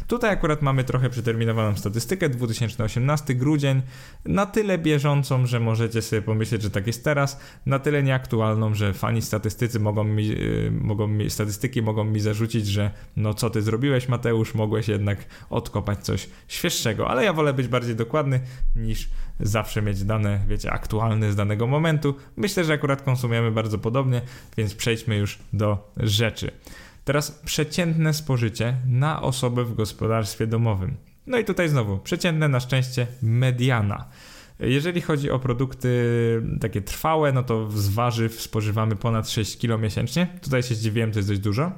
Tutaj 0.09 0.31
akurat 0.31 0.61
mamy 0.61 0.83
trochę 0.83 1.09
przeterminowaną 1.09 1.75
statystykę, 1.75 2.29
2018 2.29 3.35
grudzień, 3.35 3.81
na 4.25 4.45
tyle 4.45 4.77
bieżącą, 4.77 5.45
że 5.45 5.59
możecie 5.59 6.01
sobie 6.01 6.21
pomyśleć, 6.21 6.61
że 6.61 6.69
tak 6.69 6.87
jest 6.87 7.03
teraz, 7.03 7.39
na 7.65 7.79
tyle 7.79 8.03
nieaktualną, 8.03 8.73
że 8.73 8.93
fani 8.93 9.21
statystycy 9.21 9.79
mogą 9.79 10.03
mi, 10.03 10.27
yy, 10.27 10.71
mogą 10.71 11.07
mi, 11.07 11.29
statystyki 11.29 11.81
mogą 11.81 12.03
mi 12.03 12.19
zarzucić, 12.19 12.67
że 12.67 12.91
no 13.15 13.33
co 13.33 13.49
ty 13.49 13.61
zrobiłeś 13.61 14.07
Mateusz, 14.07 14.53
mogłeś 14.53 14.87
jednak 14.87 15.25
odkopać 15.49 15.99
coś 15.99 16.29
świeższego, 16.47 17.09
ale 17.09 17.23
ja 17.23 17.33
wolę 17.33 17.53
być 17.53 17.67
bardziej 17.67 17.95
dokładny 17.95 18.39
niż 18.75 19.09
zawsze 19.39 19.81
mieć 19.81 20.03
dane, 20.03 20.39
wiecie, 20.47 20.71
aktualne 20.71 21.31
z 21.31 21.35
danego 21.35 21.67
momentu. 21.67 22.15
Myślę, 22.37 22.63
że 22.63 22.73
akurat 22.73 23.01
konsumujemy 23.01 23.51
bardzo 23.51 23.77
podobnie, 23.77 24.21
więc 24.57 24.75
przejdźmy 24.75 25.17
już 25.17 25.39
do 25.53 25.93
rzeczy. 25.97 26.51
Teraz 27.09 27.31
przeciętne 27.31 28.13
spożycie 28.13 28.75
na 28.87 29.21
osobę 29.21 29.63
w 29.63 29.75
gospodarstwie 29.75 30.47
domowym. 30.47 30.97
No 31.27 31.37
i 31.37 31.45
tutaj 31.45 31.69
znowu, 31.69 31.97
przeciętne 31.97 32.47
na 32.47 32.59
szczęście 32.59 33.07
mediana. 33.21 34.05
Jeżeli 34.59 35.01
chodzi 35.01 35.31
o 35.31 35.39
produkty 35.39 35.89
takie 36.61 36.81
trwałe, 36.81 37.31
no 37.31 37.43
to 37.43 37.71
z 37.71 37.89
warzyw 37.89 38.41
spożywamy 38.41 38.95
ponad 38.95 39.29
6 39.29 39.57
kg 39.57 39.83
miesięcznie. 39.83 40.27
Tutaj 40.41 40.63
się 40.63 40.75
zdziwiłem, 40.75 41.11
to 41.11 41.19
jest 41.19 41.29
dość 41.29 41.39
dużo. 41.39 41.71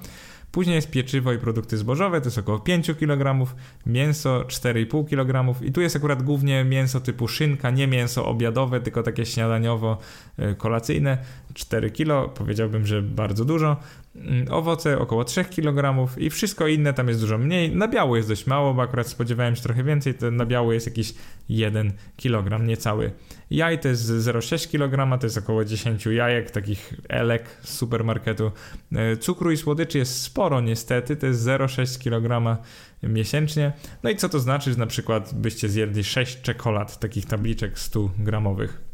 Później 0.52 0.76
jest 0.76 0.92
pieczywo 0.92 1.34
i 1.34 1.38
produkty 1.38 1.78
zbożowe, 1.78 2.22
to 2.22 2.28
jest 2.28 2.38
około 2.38 2.60
5 2.60 2.92
kg, 3.00 3.54
mięso 3.86 4.42
4,5 4.42 5.10
kg 5.10 5.62
i 5.62 5.72
tu 5.72 5.82
jest 5.82 5.96
akurat 5.96 6.24
głównie 6.24 6.64
mięso 6.64 7.00
typu 7.00 7.28
szynka, 7.28 7.70
nie 7.70 7.88
mięso 7.88 8.26
obiadowe, 8.26 8.82
tylko 8.82 9.04
takie 9.04 9.24
śniadaniowo-kolacyjne, 9.24 11.18
4 11.54 11.92
kg, 11.92 12.34
powiedziałbym, 12.34 12.86
że 12.86 13.02
bardzo 13.02 13.46
dużo. 13.46 13.78
Mm, 14.16 14.46
owoce 14.54 15.00
około 15.00 15.24
3 15.24 15.46
kg 15.46 16.08
i 16.18 16.30
wszystko 16.30 16.68
inne 16.68 16.94
tam 16.94 17.08
jest 17.08 17.20
dużo 17.20 17.38
mniej. 17.38 17.76
Na 17.76 17.88
biało 17.88 18.18
jest 18.18 18.30
dość 18.30 18.48
mało, 18.48 18.74
bo 18.74 18.82
akurat 18.82 19.08
spodziewałem 19.08 19.56
się 19.56 19.62
trochę 19.62 19.84
więcej, 19.84 20.14
to 20.14 20.32
na 20.32 20.46
biało 20.46 20.74
jest 20.74 20.86
jakiś 20.86 21.14
1 21.50 21.94
kg, 22.18 22.68
niecały. 22.68 23.12
Jaj 23.52 23.80
to 23.80 23.88
jest 23.88 24.04
0,6 24.04 24.72
kg, 24.72 25.20
to 25.20 25.26
jest 25.26 25.38
około 25.38 25.66
10 25.66 26.06
jajek, 26.06 26.52
takich 26.52 26.94
elek 27.10 27.58
z 27.64 27.74
supermarketu. 27.74 28.52
E, 28.96 29.18
cukru 29.18 29.52
i 29.52 29.58
słodyczy 29.58 29.98
jest 29.98 30.22
sporo 30.22 30.62
niestety, 30.62 31.16
to 31.16 31.26
jest 31.28 31.46
0,6 31.46 32.04
kg 32.04 32.58
miesięcznie. 33.04 33.74
No 34.04 34.10
i 34.10 34.16
co 34.16 34.30
to 34.30 34.40
znaczy, 34.40 34.72
że 34.72 34.78
na 34.78 34.88
przykład 34.88 35.34
byście 35.34 35.70
zjedli 35.70 36.04
6 36.04 36.42
czekolad, 36.42 37.00
takich 37.00 37.26
tabliczek 37.26 37.80
100 37.80 38.10
gramowych. 38.20 38.91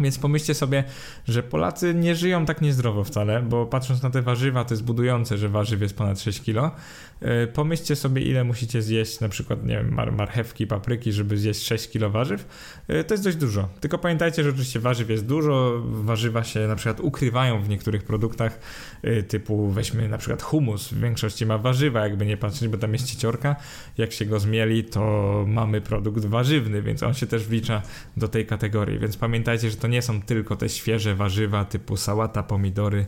Więc 0.00 0.18
pomyślcie 0.18 0.54
sobie, 0.54 0.84
że 1.28 1.42
Polacy 1.42 1.94
nie 1.94 2.14
żyją 2.14 2.46
tak 2.46 2.60
niezdrowo 2.60 3.04
wcale, 3.04 3.42
bo 3.42 3.66
patrząc 3.66 4.02
na 4.02 4.10
te 4.10 4.22
warzywa, 4.22 4.64
to 4.64 4.74
jest 4.74 4.84
budujące, 4.84 5.38
że 5.38 5.48
warzyw 5.48 5.80
jest 5.80 5.96
ponad 5.96 6.20
6 6.20 6.42
kg. 6.44 6.76
E, 7.20 7.46
pomyślcie 7.46 7.96
sobie, 7.96 8.22
ile 8.22 8.44
musicie 8.44 8.82
zjeść 8.82 9.20
na 9.20 9.28
przykład, 9.28 9.64
nie 9.64 9.76
wiem, 9.76 9.94
mar 9.94 10.12
marchewki, 10.12 10.66
papryki, 10.66 11.12
żeby 11.12 11.36
zjeść 11.36 11.66
6 11.66 11.88
kg 11.88 12.12
warzyw. 12.12 12.46
E, 12.88 13.04
to 13.04 13.14
jest 13.14 13.24
dość 13.24 13.36
dużo. 13.36 13.68
Tylko 13.80 13.98
pamiętajcie, 13.98 14.42
że 14.42 14.48
oczywiście 14.48 14.80
warzyw 14.80 15.10
jest 15.10 15.26
dużo, 15.26 15.82
warzywa 15.84 16.44
się 16.44 16.60
na 16.60 16.76
przykład 16.76 17.00
ukrywają 17.00 17.62
w 17.62 17.68
niektórych 17.68 18.02
produktach, 18.02 18.60
e, 19.02 19.22
typu 19.22 19.68
weźmy 19.68 20.08
na 20.08 20.18
przykład 20.18 20.42
humus, 20.42 20.88
w 20.88 21.00
większości 21.00 21.46
ma 21.46 21.58
warzywa, 21.58 22.00
jakby 22.00 22.26
nie 22.26 22.36
patrzeć, 22.36 22.68
bo 22.68 22.78
tam 22.78 22.92
jest 22.92 23.06
cieciorka. 23.06 23.56
Jak 23.98 24.12
się 24.12 24.26
go 24.26 24.40
zmieli, 24.40 24.84
to 24.84 25.44
mamy 25.48 25.80
produkt 25.80 26.24
warzywny, 26.24 26.82
więc 26.82 27.02
on 27.02 27.14
się 27.14 27.26
też 27.26 27.44
wlicza 27.44 27.82
do 28.16 28.28
tej 28.28 28.46
kategorii. 28.46 28.98
Więc 28.98 29.16
pamiętajcie, 29.16 29.70
że 29.70 29.76
to 29.76 29.88
nie 29.88 30.02
są 30.02 30.22
tylko 30.22 30.56
te 30.56 30.68
świeże 30.68 31.14
warzywa 31.14 31.64
typu 31.64 31.96
sałata, 31.96 32.42
pomidory, 32.42 33.06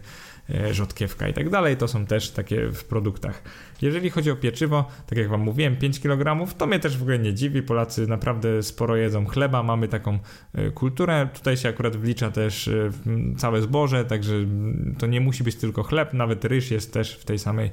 rzodkiewka 0.71 1.29
i 1.29 1.33
tak 1.33 1.51
dalej. 1.51 1.77
To 1.77 1.89
są 1.89 2.07
też 2.07 2.31
takie 2.31 2.69
w 2.73 2.85
produktach. 2.85 3.43
Jeżeli 3.83 4.11
chodzi 4.11 4.31
o 4.31 4.37
pieczywo, 4.37 4.89
tak 5.07 5.19
jak 5.19 5.29
Wam 5.29 5.41
mówiłem, 5.41 5.77
5 5.77 6.01
kg, 6.01 6.47
to 6.59 6.67
mnie 6.67 6.79
też 6.79 6.99
w 6.99 7.03
ogóle 7.03 7.19
nie 7.19 7.35
dziwi. 7.35 7.63
Polacy 7.63 8.07
naprawdę 8.07 8.63
sporo 8.63 8.97
jedzą 8.97 9.27
chleba, 9.27 9.63
mamy 9.63 9.89
taką 9.89 10.19
e, 10.55 10.71
kulturę. 10.71 11.29
Tutaj 11.35 11.57
się 11.57 11.69
akurat 11.69 11.97
wlicza 11.97 12.31
też 12.31 12.69
e, 12.69 12.91
całe 13.37 13.63
zboże, 13.63 14.05
także 14.05 14.35
to 14.99 15.07
nie 15.07 15.21
musi 15.21 15.45
być 15.45 15.57
tylko 15.57 15.83
chleb, 15.83 16.15
nawet 16.15 16.45
ryż 16.45 16.71
jest 16.71 16.93
też 16.93 17.17
w 17.17 17.25
tej 17.25 17.39
samej 17.39 17.71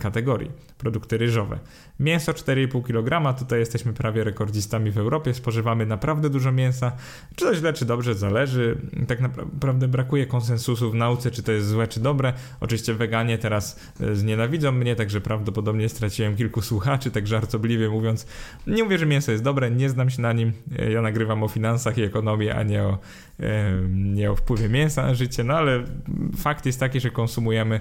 kategorii. 0.00 0.50
Produkty 0.78 1.18
ryżowe. 1.18 1.58
Mięso 2.00 2.32
4,5 2.32 2.82
kg, 2.82 3.38
tutaj 3.38 3.58
jesteśmy 3.58 3.92
prawie 3.92 4.24
rekordzistami 4.24 4.90
w 4.90 4.98
Europie, 4.98 5.34
spożywamy 5.34 5.86
naprawdę 5.86 6.30
dużo 6.30 6.52
mięsa. 6.52 6.92
Czy 7.36 7.44
to 7.44 7.54
źle, 7.54 7.72
czy 7.72 7.84
dobrze, 7.84 8.14
zależy. 8.14 8.78
Tak 9.08 9.20
naprawdę 9.20 9.88
brakuje 9.88 10.26
konsensusu 10.26 10.90
w 10.90 10.94
nauce, 10.94 11.30
czy 11.30 11.42
to 11.42 11.52
jest 11.52 11.68
złe, 11.68 11.88
czy 11.88 12.00
dobre. 12.00 12.32
Oczywiście 12.60 12.94
weganie 12.94 13.38
teraz 13.38 13.80
e, 14.00 14.14
znienawidzą 14.14 14.72
mnie, 14.72 14.96
także 14.96 15.20
prawdopodobnie 15.20 15.88
straciłem 15.88 16.36
kilku 16.36 16.62
słuchaczy, 16.62 17.10
tak 17.10 17.26
żartobliwie 17.26 17.88
mówiąc. 17.88 18.26
Nie 18.66 18.84
mówię, 18.84 18.98
że 18.98 19.06
mięso 19.06 19.32
jest 19.32 19.44
dobre, 19.44 19.70
nie 19.70 19.90
znam 19.90 20.10
się 20.10 20.22
na 20.22 20.32
nim. 20.32 20.52
E, 20.78 20.92
ja 20.92 21.02
nagrywam 21.02 21.42
o 21.42 21.48
finansach 21.48 21.98
i 21.98 22.02
ekonomii, 22.02 22.50
a 22.50 22.62
nie 22.62 22.82
o, 22.82 22.98
e, 23.40 23.72
nie 23.90 24.30
o 24.30 24.36
wpływie 24.36 24.68
mięsa 24.68 25.02
na 25.02 25.14
życie, 25.14 25.44
no 25.44 25.54
ale 25.54 25.84
fakt 26.36 26.66
jest 26.66 26.80
taki, 26.80 27.00
że 27.00 27.10
konsumujemy 27.10 27.80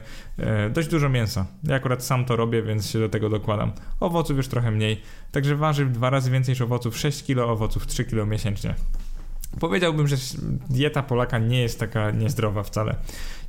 dość 0.74 0.88
dużo 0.88 1.10
mięsa. 1.10 1.46
Ja 1.64 1.79
akurat 1.80 2.04
sam 2.04 2.26
to 2.26 2.36
robię, 2.36 2.64
więc 2.64 2.90
się 2.90 3.00
do 3.00 3.10
tego 3.10 3.30
dokładam. 3.30 3.72
Owoców 4.00 4.38
już 4.38 4.48
trochę 4.48 4.72
mniej, 4.72 5.02
także 5.32 5.56
warzyw 5.56 5.92
dwa 5.92 6.10
razy 6.10 6.32
więcej 6.32 6.52
niż 6.52 6.62
owoców, 6.62 6.98
6 6.98 7.24
kg 7.24 7.50
owoców, 7.50 7.88
3 7.88 8.06
kg 8.06 8.28
miesięcznie. 8.32 8.76
Powiedziałbym, 9.60 10.08
że 10.08 10.16
dieta 10.70 11.04
Polaka 11.04 11.40
nie 11.40 11.62
jest 11.62 11.80
taka 11.80 12.12
niezdrowa 12.12 12.64
wcale. 12.64 12.96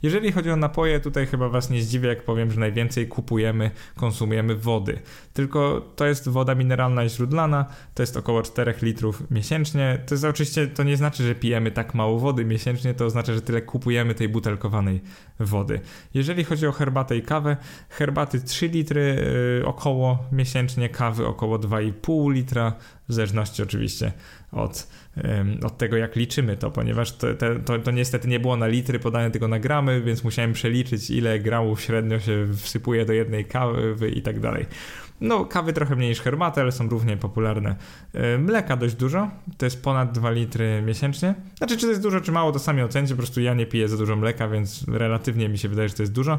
Jeżeli 0.02 0.32
chodzi 0.32 0.50
o 0.50 0.56
napoje, 0.56 1.00
tutaj 1.00 1.26
chyba 1.26 1.48
Was 1.48 1.70
nie 1.70 1.82
zdziwię, 1.82 2.08
jak 2.08 2.22
powiem, 2.22 2.50
że 2.50 2.60
najwięcej 2.60 3.08
kupujemy, 3.08 3.70
konsumujemy 3.96 4.56
wody. 4.56 4.98
Tylko 5.32 5.86
to 5.96 6.06
jest 6.06 6.28
woda 6.28 6.54
mineralna 6.54 7.04
i 7.04 7.08
źródlana, 7.08 7.66
to 7.94 8.02
jest 8.02 8.16
około 8.16 8.42
4 8.42 8.74
litrów 8.82 9.30
miesięcznie. 9.30 9.98
To 10.06 10.14
jest 10.14 10.24
oczywiście, 10.24 10.66
to 10.66 10.82
nie 10.82 10.96
znaczy, 10.96 11.22
że 11.22 11.34
pijemy 11.34 11.70
tak 11.70 11.94
mało 11.94 12.18
wody 12.18 12.44
miesięcznie, 12.44 12.94
to 12.94 13.04
oznacza, 13.04 13.34
że 13.34 13.40
tyle 13.40 13.62
kupujemy 13.62 14.14
tej 14.14 14.28
butelkowanej 14.28 15.00
wody. 15.40 15.80
Jeżeli 16.14 16.44
chodzi 16.44 16.66
o 16.66 16.72
herbatę 16.72 17.16
i 17.16 17.22
kawę, 17.22 17.56
herbaty 17.88 18.40
3 18.40 18.68
litry 18.68 19.26
yy, 19.60 19.66
około 19.66 20.24
miesięcznie, 20.32 20.88
kawy 20.88 21.26
około 21.26 21.58
2,5 21.58 22.32
litra, 22.32 22.72
w 23.10 23.14
zależności 23.14 23.62
oczywiście 23.62 24.12
od, 24.52 24.88
od 25.62 25.78
tego, 25.78 25.96
jak 25.96 26.16
liczymy 26.16 26.56
to, 26.56 26.70
ponieważ 26.70 27.12
to, 27.12 27.26
to, 27.64 27.78
to, 27.78 27.90
niestety 27.90 28.28
nie 28.28 28.40
było 28.40 28.56
na 28.56 28.66
litry 28.66 28.98
podane, 28.98 29.30
tylko 29.30 29.48
na 29.48 29.58
gramy, 29.58 29.89
więc 30.04 30.24
musiałem 30.24 30.52
przeliczyć, 30.52 31.10
ile 31.10 31.38
gramów 31.38 31.80
średnio 31.80 32.20
się 32.20 32.46
wsypuje 32.56 33.04
do 33.04 33.12
jednej 33.12 33.44
kawy 33.44 34.10
i 34.10 34.22
tak 34.22 34.40
dalej. 34.40 34.66
No, 35.20 35.44
kawy 35.44 35.72
trochę 35.72 35.96
mniej 35.96 36.08
niż 36.08 36.20
herbaty, 36.20 36.60
ale 36.60 36.72
są 36.72 36.88
równie 36.88 37.16
popularne. 37.16 37.76
E, 38.14 38.38
mleka 38.38 38.76
dość 38.76 38.94
dużo, 38.94 39.30
to 39.58 39.66
jest 39.66 39.82
ponad 39.82 40.12
2 40.12 40.30
litry 40.30 40.82
miesięcznie. 40.86 41.34
Znaczy, 41.58 41.76
czy 41.76 41.82
to 41.82 41.90
jest 41.90 42.02
dużo, 42.02 42.20
czy 42.20 42.32
mało, 42.32 42.52
to 42.52 42.58
sami 42.58 42.82
ocencie, 42.82 43.14
po 43.14 43.18
prostu 43.18 43.40
ja 43.40 43.54
nie 43.54 43.66
piję 43.66 43.88
za 43.88 43.96
dużo 43.96 44.16
mleka, 44.16 44.48
więc 44.48 44.88
relatywnie 44.88 45.48
mi 45.48 45.58
się 45.58 45.68
wydaje, 45.68 45.88
że 45.88 45.94
to 45.94 46.02
jest 46.02 46.12
dużo. 46.12 46.38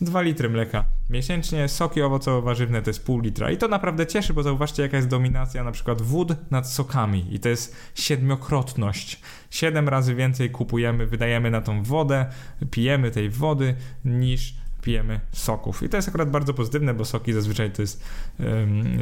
2 0.00 0.22
litry 0.22 0.50
mleka 0.50 0.84
miesięcznie. 1.10 1.68
Soki 1.68 2.00
owocowo-warzywne 2.00 2.82
to 2.82 2.90
jest 2.90 3.04
pół 3.04 3.20
litra. 3.20 3.50
I 3.50 3.56
to 3.56 3.68
naprawdę 3.68 4.06
cieszy, 4.06 4.34
bo 4.34 4.42
zauważcie, 4.42 4.82
jaka 4.82 4.96
jest 4.96 5.08
dominacja 5.08 5.64
na 5.64 5.72
przykład 5.72 6.02
wód 6.02 6.50
nad 6.50 6.68
sokami. 6.70 7.26
I 7.30 7.40
to 7.40 7.48
jest 7.48 7.76
siedmiokrotność. 7.94 9.20
Siedem 9.50 9.88
razy 9.88 10.14
więcej 10.14 10.50
kupujemy, 10.50 11.06
wydajemy 11.06 11.50
na 11.50 11.60
tą 11.60 11.82
wodę, 11.82 12.26
pijemy 12.70 13.10
tej 13.10 13.30
wody 13.30 13.74
niż 14.04 14.61
pijemy 14.82 15.20
soków. 15.32 15.82
I 15.82 15.88
to 15.88 15.96
jest 15.96 16.08
akurat 16.08 16.30
bardzo 16.30 16.54
pozytywne, 16.54 16.94
bo 16.94 17.04
soki 17.04 17.32
zazwyczaj 17.32 17.70
to 17.70 17.82
jest 17.82 18.04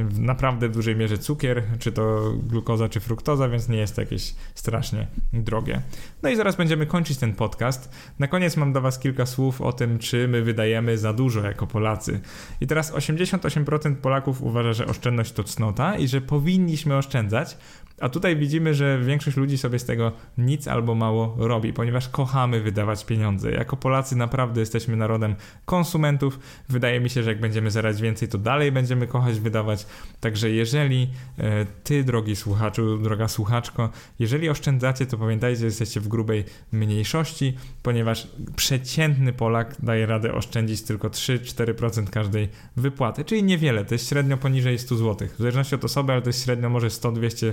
w 0.08 0.18
naprawdę 0.18 0.68
w 0.68 0.72
dużej 0.72 0.96
mierze 0.96 1.18
cukier, 1.18 1.62
czy 1.78 1.92
to 1.92 2.32
glukoza, 2.42 2.88
czy 2.88 3.00
fruktoza, 3.00 3.48
więc 3.48 3.68
nie 3.68 3.78
jest 3.78 3.94
to 3.94 4.00
jakieś 4.00 4.34
strasznie 4.54 5.06
drogie. 5.32 5.82
No 6.22 6.28
i 6.28 6.36
zaraz 6.36 6.56
będziemy 6.56 6.86
kończyć 6.86 7.18
ten 7.18 7.34
podcast. 7.34 7.90
Na 8.18 8.28
koniec 8.28 8.56
mam 8.56 8.72
do 8.72 8.80
Was 8.80 8.98
kilka 8.98 9.26
słów 9.26 9.60
o 9.60 9.72
tym, 9.72 9.98
czy 9.98 10.28
my 10.28 10.42
wydajemy 10.42 10.98
za 10.98 11.12
dużo 11.12 11.40
jako 11.40 11.66
Polacy. 11.66 12.20
I 12.60 12.66
teraz 12.66 12.92
88% 12.92 13.96
Polaków 13.96 14.42
uważa, 14.42 14.72
że 14.72 14.86
oszczędność 14.86 15.32
to 15.32 15.44
cnota 15.44 15.96
i 15.96 16.08
że 16.08 16.20
powinniśmy 16.20 16.96
oszczędzać, 16.96 17.56
a 18.00 18.08
tutaj 18.08 18.36
widzimy, 18.36 18.74
że 18.74 18.98
większość 18.98 19.36
ludzi 19.36 19.58
sobie 19.58 19.78
z 19.78 19.84
tego 19.84 20.12
nic 20.38 20.68
albo 20.68 20.94
mało 20.94 21.36
robi, 21.38 21.72
ponieważ 21.72 22.08
kochamy 22.08 22.60
wydawać 22.60 23.04
pieniądze. 23.04 23.50
Jako 23.50 23.76
Polacy 23.76 24.16
naprawdę 24.16 24.60
jesteśmy 24.60 24.96
narodem 24.96 25.34
konsumentów. 25.64 26.38
Wydaje 26.68 27.00
mi 27.00 27.10
się, 27.10 27.22
że 27.22 27.30
jak 27.30 27.40
będziemy 27.40 27.70
zarabiać 27.70 28.02
więcej, 28.02 28.28
to 28.28 28.38
dalej 28.38 28.72
będziemy 28.72 29.06
kochać 29.06 29.40
wydawać. 29.40 29.86
Także 30.20 30.50
jeżeli 30.50 31.08
e, 31.38 31.66
ty, 31.84 32.04
drogi 32.04 32.36
słuchaczu, 32.36 32.98
droga 32.98 33.28
słuchaczko, 33.28 33.90
jeżeli 34.18 34.48
oszczędzacie, 34.48 35.06
to 35.06 35.18
pamiętajcie, 35.18 35.60
że 35.60 35.66
jesteście 35.66 36.00
w 36.00 36.08
grubej 36.08 36.44
mniejszości, 36.72 37.56
ponieważ 37.82 38.28
przeciętny 38.56 39.32
Polak 39.32 39.76
daje 39.82 40.06
radę 40.06 40.34
oszczędzić 40.34 40.82
tylko 40.82 41.08
3-4% 41.08 42.10
każdej 42.10 42.48
wypłaty, 42.76 43.24
czyli 43.24 43.42
niewiele, 43.42 43.84
to 43.84 43.94
jest 43.94 44.08
średnio 44.08 44.36
poniżej 44.36 44.78
100 44.78 44.96
zł. 44.96 45.28
W 45.34 45.38
zależności 45.38 45.74
od 45.74 45.84
osoby, 45.84 46.12
ale 46.12 46.22
to 46.22 46.28
jest 46.28 46.44
średnio 46.44 46.70
może 46.70 46.88
100-200 46.88 47.52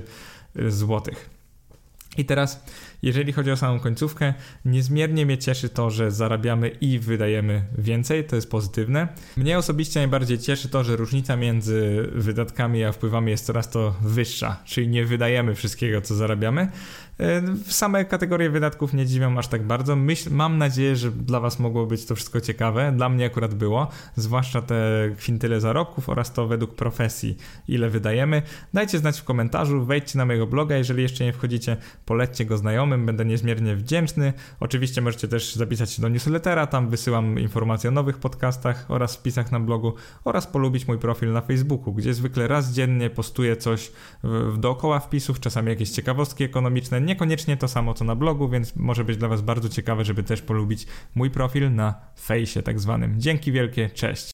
złotych. 0.68 1.38
I 2.18 2.26
teraz, 2.26 2.64
jeżeli 3.02 3.34
chodzi 3.34 3.52
o 3.52 3.58
samą 3.58 3.80
końcówkę, 3.80 4.34
niezmiernie 4.66 5.26
mnie 5.26 5.38
cieszy 5.38 5.70
to, 5.70 5.90
że 5.90 6.12
zarabiamy 6.12 6.70
i 6.70 7.00
wydajemy 7.00 7.64
więcej, 7.78 8.24
to 8.24 8.36
jest 8.36 8.52
pozytywne. 8.52 9.08
Mnie 9.38 9.58
osobiście 9.58 10.00
najbardziej 10.00 10.40
cieszy 10.40 10.70
to, 10.70 10.84
że 10.84 10.96
różnica 10.96 11.36
między 11.36 12.10
wydatkami 12.14 12.84
a 12.84 12.92
wpływami 12.92 13.32
jest 13.32 13.46
coraz 13.46 13.70
to 13.70 13.96
wyższa, 14.02 14.62
czyli 14.66 14.88
nie 14.88 15.06
wydajemy 15.06 15.56
wszystkiego, 15.56 16.02
co 16.02 16.16
zarabiamy, 16.16 16.72
same 17.68 18.06
kategorie 18.06 18.50
wydatków 18.50 18.94
nie 18.94 19.06
dziwią 19.06 19.38
aż 19.38 19.48
tak 19.48 19.64
bardzo. 19.64 19.96
Myśl, 19.96 20.30
mam 20.32 20.58
nadzieję, 20.58 20.96
że 20.96 21.12
dla 21.12 21.40
Was 21.40 21.60
mogło 21.60 21.86
być 21.86 22.06
to 22.06 22.16
wszystko 22.16 22.42
ciekawe. 22.42 22.94
Dla 22.96 23.10
mnie 23.10 23.26
akurat 23.26 23.54
było, 23.54 23.88
zwłaszcza 24.16 24.62
te 24.62 25.10
kwintyle 25.18 25.62
zarobków 25.62 26.10
oraz 26.10 26.34
to 26.34 26.48
według 26.48 26.76
profesji, 26.76 27.38
ile 27.68 27.90
wydajemy. 27.90 28.42
Dajcie 28.74 29.00
znać 29.00 29.20
w 29.20 29.24
komentarzu, 29.24 29.86
wejdźcie 29.86 30.18
na 30.18 30.26
mojego 30.26 30.48
bloga, 30.48 30.78
jeżeli 30.78 31.04
jeszcze 31.04 31.24
nie 31.24 31.34
wchodzicie, 31.34 31.78
polećcie 32.06 32.46
go 32.46 32.58
znajomym, 32.58 33.06
będę 33.06 33.26
niezmiernie 33.26 33.76
wdzięczny. 33.76 34.34
Oczywiście 34.60 35.02
możecie 35.02 35.28
też 35.28 35.56
zapisać 35.56 35.92
się 35.92 36.02
do 36.02 36.10
newslettera, 36.10 36.68
tam 36.68 36.90
wysyłam 36.90 37.40
informacje 37.40 37.90
o 37.90 37.94
nowych 37.94 38.18
podcastach 38.18 38.86
oraz 38.88 39.16
wpisach 39.16 39.52
na 39.52 39.60
blogu 39.60 39.94
oraz 40.24 40.48
polubić 40.48 40.88
mój 40.88 40.98
profil 40.98 41.34
na 41.34 41.42
Facebooku, 41.42 41.94
gdzie 41.94 42.14
zwykle 42.14 42.48
raz 42.48 42.74
dziennie 42.74 43.10
postuję 43.10 43.56
coś 43.56 43.92
w, 44.24 44.58
dookoła 44.58 45.00
wpisów, 45.00 45.40
czasami 45.40 45.70
jakieś 45.70 45.90
ciekawostki 45.90 46.44
ekonomiczne, 46.44 47.02
Niekoniecznie 47.08 47.58
to 47.58 47.68
samo 47.68 47.94
co 47.94 48.06
na 48.06 48.16
blogu, 48.16 48.50
więc 48.50 48.76
może 48.76 49.04
być 49.04 49.18
dla 49.18 49.28
Was 49.28 49.42
bardzo 49.42 49.70
ciekawe, 49.70 50.06
żeby 50.06 50.24
też 50.24 50.42
polubić 50.42 50.88
mój 51.16 51.32
profil 51.32 51.76
na 51.76 51.94
fejsie 52.20 52.64
tak 52.64 52.80
zwanym. 52.80 53.22
Dzięki 53.22 53.52
wielkie, 53.52 53.90
cześć! 53.90 54.26